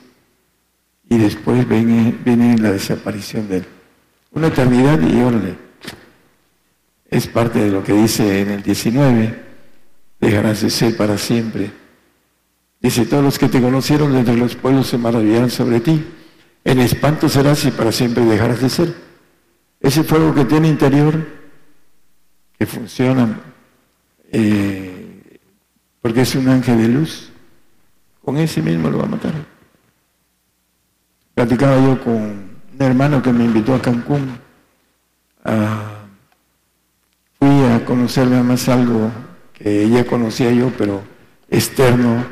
Y 1.09 1.17
después 1.17 1.67
viene, 1.67 2.57
la 2.57 2.71
desaparición 2.71 3.49
de 3.49 3.57
él. 3.57 3.65
Una 4.31 4.47
eternidad 4.47 5.01
y 5.01 5.21
orden. 5.21 5.57
Es 7.09 7.27
parte 7.27 7.59
de 7.59 7.71
lo 7.71 7.83
que 7.83 7.91
dice 7.91 8.39
en 8.39 8.51
el 8.51 8.63
19, 8.63 9.43
dejarás 10.21 10.61
de 10.61 10.69
ser 10.69 10.95
para 10.95 11.17
siempre 11.17 11.81
Dice, 12.81 13.05
todos 13.05 13.23
los 13.23 13.37
que 13.37 13.47
te 13.47 13.61
conocieron 13.61 14.11
desde 14.11 14.35
los 14.35 14.55
pueblos 14.55 14.87
se 14.87 14.97
maravillarán 14.97 15.51
sobre 15.51 15.81
ti. 15.81 16.03
En 16.63 16.79
espanto 16.79 17.29
serás 17.29 17.63
y 17.65 17.71
para 17.71 17.91
siempre 17.91 18.25
dejarás 18.25 18.59
de 18.59 18.69
ser. 18.69 18.95
Ese 19.79 20.03
fuego 20.03 20.33
que 20.33 20.45
tiene 20.45 20.67
interior, 20.67 21.27
que 22.57 22.65
funciona, 22.65 23.39
eh, 24.31 25.39
porque 26.01 26.21
es 26.21 26.33
un 26.33 26.49
ángel 26.49 26.79
de 26.79 26.87
luz, 26.87 27.30
con 28.23 28.37
ese 28.37 28.61
mismo 28.61 28.89
lo 28.89 28.99
va 28.99 29.05
a 29.05 29.09
matar. 29.09 29.33
Platicaba 31.33 31.75
yo 31.79 32.03
con 32.03 32.13
un 32.13 32.77
hermano 32.79 33.21
que 33.21 33.31
me 33.33 33.45
invitó 33.45 33.75
a 33.75 33.81
Cancún. 33.81 34.37
fui 37.39 37.63
a 37.65 37.83
conocerme 37.85 38.41
más 38.43 38.69
algo 38.69 39.11
que 39.53 39.89
ya 39.89 40.05
conocía 40.05 40.51
yo, 40.51 40.71
pero 40.77 41.01
externo 41.49 42.25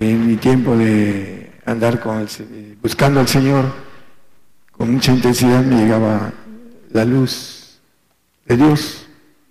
en 0.00 0.26
mi 0.26 0.36
tiempo 0.36 0.76
de 0.76 1.52
andar 1.64 2.00
con 2.00 2.26
buscando 2.80 3.20
al 3.20 3.28
Señor, 3.28 3.64
con 4.72 4.92
mucha 4.92 5.12
intensidad 5.12 5.62
me 5.64 5.76
llegaba 5.76 6.32
la 6.90 7.04
luz 7.04 7.80
de 8.46 8.56
Dios, 8.56 9.06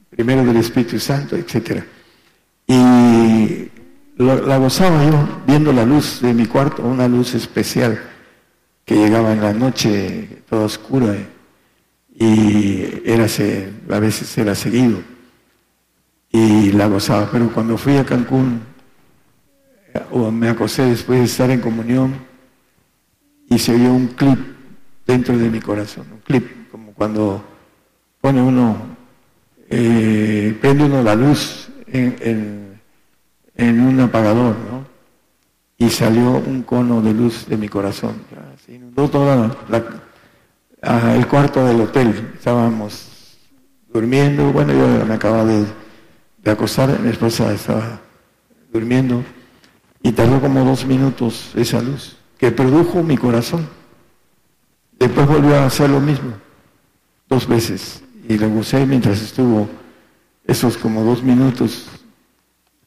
primero 0.10 0.44
del 0.44 0.58
Espíritu 0.58 1.00
Santo, 1.00 1.36
etc. 1.36 1.84
Y 2.66 3.67
la 4.18 4.58
gozaba 4.58 5.04
yo 5.06 5.42
viendo 5.46 5.72
la 5.72 5.86
luz 5.86 6.22
de 6.22 6.34
mi 6.34 6.46
cuarto, 6.46 6.84
una 6.84 7.08
luz 7.08 7.36
especial 7.36 8.02
que 8.84 8.96
llegaba 8.96 9.34
en 9.34 9.42
la 9.42 9.54
noche 9.54 10.44
toda 10.50 10.66
oscura 10.66 11.16
y 12.16 13.02
era, 13.06 13.26
a 13.26 14.00
veces 14.00 14.38
era 14.38 14.56
seguido 14.56 15.00
y 16.32 16.72
la 16.72 16.88
gozaba. 16.88 17.30
Pero 17.32 17.52
cuando 17.52 17.78
fui 17.78 17.98
a 17.98 18.06
Cancún 18.06 18.62
o 20.12 20.32
me 20.32 20.50
acosé 20.50 20.84
después 20.84 21.20
de 21.20 21.26
estar 21.26 21.50
en 21.52 21.62
comunión 21.62 22.16
y 23.50 23.60
se 23.60 23.76
oyó 23.76 23.94
un 23.94 24.08
clip 24.08 24.40
dentro 25.06 25.38
de 25.38 25.50
mi 25.50 25.60
corazón, 25.60 26.06
un 26.12 26.20
clip, 26.20 26.70
como 26.72 26.94
cuando 26.94 27.44
pone 28.20 28.42
uno, 28.42 28.78
eh, 29.70 30.58
prende 30.60 30.86
uno 30.86 31.04
la 31.04 31.16
luz 31.16 31.70
en, 31.88 32.67
un 33.58 34.00
apagador, 34.00 34.56
¿no? 34.72 34.86
Y 35.78 35.90
salió 35.90 36.32
un 36.32 36.64
cono 36.64 37.02
de 37.02 37.14
luz 37.14 37.46
de 37.48 37.58
mi 37.58 37.68
corazón. 37.70 38.22
Se 38.66 38.74
inundó 38.74 39.10
toda 39.10 39.56
el 41.16 41.28
cuarto 41.28 41.66
del 41.66 41.82
hotel. 41.82 42.32
Estábamos 42.36 43.38
durmiendo, 43.92 44.52
bueno, 44.52 44.74
yo 44.74 45.06
me 45.06 45.14
acababa 45.14 45.46
de, 45.46 45.66
de 46.44 46.52
acostar, 46.52 47.00
mi 47.00 47.10
esposa 47.10 47.52
estaba 47.54 48.00
durmiendo 48.72 49.24
y 50.04 50.12
tardó 50.12 50.40
como 50.40 50.64
dos 50.64 50.86
minutos 50.86 51.52
esa 51.56 51.82
luz, 51.82 52.18
que 52.38 52.52
produjo 52.52 53.04
mi 53.04 53.18
corazón. 53.18 53.68
Después 55.00 55.28
volvió 55.28 55.56
a 55.56 55.66
hacer 55.66 55.90
lo 55.90 56.00
mismo, 56.00 56.34
dos 57.28 57.48
veces. 57.48 58.04
Y 58.28 58.38
lo 58.38 58.50
gocé 58.50 58.86
mientras 58.86 59.22
estuvo 59.22 59.70
esos 60.46 60.78
como 60.78 61.04
dos 61.04 61.24
minutos, 61.24 61.88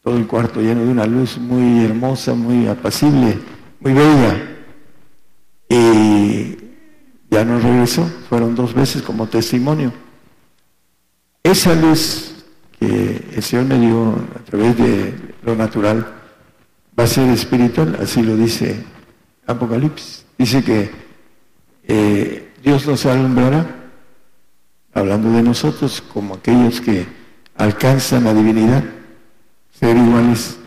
todo 0.02 0.16
el 0.16 0.26
cuarto 0.26 0.60
lleno 0.60 0.84
de 0.84 0.90
una 0.90 1.06
luz 1.06 1.38
muy 1.38 1.84
hermosa, 1.84 2.34
muy 2.34 2.66
apacible, 2.66 3.38
muy 3.80 3.92
bella. 3.92 4.56
Y 5.68 6.56
ya 7.30 7.44
no 7.44 7.58
regresó, 7.58 8.04
fueron 8.28 8.54
dos 8.54 8.74
veces 8.74 9.02
como 9.02 9.26
testimonio. 9.26 9.92
Esa 11.42 11.74
luz 11.74 12.44
que 12.78 13.24
el 13.34 13.42
Señor 13.42 13.66
me 13.66 13.78
dio 13.78 14.14
a 14.34 14.44
través 14.44 14.76
de 14.78 15.14
lo 15.44 15.54
natural, 15.54 16.06
va 16.98 17.04
a 17.04 17.06
ser 17.06 17.28
espiritual, 17.28 17.98
así 18.00 18.22
lo 18.22 18.36
dice 18.36 18.84
Apocalipsis. 19.46 20.24
Dice 20.38 20.64
que 20.64 20.90
eh, 21.84 22.52
Dios 22.62 22.86
nos 22.86 23.04
alumbrará, 23.04 23.90
hablando 24.94 25.30
de 25.30 25.42
nosotros, 25.42 26.02
como 26.12 26.34
aquellos 26.34 26.80
que 26.80 27.06
alcanzan 27.56 28.24
la 28.24 28.32
divinidad, 28.34 28.82
ser 29.80 29.96
iguales 29.96 30.58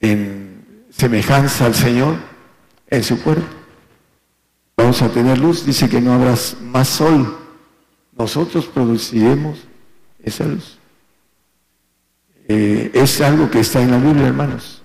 en 0.00 0.84
semejanza 0.90 1.64
al 1.64 1.74
Señor 1.74 2.16
en 2.88 3.02
su 3.02 3.20
cuerpo. 3.22 3.46
Vamos 4.76 5.00
a 5.00 5.08
tener 5.08 5.38
luz, 5.38 5.64
dice 5.64 5.88
que 5.88 6.00
no 6.00 6.12
habrá 6.12 6.34
más 6.62 6.88
sol. 6.88 7.38
Nosotros 8.16 8.66
produciremos 8.66 9.58
esa 10.22 10.44
luz. 10.44 10.78
Eh, 12.48 12.90
es 12.92 13.20
algo 13.22 13.50
que 13.50 13.60
está 13.60 13.82
en 13.82 13.92
la 13.92 13.98
Biblia, 13.98 14.26
hermanos. 14.26 14.82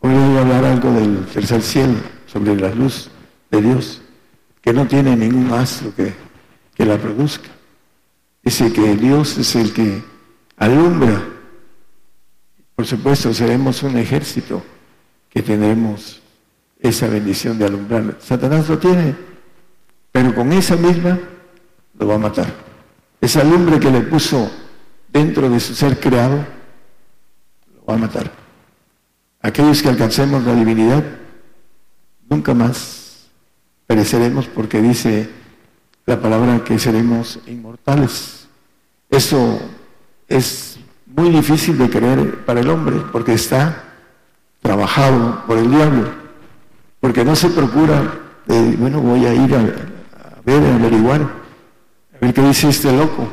Hoy 0.00 0.12
voy 0.12 0.36
a 0.36 0.40
hablar 0.40 0.64
algo 0.64 0.90
del 0.90 1.24
tercer 1.26 1.62
cielo, 1.62 1.94
sobre 2.26 2.56
la 2.56 2.70
luz 2.70 3.10
de 3.50 3.62
Dios, 3.62 4.02
que 4.60 4.72
no 4.72 4.86
tiene 4.86 5.16
ningún 5.16 5.52
astro 5.52 5.94
que, 5.94 6.12
que 6.74 6.84
la 6.84 6.98
produzca. 6.98 7.48
Dice 8.42 8.72
que 8.72 8.96
Dios 8.96 9.38
es 9.38 9.54
el 9.54 9.72
que 9.72 10.02
alumbra. 10.56 11.35
Por 12.76 12.86
supuesto, 12.86 13.32
seremos 13.32 13.82
un 13.82 13.96
ejército 13.96 14.62
que 15.30 15.42
tendremos 15.42 16.20
esa 16.78 17.08
bendición 17.08 17.58
de 17.58 17.64
alumbrar. 17.64 18.18
Satanás 18.20 18.68
lo 18.68 18.78
tiene, 18.78 19.16
pero 20.12 20.34
con 20.34 20.52
esa 20.52 20.76
misma 20.76 21.18
lo 21.98 22.06
va 22.06 22.16
a 22.16 22.18
matar. 22.18 22.52
Esa 23.18 23.42
lumbre 23.42 23.80
que 23.80 23.90
le 23.90 24.02
puso 24.02 24.50
dentro 25.10 25.48
de 25.48 25.58
su 25.58 25.74
ser 25.74 25.98
creado, 25.98 26.44
lo 27.74 27.84
va 27.86 27.94
a 27.94 27.98
matar. 27.98 28.30
Aquellos 29.40 29.80
que 29.80 29.88
alcancemos 29.88 30.44
la 30.44 30.54
divinidad, 30.54 31.02
nunca 32.28 32.52
más 32.52 33.28
pereceremos 33.86 34.46
porque 34.48 34.82
dice 34.82 35.30
la 36.04 36.20
palabra 36.20 36.62
que 36.62 36.78
seremos 36.78 37.38
inmortales. 37.46 38.48
Eso 39.08 39.60
es 40.28 40.78
muy 41.16 41.30
difícil 41.30 41.78
de 41.78 41.88
creer 41.88 42.44
para 42.44 42.60
el 42.60 42.68
hombre 42.68 42.96
porque 43.10 43.32
está 43.32 43.84
trabajado 44.60 45.44
por 45.46 45.56
el 45.56 45.70
diablo, 45.70 46.08
porque 47.00 47.24
no 47.24 47.34
se 47.34 47.48
procura, 47.48 48.20
bueno, 48.46 49.00
voy 49.00 49.24
a 49.24 49.34
ir 49.34 49.54
a, 49.54 49.60
a 49.60 50.40
ver, 50.44 50.62
a 50.62 50.74
averiguar, 50.74 51.22
a 51.22 52.18
ver 52.20 52.34
qué 52.34 52.42
dice 52.42 52.68
este 52.68 52.92
loco. 52.92 53.28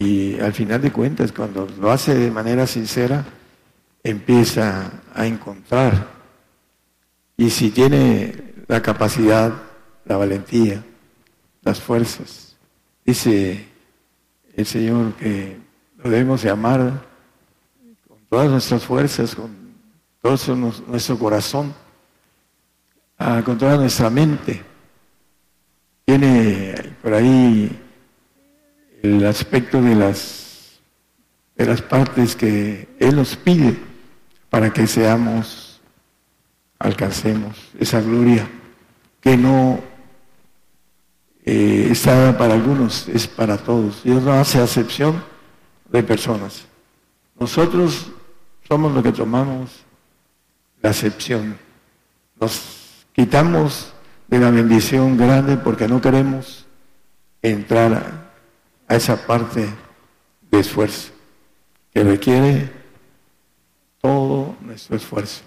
Y 0.00 0.40
al 0.40 0.52
final 0.52 0.82
de 0.82 0.90
cuentas, 0.90 1.30
cuando 1.30 1.68
lo 1.80 1.92
hace 1.92 2.14
de 2.14 2.30
manera 2.30 2.66
sincera, 2.66 3.24
empieza 4.02 4.90
a 5.14 5.26
encontrar. 5.26 6.08
Y 7.36 7.50
si 7.50 7.70
tiene 7.70 8.54
la 8.66 8.82
capacidad, 8.82 9.52
la 10.06 10.16
valentía, 10.16 10.82
las 11.62 11.80
fuerzas, 11.80 12.56
dice 13.04 13.71
el 14.56 14.66
Señor 14.66 15.14
que 15.14 15.56
lo 16.02 16.10
debemos 16.10 16.42
de 16.42 16.50
amar 16.50 17.06
con 18.08 18.18
todas 18.28 18.50
nuestras 18.50 18.84
fuerzas, 18.84 19.34
con 19.34 19.50
todo 20.20 20.56
nuestro 20.88 21.18
corazón, 21.18 21.74
ah, 23.18 23.42
con 23.44 23.58
toda 23.58 23.76
nuestra 23.76 24.10
mente. 24.10 24.62
Tiene 26.04 26.74
por 27.02 27.14
ahí 27.14 27.80
el 29.02 29.24
aspecto 29.26 29.80
de 29.80 29.94
las, 29.94 30.80
de 31.56 31.66
las 31.66 31.82
partes 31.82 32.36
que 32.36 32.88
Él 32.98 33.16
nos 33.16 33.36
pide 33.36 33.76
para 34.50 34.72
que 34.72 34.86
seamos, 34.86 35.80
alcancemos 36.78 37.70
esa 37.78 38.00
gloria 38.00 38.48
que 39.20 39.36
no 39.36 39.91
eh, 41.44 41.88
está 41.90 42.36
para 42.38 42.54
algunos, 42.54 43.08
es 43.08 43.26
para 43.26 43.58
todos. 43.58 44.02
Dios 44.04 44.22
no 44.22 44.32
hace 44.32 44.60
acepción 44.60 45.22
de 45.90 46.02
personas. 46.02 46.66
Nosotros 47.38 48.06
somos 48.68 48.92
los 48.92 49.02
que 49.02 49.12
tomamos 49.12 49.70
la 50.80 50.90
acepción. 50.90 51.58
Nos 52.40 53.06
quitamos 53.12 53.92
de 54.28 54.38
la 54.38 54.50
bendición 54.50 55.16
grande 55.16 55.56
porque 55.56 55.88
no 55.88 56.00
queremos 56.00 56.66
entrar 57.42 58.28
a, 58.88 58.94
esa 58.94 59.26
parte 59.26 59.66
de 60.50 60.60
esfuerzo, 60.60 61.12
que 61.92 62.04
requiere 62.04 62.70
todo 64.00 64.54
nuestro 64.60 64.96
esfuerzo. 64.96 65.42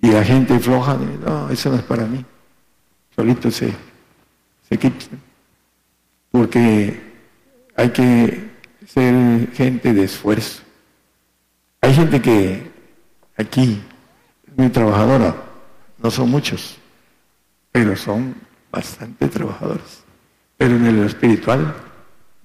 Y 0.00 0.10
la 0.10 0.24
gente 0.24 0.58
floja, 0.58 0.96
no, 0.96 1.50
eso 1.50 1.70
no 1.70 1.76
es 1.76 1.82
para 1.82 2.06
mí. 2.06 2.24
Solito 3.14 3.50
se, 3.50 3.72
Porque 6.30 7.00
hay 7.76 7.90
que 7.90 8.50
ser 8.86 9.52
gente 9.52 9.92
de 9.92 10.04
esfuerzo. 10.04 10.62
Hay 11.80 11.94
gente 11.94 12.20
que 12.20 12.70
aquí 13.36 13.82
es 14.46 14.56
muy 14.56 14.68
trabajadora, 14.68 15.36
no 15.98 16.10
son 16.10 16.30
muchos, 16.30 16.78
pero 17.70 17.96
son 17.96 18.34
bastante 18.70 19.28
trabajadores. 19.28 20.04
Pero 20.56 20.76
en 20.76 20.86
el 20.86 20.98
espiritual, 21.06 21.74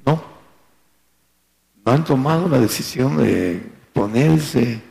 no. 0.06 0.24
No 1.84 1.92
han 1.92 2.04
tomado 2.04 2.48
la 2.48 2.60
decisión 2.60 3.18
de 3.18 3.64
ponerse 3.94 4.82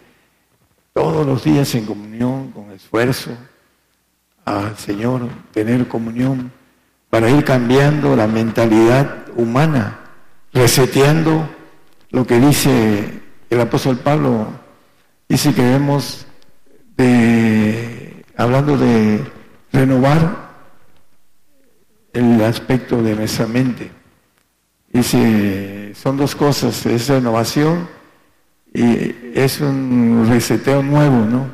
todos 0.93 1.27
los 1.27 1.44
días 1.44 1.74
en 1.74 1.86
comunión, 1.86 2.51
con 2.51 2.70
esfuerzo 2.73 3.31
al 4.44 4.77
Señor, 4.77 5.28
tener 5.52 5.86
comunión, 5.86 6.51
para 7.11 7.28
ir 7.28 7.45
cambiando 7.45 8.15
la 8.15 8.28
mentalidad 8.28 9.27
humana, 9.35 9.99
reseteando 10.53 11.49
lo 12.11 12.27
que 12.27 12.39
dice 12.39 13.20
el 13.51 13.61
apóstol 13.61 13.99
Pablo, 13.99 14.47
dice 15.28 15.53
que 15.53 15.62
debemos 15.62 16.27
de, 16.97 18.24
hablando 18.37 18.78
de 18.78 19.24
renovar 19.73 20.51
el 22.12 22.43
aspecto 22.43 23.03
de 23.03 23.16
nuestra 23.16 23.47
mente. 23.47 23.91
Dice, 24.93 25.93
son 25.95 26.16
dos 26.16 26.35
cosas, 26.35 26.85
es 26.87 27.09
renovación 27.09 27.89
y 28.73 29.15
es 29.35 29.61
un 29.61 30.27
reseteo 30.28 30.82
nuevo, 30.82 31.24
¿no? 31.24 31.47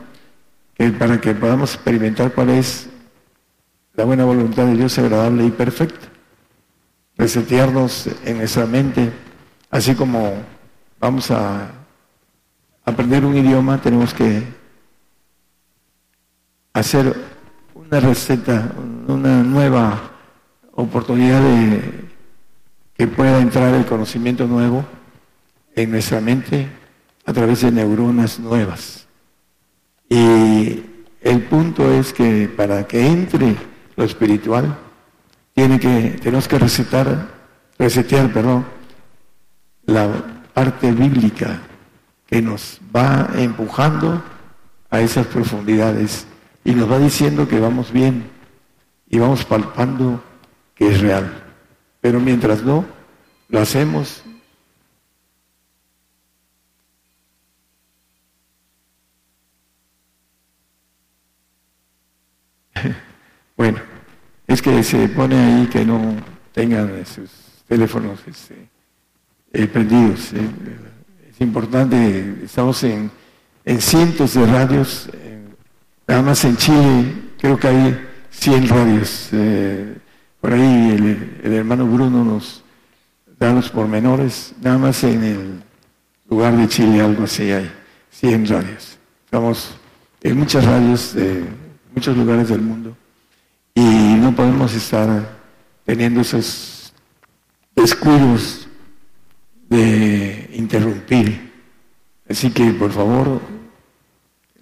Que 0.74 0.90
para 0.90 1.20
que 1.20 1.34
podamos 1.34 1.74
experimentar 1.74 2.32
cuál 2.32 2.50
es 2.50 2.88
la 3.96 4.04
buena 4.04 4.24
voluntad 4.24 4.66
de 4.66 4.76
Dios 4.76 4.98
agradable 4.98 5.46
y 5.46 5.50
perfecta. 5.50 6.06
Resetearnos 7.16 8.08
en 8.24 8.38
nuestra 8.38 8.66
mente, 8.66 9.10
así 9.70 9.94
como 9.94 10.34
vamos 11.00 11.30
a 11.30 11.70
aprender 12.84 13.24
un 13.24 13.36
idioma, 13.36 13.80
tenemos 13.80 14.12
que 14.12 14.42
hacer 16.74 17.16
una 17.74 18.00
receta, 18.00 18.70
una 19.08 19.42
nueva 19.42 20.10
oportunidad 20.72 21.40
de 21.40 22.04
que 22.94 23.06
pueda 23.06 23.40
entrar 23.40 23.74
el 23.74 23.86
conocimiento 23.86 24.46
nuevo 24.46 24.84
en 25.74 25.90
nuestra 25.90 26.20
mente 26.20 26.68
a 27.24 27.32
través 27.32 27.62
de 27.62 27.70
neuronas 27.70 28.38
nuevas. 28.38 29.06
Y 30.08 30.82
el 31.22 31.42
punto 31.48 31.90
es 31.90 32.12
que 32.12 32.46
para 32.48 32.86
que 32.86 33.06
entre 33.06 33.56
lo 33.96 34.04
espiritual, 34.04 34.76
tiene 35.54 35.80
que, 35.80 36.18
tenemos 36.22 36.46
que 36.46 36.58
recetar, 36.58 37.28
resetear, 37.78 38.32
perdón, 38.32 38.66
la 39.86 40.08
parte 40.52 40.92
bíblica 40.92 41.60
que 42.26 42.42
nos 42.42 42.80
va 42.94 43.30
empujando 43.36 44.22
a 44.90 45.00
esas 45.00 45.26
profundidades 45.26 46.26
y 46.64 46.72
nos 46.72 46.90
va 46.90 46.98
diciendo 46.98 47.48
que 47.48 47.60
vamos 47.60 47.92
bien 47.92 48.30
y 49.08 49.18
vamos 49.18 49.44
palpando 49.44 50.22
que 50.74 50.88
es 50.88 51.00
real. 51.00 51.44
Pero 52.00 52.20
mientras 52.20 52.62
no 52.62 52.84
lo 53.48 53.60
hacemos, 53.60 54.22
bueno, 63.56 63.78
es 64.46 64.60
que 64.60 64.82
se 64.82 65.08
pone 65.08 65.36
ahí 65.36 65.66
que 65.66 65.84
no 65.84 66.14
tengan 66.52 67.04
sus 67.06 67.30
teléfonos 67.66 68.20
este, 68.26 68.68
eh, 69.52 69.66
prendidos. 69.66 70.32
Eh, 70.34 70.48
es 71.30 71.40
importante, 71.40 72.36
estamos 72.44 72.82
en, 72.84 73.10
cientos 73.78 74.34
de 74.34 74.46
radios, 74.46 75.08
nada 76.06 76.22
más 76.22 76.44
en 76.44 76.56
Chile 76.56 77.14
creo 77.38 77.58
que 77.58 77.68
hay 77.68 78.06
100 78.30 78.68
radios. 78.68 79.28
Eh, 79.32 79.96
por 80.40 80.52
ahí 80.52 81.40
el, 81.42 81.52
hermano 81.52 81.86
Bruno 81.86 82.24
nos 82.24 82.62
da 83.38 83.52
los 83.52 83.70
pormenores, 83.70 84.54
nada 84.62 84.78
más 84.78 85.02
en 85.02 85.24
el 85.24 85.62
lugar 86.28 86.56
de 86.56 86.68
Chile 86.68 87.00
algo 87.00 87.24
así 87.24 87.50
hay, 87.50 87.70
100 88.10 88.46
radios. 88.46 88.98
Estamos 89.24 89.74
en 90.22 90.38
muchas 90.38 90.64
radios 90.64 91.14
de 91.14 91.44
muchos 91.92 92.16
lugares 92.16 92.48
del 92.48 92.60
mundo 92.60 92.96
y 93.76 94.16
no 94.18 94.34
podemos 94.34 94.74
estar 94.74 95.38
teniendo 95.84 96.22
esos 96.22 96.92
descuidos 97.76 98.66
de 99.68 100.50
interrumpir. 100.54 101.52
Así 102.28 102.50
que, 102.50 102.72
por 102.72 102.90
favor, 102.90 103.40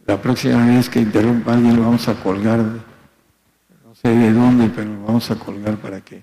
la 0.04 0.20
próxima 0.20 0.66
vez 0.66 0.90
que 0.90 0.98
interrumpa 0.98 1.54
alguien 1.54 1.76
lo 1.76 1.82
vamos 1.82 2.08
a 2.08 2.14
colgar 2.14 2.60
de 4.02 4.32
dónde, 4.32 4.68
pero 4.68 4.90
vamos 5.06 5.30
a 5.30 5.36
colgar 5.36 5.78
para 5.78 6.00
que 6.00 6.22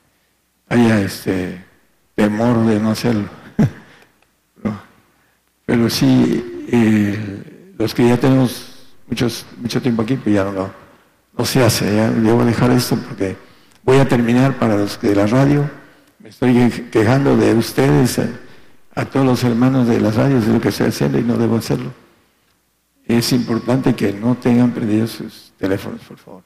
haya 0.70 1.02
este 1.02 1.66
temor 2.14 2.66
de 2.66 2.80
no 2.80 2.92
hacerlo. 2.92 3.28
pero 5.66 5.90
sí, 5.90 6.66
eh, 6.68 7.74
los 7.80 7.96
que 7.96 8.08
ya 8.08 8.18
tenemos 8.18 8.94
muchos, 9.08 9.46
mucho 9.58 9.82
tiempo 9.82 10.04
aquí, 10.04 10.16
pues 10.16 10.36
ya 10.36 10.44
no, 10.44 10.70
no 11.38 11.46
se 11.46 11.64
hace. 11.64 11.96
Ya 11.96 12.10
debo 12.10 12.46
dejar 12.46 12.72
esto 12.72 12.98
porque 12.98 13.36
voy 13.84 13.98
a 13.98 14.08
terminar 14.08 14.58
para 14.58 14.78
los 14.78 15.00
de 15.02 15.16
la 15.16 15.28
radio. 15.28 15.70
Me 16.20 16.30
estoy 16.30 16.70
quejando 16.92 17.36
de 17.36 17.54
ustedes, 17.54 18.20
a, 18.20 18.30
a 18.96 19.06
todos 19.06 19.26
los 19.26 19.44
hermanos 19.44 19.88
de 19.88 20.00
las 20.00 20.16
radios, 20.16 20.46
de 20.46 20.54
lo 20.54 20.62
que 20.62 20.70
estoy 20.70 20.88
haciendo 20.88 21.18
y 21.18 21.24
no 21.24 21.38
debo 21.38 21.58
hacerlo. 21.58 21.92
Es 23.06 23.32
importante 23.34 23.96
que 23.96 24.14
no 24.14 24.36
tengan 24.36 24.72
prendidos 24.72 25.12
sus 25.12 25.54
teléfonos, 25.58 26.02
por 26.02 26.18
favor. 26.18 26.44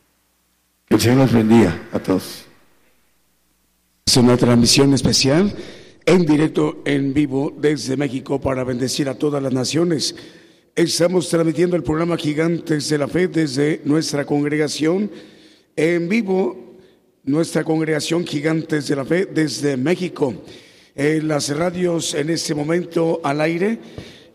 Que 0.88 0.96
el 0.96 1.02
Señor 1.02 1.18
los 1.18 1.34
bendiga 1.34 1.78
a 1.92 2.00
todos. 2.00 2.46
Es 4.06 4.18
una 4.18 4.38
transmisión 4.38 4.94
especial 4.94 5.54
en 6.06 6.26
directo, 6.26 6.82
en 6.86 7.14
vivo, 7.14 7.54
desde 7.58 7.98
México 7.98 8.40
para 8.40 8.64
bendecir 8.64 9.10
a 9.10 9.16
todas 9.16 9.42
las 9.42 9.52
naciones. 9.52 10.16
Estamos 10.76 11.30
transmitiendo 11.30 11.78
el 11.78 11.84
programa 11.84 12.18
Gigantes 12.18 12.90
de 12.90 12.98
la 12.98 13.08
Fe 13.08 13.30
desde 13.30 13.80
nuestra 13.86 14.26
congregación 14.26 15.10
en 15.74 16.10
vivo, 16.10 16.76
nuestra 17.24 17.64
congregación 17.64 18.28
Gigantes 18.28 18.90
de 18.90 18.98
la 18.98 19.06
Fe 19.06 19.26
desde 19.26 19.78
México. 19.78 20.34
En 20.94 21.30
las 21.30 21.48
radios 21.56 22.14
en 22.14 22.30
este 22.30 22.54
momento 22.54 23.22
al 23.24 23.40
aire 23.40 23.80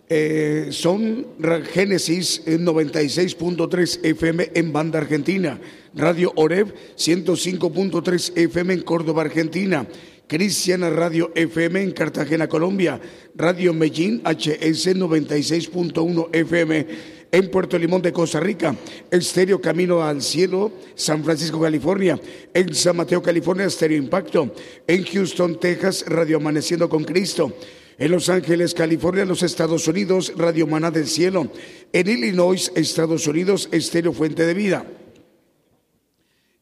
eh, 0.08 0.68
son 0.70 1.26
Génesis 1.74 2.42
96.3 2.46 4.00
FM 4.02 4.50
en 4.54 4.72
Banda 4.72 4.98
Argentina, 4.98 5.60
Radio 5.94 6.32
Oreb 6.36 6.74
105.3 6.96 8.32
FM 8.34 8.72
en 8.72 8.80
Córdoba, 8.80 9.20
Argentina, 9.20 9.86
Cristiana 10.30 10.90
Radio 10.90 11.32
FM 11.34 11.82
en 11.82 11.90
Cartagena, 11.90 12.48
Colombia, 12.48 13.00
Radio 13.34 13.74
Medellín 13.74 14.22
HS 14.24 14.94
96.1 14.94 16.28
FM 16.30 16.86
en 17.32 17.50
Puerto 17.50 17.76
Limón 17.76 18.00
de 18.00 18.12
Costa 18.12 18.38
Rica, 18.38 18.76
Estéreo 19.10 19.60
Camino 19.60 20.04
al 20.04 20.22
Cielo, 20.22 20.70
San 20.94 21.24
Francisco, 21.24 21.60
California, 21.60 22.20
en 22.54 22.72
San 22.76 22.96
Mateo, 22.96 23.20
California, 23.20 23.66
Estéreo 23.66 23.98
Impacto, 23.98 24.54
en 24.86 25.04
Houston, 25.04 25.58
Texas, 25.58 26.04
Radio 26.06 26.36
Amaneciendo 26.36 26.88
con 26.88 27.02
Cristo. 27.02 27.52
En 27.98 28.12
Los 28.12 28.28
Ángeles, 28.28 28.72
California, 28.72 29.24
los 29.24 29.42
Estados 29.42 29.88
Unidos, 29.88 30.32
Radio 30.36 30.68
Maná 30.68 30.92
del 30.92 31.08
Cielo. 31.08 31.50
En 31.92 32.06
Illinois, 32.08 32.70
Estados 32.76 33.26
Unidos, 33.26 33.68
Estéreo 33.72 34.12
Fuente 34.12 34.46
de 34.46 34.54
Vida. 34.54 34.86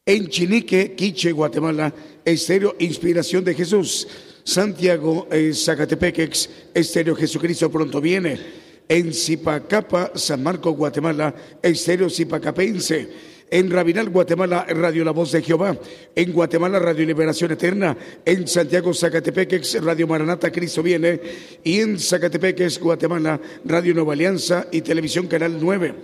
En 0.09 0.27
Chinique, 0.27 0.95
Quiche, 0.95 1.31
Guatemala, 1.31 1.93
Estéreo 2.25 2.75
Inspiración 2.79 3.43
de 3.43 3.53
Jesús. 3.53 4.07
Santiago, 4.43 5.27
eh, 5.31 5.53
Zacatepequex, 5.53 6.49
Estéreo 6.73 7.15
Jesucristo 7.15 7.69
pronto 7.69 8.01
viene. 8.01 8.39
En 8.87 9.13
Zipacapa, 9.13 10.13
San 10.15 10.41
Marco, 10.41 10.71
Guatemala, 10.71 11.35
Estéreo 11.61 12.09
Zipacapense 12.09 13.07
en 13.51 13.69
Rabinal, 13.69 14.09
Guatemala, 14.09 14.65
Radio 14.67 15.05
La 15.05 15.11
Voz 15.11 15.31
de 15.31 15.43
Jehová, 15.43 15.77
en 16.15 16.33
Guatemala, 16.33 16.79
Radio 16.79 17.05
Liberación 17.05 17.51
Eterna, 17.51 17.95
en 18.25 18.47
Santiago, 18.47 18.91
Zacatepeques, 18.95 19.79
Radio 19.83 20.07
Maranata, 20.07 20.51
Cristo 20.51 20.81
viene, 20.81 21.21
y 21.63 21.81
en 21.81 21.99
Zacatepeques, 21.99 22.79
Guatemala, 22.79 23.39
Radio 23.63 23.93
Nueva 23.93 24.13
Alianza 24.13 24.65
y 24.71 24.81
Televisión 24.81 25.27
Canal 25.27 25.59
9. 25.61 25.95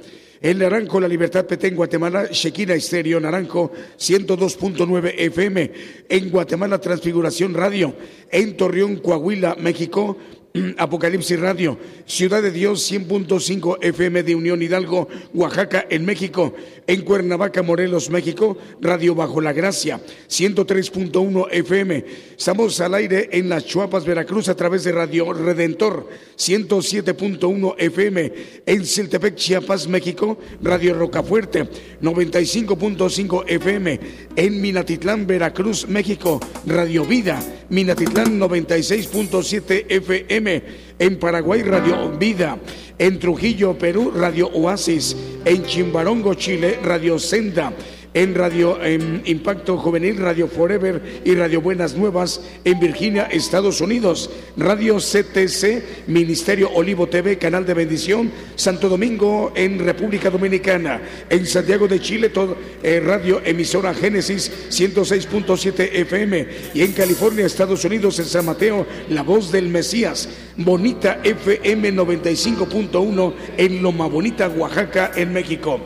En 0.45 0.59
Naranjo, 0.59 0.99
La 0.99 1.07
Libertad 1.07 1.47
Petén, 1.47 1.75
Guatemala, 1.75 2.27
Shekina 2.31 2.75
Estéreo, 2.75 3.19
Naranjo, 3.19 3.71
102.9 3.97 5.15
FM. 5.17 5.71
En 6.07 6.29
Guatemala, 6.29 6.79
Transfiguración 6.79 7.55
Radio. 7.55 7.95
En 8.29 8.55
Torreón, 8.55 8.97
Coahuila, 8.97 9.55
México, 9.55 10.15
Apocalipsis 10.77 11.39
Radio, 11.39 11.77
Ciudad 12.05 12.41
de 12.41 12.51
Dios 12.51 12.91
100.5 12.91 13.77
FM 13.81 14.23
de 14.23 14.35
Unión 14.35 14.61
Hidalgo, 14.61 15.07
Oaxaca, 15.33 15.85
en 15.89 16.05
México, 16.05 16.53
en 16.87 17.01
Cuernavaca, 17.01 17.61
Morelos, 17.61 18.09
México, 18.09 18.57
Radio 18.79 19.15
Bajo 19.15 19.41
la 19.41 19.53
Gracia 19.53 19.99
103.1 20.29 21.47
FM. 21.51 22.05
Estamos 22.37 22.79
al 22.79 22.93
aire 22.95 23.29
en 23.31 23.49
Las 23.49 23.65
Chuapas, 23.65 24.05
Veracruz, 24.05 24.49
a 24.49 24.55
través 24.55 24.83
de 24.83 24.91
Radio 24.91 25.33
Redentor 25.33 26.07
107.1 26.37 27.75
FM, 27.77 28.33
en 28.65 28.85
Siltepec, 28.85 29.35
Chiapas, 29.35 29.87
México, 29.87 30.37
Radio 30.61 30.93
Rocafuerte 30.93 31.67
95.5 32.01 33.43
FM, 33.47 33.99
en 34.35 34.61
Minatitlán, 34.61 35.27
Veracruz, 35.27 35.87
México, 35.87 36.39
Radio 36.65 37.05
Vida, 37.05 37.41
Minatitlán 37.69 38.39
96.7 38.39 39.85
FM, 39.89 40.44
en 40.47 41.17
Paraguay 41.19 41.63
Radio 41.63 42.11
Vida, 42.17 42.57
en 42.97 43.19
Trujillo, 43.19 43.77
Perú 43.77 44.11
Radio 44.15 44.47
Oasis, 44.53 45.15
en 45.43 45.65
Chimbarongo, 45.65 46.35
Chile 46.35 46.79
Radio 46.83 47.17
Senda, 47.19 47.73
en 48.15 48.33
Radio 48.33 48.79
Impacto 49.25 49.77
Juvenil, 49.77 50.17
Radio 50.17 50.47
Forever 50.47 51.21
y 51.25 51.35
Radio 51.35 51.59
Buenas 51.59 51.95
Nuevas 51.95 52.41
en 52.63 52.79
Virginia, 52.79 53.23
Estados 53.29 53.81
Unidos. 53.81 54.29
Radio 54.55 54.97
CTC, 54.97 56.07
Ministerio 56.07 56.71
Olivo 56.73 57.07
TV, 57.07 57.37
Canal 57.37 57.65
de 57.65 57.73
Bendición, 57.73 58.31
Santo 58.55 58.87
Domingo 58.87 59.51
en 59.53 59.79
República 59.79 60.29
Dominicana. 60.29 61.01
En 61.29 61.45
Santiago 61.45 61.89
de 61.89 61.99
Chile, 61.99 62.29
todo, 62.29 62.55
eh, 62.81 63.01
Radio 63.05 63.41
Emisora 63.43 63.93
Génesis 63.93 64.49
106.7 64.69 65.89
FM. 65.93 66.47
Y 66.73 66.83
en 66.83 66.93
California, 66.93 67.45
Estados 67.45 67.83
Unidos, 67.83 68.17
en 68.19 68.25
San 68.25 68.45
Mateo, 68.45 68.87
La 69.09 69.23
Voz 69.23 69.51
del 69.51 69.67
Mesías. 69.67 70.29
Bonita 70.55 71.19
FM 71.21 71.93
95.1 71.93 73.33
en 73.57 73.83
Loma 73.83 74.07
Bonita, 74.07 74.47
Oaxaca, 74.47 75.11
en 75.17 75.33
México. 75.33 75.81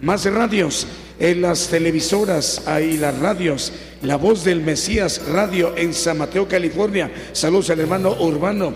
Más 0.00 0.24
radios 0.24 0.86
en 1.24 1.40
las 1.40 1.68
televisoras 1.68 2.62
y 2.82 2.98
las 2.98 3.18
radios. 3.18 3.72
La 4.02 4.16
voz 4.16 4.44
del 4.44 4.60
Mesías 4.60 5.22
Radio 5.26 5.74
en 5.74 5.94
San 5.94 6.18
Mateo, 6.18 6.46
California. 6.46 7.10
Saludos 7.32 7.70
al 7.70 7.80
hermano 7.80 8.14
Urbano 8.20 8.74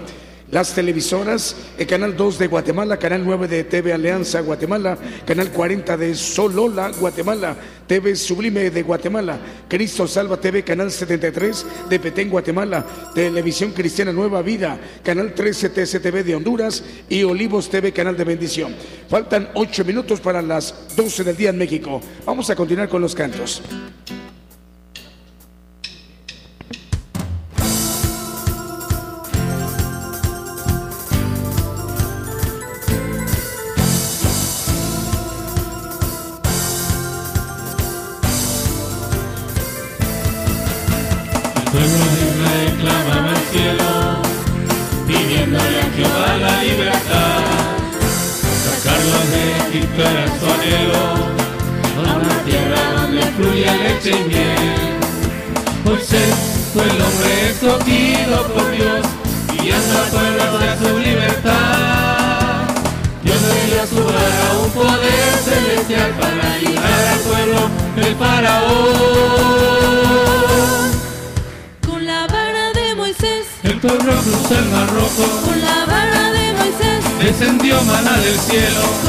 las 0.51 0.75
televisoras, 0.75 1.57
el 1.77 1.87
canal 1.87 2.17
2 2.17 2.39
de 2.39 2.47
Guatemala, 2.47 2.97
canal 2.97 3.23
9 3.25 3.49
de 3.49 3.65
TV 3.65 3.93
Alianza 3.93 4.41
Guatemala, 4.41 4.97
canal 5.27 5.51
40 5.51 5.97
de 5.97 6.15
Solola 6.15 6.91
Guatemala, 6.99 7.57
TV 7.87 8.17
Sublime 8.17 8.71
de 8.71 8.83
Guatemala, 8.83 9.39
Cristo 9.69 10.07
Salva 10.09 10.39
TV, 10.39 10.65
canal 10.65 10.91
73 10.91 11.67
de 11.89 12.01
Petén 12.01 12.31
Guatemala, 12.31 12.85
Televisión 13.15 13.73
Cristiana 13.73 14.13
Nueva 14.13 14.41
Vida, 14.41 14.79
canal 15.03 15.35
13 15.35 15.71
TCTV 15.71 16.25
de 16.25 16.37
Honduras 16.37 16.83
y 17.09 17.23
Olivos 17.25 17.69
TV, 17.69 17.93
canal 17.93 18.17
de 18.17 18.25
bendición. 18.25 18.75
Faltan 19.09 19.51
8 19.55 19.85
minutos 19.85 20.21
para 20.21 20.41
las 20.41 20.75
12 20.97 21.25
del 21.25 21.37
día 21.37 21.51
en 21.51 21.59
México. 21.59 22.01
Vamos 22.25 22.49
a 22.49 22.57
continuar 22.57 22.89
con 22.89 23.03
los 23.03 23.15
cantos. 23.15 23.63
tú 49.99 50.05
eres 50.05 50.31
su 50.39 50.47
a 51.99 52.15
una 52.15 52.37
tierra 52.45 52.81
donde 53.01 53.23
fluya 53.23 53.75
leche 53.75 54.11
y 54.11 54.29
miel. 54.29 54.97
Moisés 55.85 56.35
fue 56.73 56.85
el 56.85 57.03
hombre 57.03 57.51
escogido 57.51 58.37
por 58.55 58.71
Dios, 58.71 59.07
y 59.55 59.57
guiando 59.59 59.99
al 59.99 60.09
pueblo 60.09 60.43
hacia 60.45 60.79
su 60.79 60.99
libertad. 60.99 62.69
Dios 63.25 63.41
le 63.43 63.67
dio 63.67 63.83
a 63.83 63.87
su 63.87 64.05
vara 64.05 64.47
un 64.63 64.71
poder 64.71 65.31
celestial 65.45 66.11
para 66.21 66.53
ayudar 66.53 67.03
al 67.13 67.21
pueblo 67.21 67.61
del 67.97 68.15
faraón. 68.15 68.69
Con 71.85 72.07
la 72.07 72.27
vara 72.29 72.73
de 72.73 72.95
Moisés, 72.95 73.47
el 73.65 73.81
pueblo 73.81 74.13
cruzó 74.13 74.59
el 74.59 74.65
mar 74.67 74.89
rojo. 74.95 75.25
Con 75.45 75.61
la 75.61 75.85
vara 75.87 76.31
de 76.31 76.53
Moisés, 76.53 77.03
descendió 77.19 77.83
maná 77.83 78.17
del 78.19 78.39
cielo. 78.39 79.09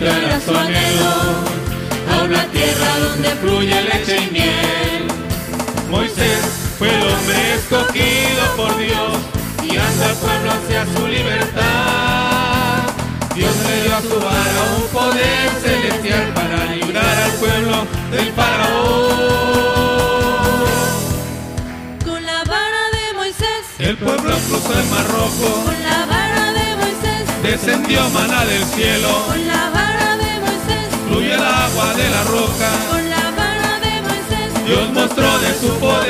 Nuestro 0.00 0.52
su 0.52 0.56
anhelo 0.56 1.12
a 2.12 2.22
una 2.22 2.44
tierra 2.52 2.98
donde 3.00 3.28
fluye 3.30 3.82
leche 3.82 4.16
y 4.16 4.30
miel. 4.30 5.08
Moisés 5.90 6.38
fue 6.78 6.88
el 6.88 7.02
hombre 7.02 7.54
escogido 7.56 8.56
por 8.56 8.76
Dios, 8.76 9.18
y 9.64 9.76
anda 9.76 10.10
al 10.10 10.16
pueblo 10.16 10.52
hacia 10.52 10.86
su 10.86 11.06
libertad. 11.08 12.82
Dios 13.34 13.54
le 13.66 13.82
dio 13.82 13.96
a 13.96 14.00
su 14.02 14.20
vara 14.20 14.62
un 14.76 14.86
poder 14.92 15.50
celestial 15.62 16.32
para 16.32 16.64
librar 16.66 17.18
al 17.24 17.32
pueblo 17.32 17.86
del 18.12 18.32
faraón. 18.34 19.08
Con 22.04 22.24
la 22.24 22.44
vara 22.44 22.82
de 22.92 23.16
Moisés, 23.16 23.64
el 23.80 23.96
pueblo 23.96 24.36
cruzó 24.48 24.78
el 24.78 24.86
mar 24.90 25.06
rojo 25.08 25.68
descendió 27.50 28.06
maná 28.10 28.44
del 28.44 28.62
cielo. 28.64 29.08
Con 29.26 29.46
la 29.46 29.70
vara 29.70 30.16
de 30.22 30.40
Moisés 30.44 30.88
fluyó 31.06 31.34
el 31.34 31.42
agua 31.42 31.94
de 31.94 32.10
la 32.10 32.22
roca. 32.24 32.70
Con 32.90 33.08
la 33.08 33.30
vara 33.40 33.72
de 33.84 33.92
Moisés 34.06 34.64
Dios 34.66 34.90
mostró 34.92 35.38
de 35.38 35.50
su 35.60 35.70
poder. 35.80 36.08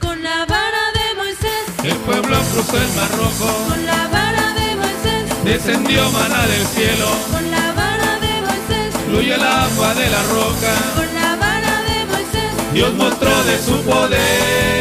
Con 0.00 0.22
la 0.22 0.44
vara 0.44 0.84
de 0.98 1.06
Moisés 1.16 1.64
el 1.82 1.96
pueblo 2.08 2.36
cruzó 2.52 2.76
el 2.76 2.92
mar 2.98 3.10
rojo. 3.22 3.48
Con 3.68 3.86
la 3.86 4.06
vara 4.08 4.46
de 4.60 4.68
Moisés 4.82 5.44
descendió 5.44 6.10
maná 6.10 6.46
del 6.46 6.66
cielo. 6.66 7.08
Con 7.32 7.50
la 7.50 7.72
vara 7.72 8.10
de 8.24 8.32
Moisés 8.48 8.88
fluyó 9.06 9.34
el 9.34 9.42
agua 9.42 9.94
de 9.94 10.10
la 10.10 10.22
roca. 10.24 10.72
Con 10.94 11.08
la 11.14 11.36
vara 11.36 11.74
de 11.88 12.04
Moisés 12.12 12.50
Dios 12.74 12.92
mostró 12.94 13.44
de 13.44 13.58
su 13.64 13.76
poder. 13.82 14.79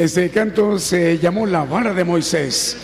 Este 0.00 0.30
canto 0.30 0.78
se 0.78 1.18
llamó 1.18 1.44
La 1.44 1.62
vara 1.62 1.92
de 1.92 2.04
Moisés. 2.04 2.74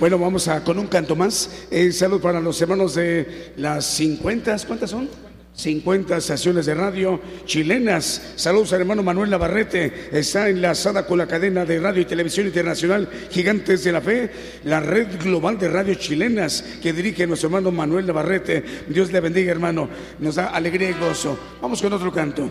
Bueno, 0.00 0.18
vamos 0.18 0.48
a 0.48 0.64
con 0.64 0.76
un 0.76 0.88
canto 0.88 1.14
más. 1.14 1.68
Eh, 1.70 1.92
salud 1.92 2.20
para 2.20 2.40
los 2.40 2.60
hermanos 2.60 2.96
de 2.96 3.52
las 3.58 3.84
50, 3.84 4.56
¿cuántas 4.66 4.90
son? 4.90 5.08
50 5.54 6.16
estaciones 6.16 6.66
de 6.66 6.74
radio 6.74 7.20
chilenas. 7.44 8.32
Saludos 8.34 8.72
al 8.72 8.80
hermano 8.80 9.04
Manuel 9.04 9.30
Navarrete. 9.30 10.08
Está 10.10 10.48
enlazada 10.48 11.06
con 11.06 11.18
la 11.18 11.28
cadena 11.28 11.64
de 11.64 11.78
radio 11.78 12.02
y 12.02 12.06
televisión 12.06 12.48
internacional 12.48 13.08
Gigantes 13.30 13.84
de 13.84 13.92
la 13.92 14.00
Fe, 14.00 14.30
la 14.64 14.80
red 14.80 15.06
global 15.22 15.56
de 15.56 15.68
radio 15.68 15.94
chilenas 15.94 16.64
que 16.82 16.92
dirige 16.92 17.24
nuestro 17.24 17.50
hermano 17.50 17.70
Manuel 17.70 18.04
Navarrete. 18.04 18.64
Dios 18.88 19.12
le 19.12 19.20
bendiga, 19.20 19.52
hermano. 19.52 19.88
Nos 20.18 20.34
da 20.34 20.46
alegría 20.46 20.90
y 20.90 20.94
gozo. 20.94 21.38
Vamos 21.62 21.80
con 21.80 21.92
otro 21.92 22.12
canto. 22.12 22.50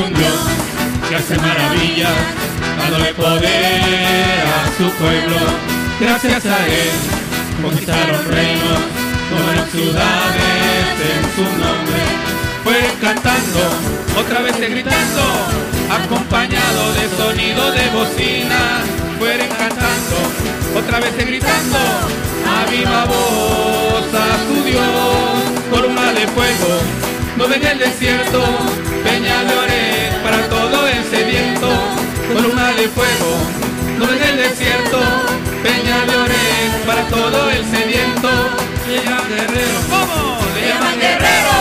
Un 0.00 0.12
Dios 0.14 0.34
que 1.08 1.16
hace 1.16 1.36
maravillas, 1.38 2.12
dándole 2.78 3.14
poder 3.14 4.44
a 4.46 4.66
su 4.76 4.90
pueblo. 4.92 5.36
Gracias 6.00 6.46
a 6.46 6.66
él 6.66 7.24
conquistaron 7.62 8.24
reinos, 8.26 8.80
tomaron 9.30 9.70
ciudades 9.70 10.94
en 11.10 11.22
su 11.34 11.42
nombre. 11.58 12.02
Fueron 12.64 12.96
cantando, 13.00 13.60
otra 14.18 14.40
vez 14.40 14.58
gritando, 14.58 15.22
acompañado 15.90 16.92
de 16.94 17.08
sonido 17.16 17.70
de 17.70 17.88
bocina. 17.90 18.82
Fueron 19.18 19.48
cantando, 19.48 20.16
otra 20.76 20.98
vez 21.00 21.16
gritando, 21.16 21.78
a 21.78 22.70
viva 22.70 23.04
voz 23.04 24.08
a 24.12 24.28
su 24.46 24.64
Dios, 24.64 24.82
columna 25.70 26.12
de 26.12 26.26
fuego, 26.28 26.80
no 27.36 27.48
ven 27.48 27.66
el 27.66 27.78
desierto, 27.78 28.42
peña 29.02 29.42
de 29.44 30.22
para 30.22 30.48
todo 30.48 30.86
el 30.86 31.04
sediento, 31.04 31.68
columna 32.32 32.72
de 32.72 32.88
fuego, 32.88 33.30
nube 33.98 34.18
del 34.18 34.36
desierto, 34.36 35.00
peña 35.62 36.04
de 36.06 36.86
para 36.86 37.02
todo 37.08 37.50
el 37.50 37.64
sediento. 37.64 38.30
Le 38.86 39.02
llaman 39.02 39.28
guerrero, 39.28 39.78
¿cómo? 39.90 40.38
Le 40.54 40.68
llaman 40.68 41.00
guerrero, 41.00 41.56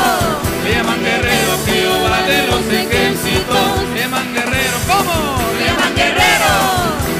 le 0.64 0.72
llaman 0.76 1.04
guerrero, 1.04 1.52
Jehová 1.66 2.22
de 2.28 2.48
los 2.48 2.66
ejércitos. 2.68 3.90
Le 3.94 4.02
llaman 4.02 4.34
guerrero, 4.34 4.78
¿cómo? 4.88 5.40
Le 5.58 5.66
llaman 5.66 5.96
guerrero, 5.96 6.54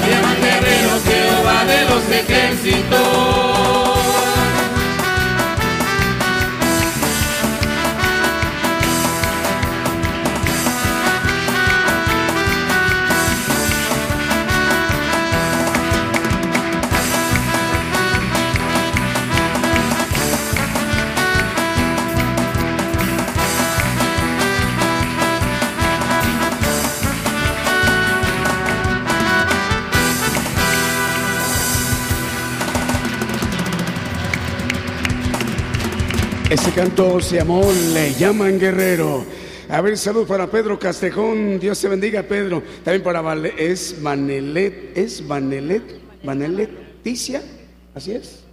le 0.00 0.12
llaman 0.12 0.36
guerrero, 0.40 0.90
Jehová 1.04 1.64
de 1.64 1.84
los 1.88 2.04
ejércitos. 2.10 3.83
Ese 36.54 36.70
canto 36.70 37.20
se 37.20 37.38
llamó 37.38 37.64
Le 37.92 38.14
llaman 38.14 38.60
Guerrero. 38.60 39.24
A 39.68 39.80
ver, 39.80 39.98
salud 39.98 40.24
para 40.24 40.48
Pedro 40.48 40.78
Castejón. 40.78 41.58
Dios 41.58 41.80
te 41.80 41.88
bendiga, 41.88 42.22
Pedro. 42.22 42.62
También 42.84 43.02
para 43.02 43.20
Vale, 43.20 43.54
es 43.58 44.00
Vanelet, 44.00 44.96
es 44.96 45.26
Vanelet, 45.26 45.82
Vaneleticia, 46.22 47.42
así 47.92 48.12
es. 48.12 48.44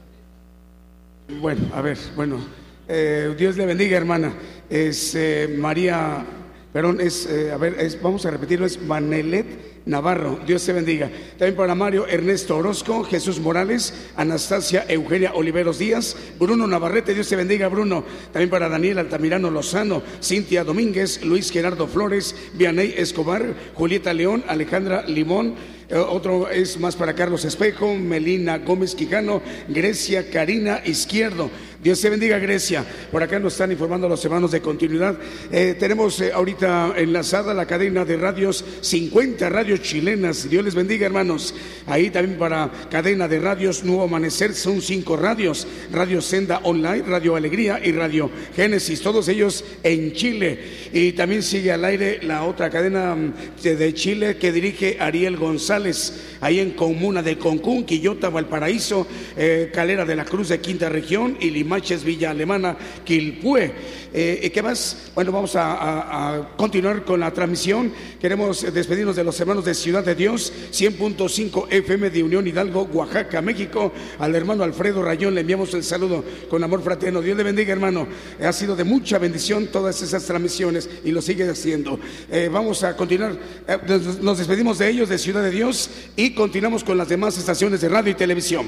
Bueno, 1.40 1.62
a 1.76 1.82
ver, 1.82 2.00
bueno, 2.16 2.40
eh, 2.88 3.36
Dios 3.38 3.56
le 3.56 3.68
bendiga, 3.68 3.98
hermana. 3.98 4.34
Es 4.68 5.14
eh, 5.14 5.56
María, 5.56 6.26
perdón, 6.74 7.00
es, 7.02 7.26
eh, 7.26 7.52
a 7.52 7.58
ver, 7.58 7.76
es, 7.80 8.02
vamos 8.02 8.26
a 8.26 8.32
repetirlo, 8.32 8.66
es 8.66 8.88
Vanelet. 8.88 9.72
Navarro, 9.86 10.40
Dios 10.46 10.64
te 10.64 10.74
bendiga. 10.74 11.10
También 11.38 11.56
para 11.56 11.74
Mario 11.74 12.06
Ernesto 12.08 12.56
Orozco, 12.56 13.04
Jesús 13.04 13.40
Morales, 13.40 13.94
Anastasia 14.16 14.86
Eugenia 14.88 15.34
Oliveros 15.34 15.80
Díaz, 15.80 16.16
Bruno 16.40 16.68
Navarrete, 16.68 17.16
Dios 17.16 17.28
te 17.28 17.36
bendiga, 17.36 17.68
Bruno. 17.68 18.04
También 18.32 18.50
para 18.50 18.70
Daniel 18.70 19.00
Altamirano 19.00 19.50
Lozano, 19.50 20.04
Cintia 20.22 20.64
Domínguez, 20.64 21.24
Luis 21.26 21.52
Gerardo 21.52 21.88
Flores, 21.88 22.36
Vianey 22.54 22.94
Escobar, 22.96 23.56
Julieta 23.74 24.14
León, 24.14 24.44
Alejandra 24.48 25.04
Limón. 25.08 25.56
Eh, 25.90 25.98
otro 25.98 26.50
es 26.50 26.80
más 26.80 26.96
para 26.96 27.16
Carlos 27.16 27.44
Espejo, 27.44 27.96
Melina 27.96 28.60
Gómez 28.60 28.94
Quijano, 28.94 29.42
Grecia 29.68 30.30
Karina 30.30 30.82
Izquierdo. 30.86 31.50
Dios 31.84 32.00
te 32.00 32.12
bendiga, 32.12 32.38
Grecia. 32.38 32.86
Por 33.12 33.24
acá 33.24 33.40
nos 33.40 33.54
están 33.54 33.72
informando 33.72 34.08
los 34.08 34.24
hermanos 34.24 34.52
de 34.52 34.62
continuidad. 34.62 35.18
Eh, 35.52 35.76
tenemos 35.80 36.22
eh, 36.22 36.32
ahorita 36.32 36.94
enlazada 36.96 37.56
la 37.56 37.66
cadena 37.66 38.06
de 38.06 38.18
radios, 38.18 38.64
50 38.82 39.50
radios 39.50 39.82
chilenas. 39.82 40.48
Dios 40.48 40.64
les 40.64 40.76
bendiga, 40.76 41.08
hermanos. 41.08 41.56
Ahí 41.88 42.12
también 42.12 42.38
para 42.38 42.72
cadena 42.92 43.28
de 43.28 43.40
radios 43.40 43.84
Nuevo 43.84 44.04
Amanecer 44.04 44.54
son 44.54 44.80
cinco 44.80 45.18
radios: 45.18 45.66
Radio 45.92 46.22
Senda 46.22 46.60
Online, 46.66 47.02
Radio 47.02 47.36
Alegría 47.36 47.82
y 47.84 47.94
Radio 47.94 48.30
Génesis. 48.56 49.02
Todos 49.02 49.28
ellos 49.28 49.66
en 49.82 50.14
Chile. 50.14 50.60
Y 50.94 51.14
también 51.14 51.42
sigue 51.42 51.72
al 51.72 51.84
aire 51.84 52.20
la 52.22 52.44
otra 52.44 52.70
cadena 52.70 53.16
mm, 53.16 53.34
de 53.64 53.94
Chile 53.96 54.38
que 54.38 54.52
dirige 54.52 54.98
Ariel 55.00 55.36
González, 55.36 56.38
ahí 56.42 56.60
en 56.60 56.72
Comuna 56.72 57.24
de 57.24 57.40
Concún, 57.40 57.86
Quillota, 57.86 58.30
Valparaíso, 58.30 59.08
eh, 59.36 59.72
Calera 59.74 60.06
de 60.06 60.16
la 60.16 60.26
Cruz 60.26 60.50
de 60.50 60.60
Quinta 60.60 60.88
Región 60.88 61.38
y 61.40 61.50
Limaches, 61.72 62.04
Villa 62.04 62.32
Alemana, 62.32 62.76
Quilpue. 63.06 63.72
Eh, 64.14 64.52
¿Qué 64.54 64.62
más? 64.62 65.10
Bueno, 65.16 65.32
vamos 65.32 65.54
a, 65.56 66.50
continuar 66.58 67.06
con 67.06 67.22
la 67.22 67.32
transmisión. 67.32 67.94
Queremos 68.20 68.62
despedirnos 68.74 69.16
de 69.16 69.24
los 69.24 69.40
hermanos 69.40 69.64
de 69.64 69.74
Ciudad 69.74 70.04
de 70.04 70.14
Dios, 70.14 70.52
100.5 70.74 71.68
FM 71.70 72.10
de 72.10 72.24
Unión 72.24 72.46
Hidalgo, 72.46 72.90
Oaxaca, 72.92 73.42
México. 73.42 73.94
Al 74.20 74.36
hermano 74.36 74.66
Alfredo 74.66 75.02
Rayón 75.02 75.34
le 75.34 75.42
enviamos 75.42 75.74
el 75.74 75.86
saludo 75.86 76.26
con 76.50 76.62
amor 76.62 76.84
fraterno. 76.84 77.22
Dios 77.22 77.38
le 77.38 77.44
bendiga, 77.44 77.72
hermano. 77.72 78.06
Ha 78.44 78.52
sido 78.52 78.76
de 78.76 78.84
mucha 78.84 79.18
bendición 79.18 79.68
todas 79.68 80.02
esas 80.02 80.26
transmisiones 80.26 80.90
y 81.06 81.12
lo 81.12 81.22
sigue 81.22 81.50
haciendo. 81.50 81.98
Eh, 82.30 82.50
vamos 82.52 82.84
a 82.84 82.98
continuar. 82.98 83.40
Eh, 83.66 83.78
nos 84.20 84.38
despedimos 84.38 84.78
de 84.78 84.90
ellos, 84.90 85.08
de 85.08 85.18
Ciudad 85.18 85.42
de 85.42 85.52
Dios, 85.52 85.90
y 86.18 86.34
continuamos 86.34 86.84
con 86.84 86.98
las 86.98 87.08
demás 87.08 87.38
estaciones 87.38 87.80
de 87.80 87.88
radio 87.88 88.12
y 88.12 88.16
televisión. 88.16 88.68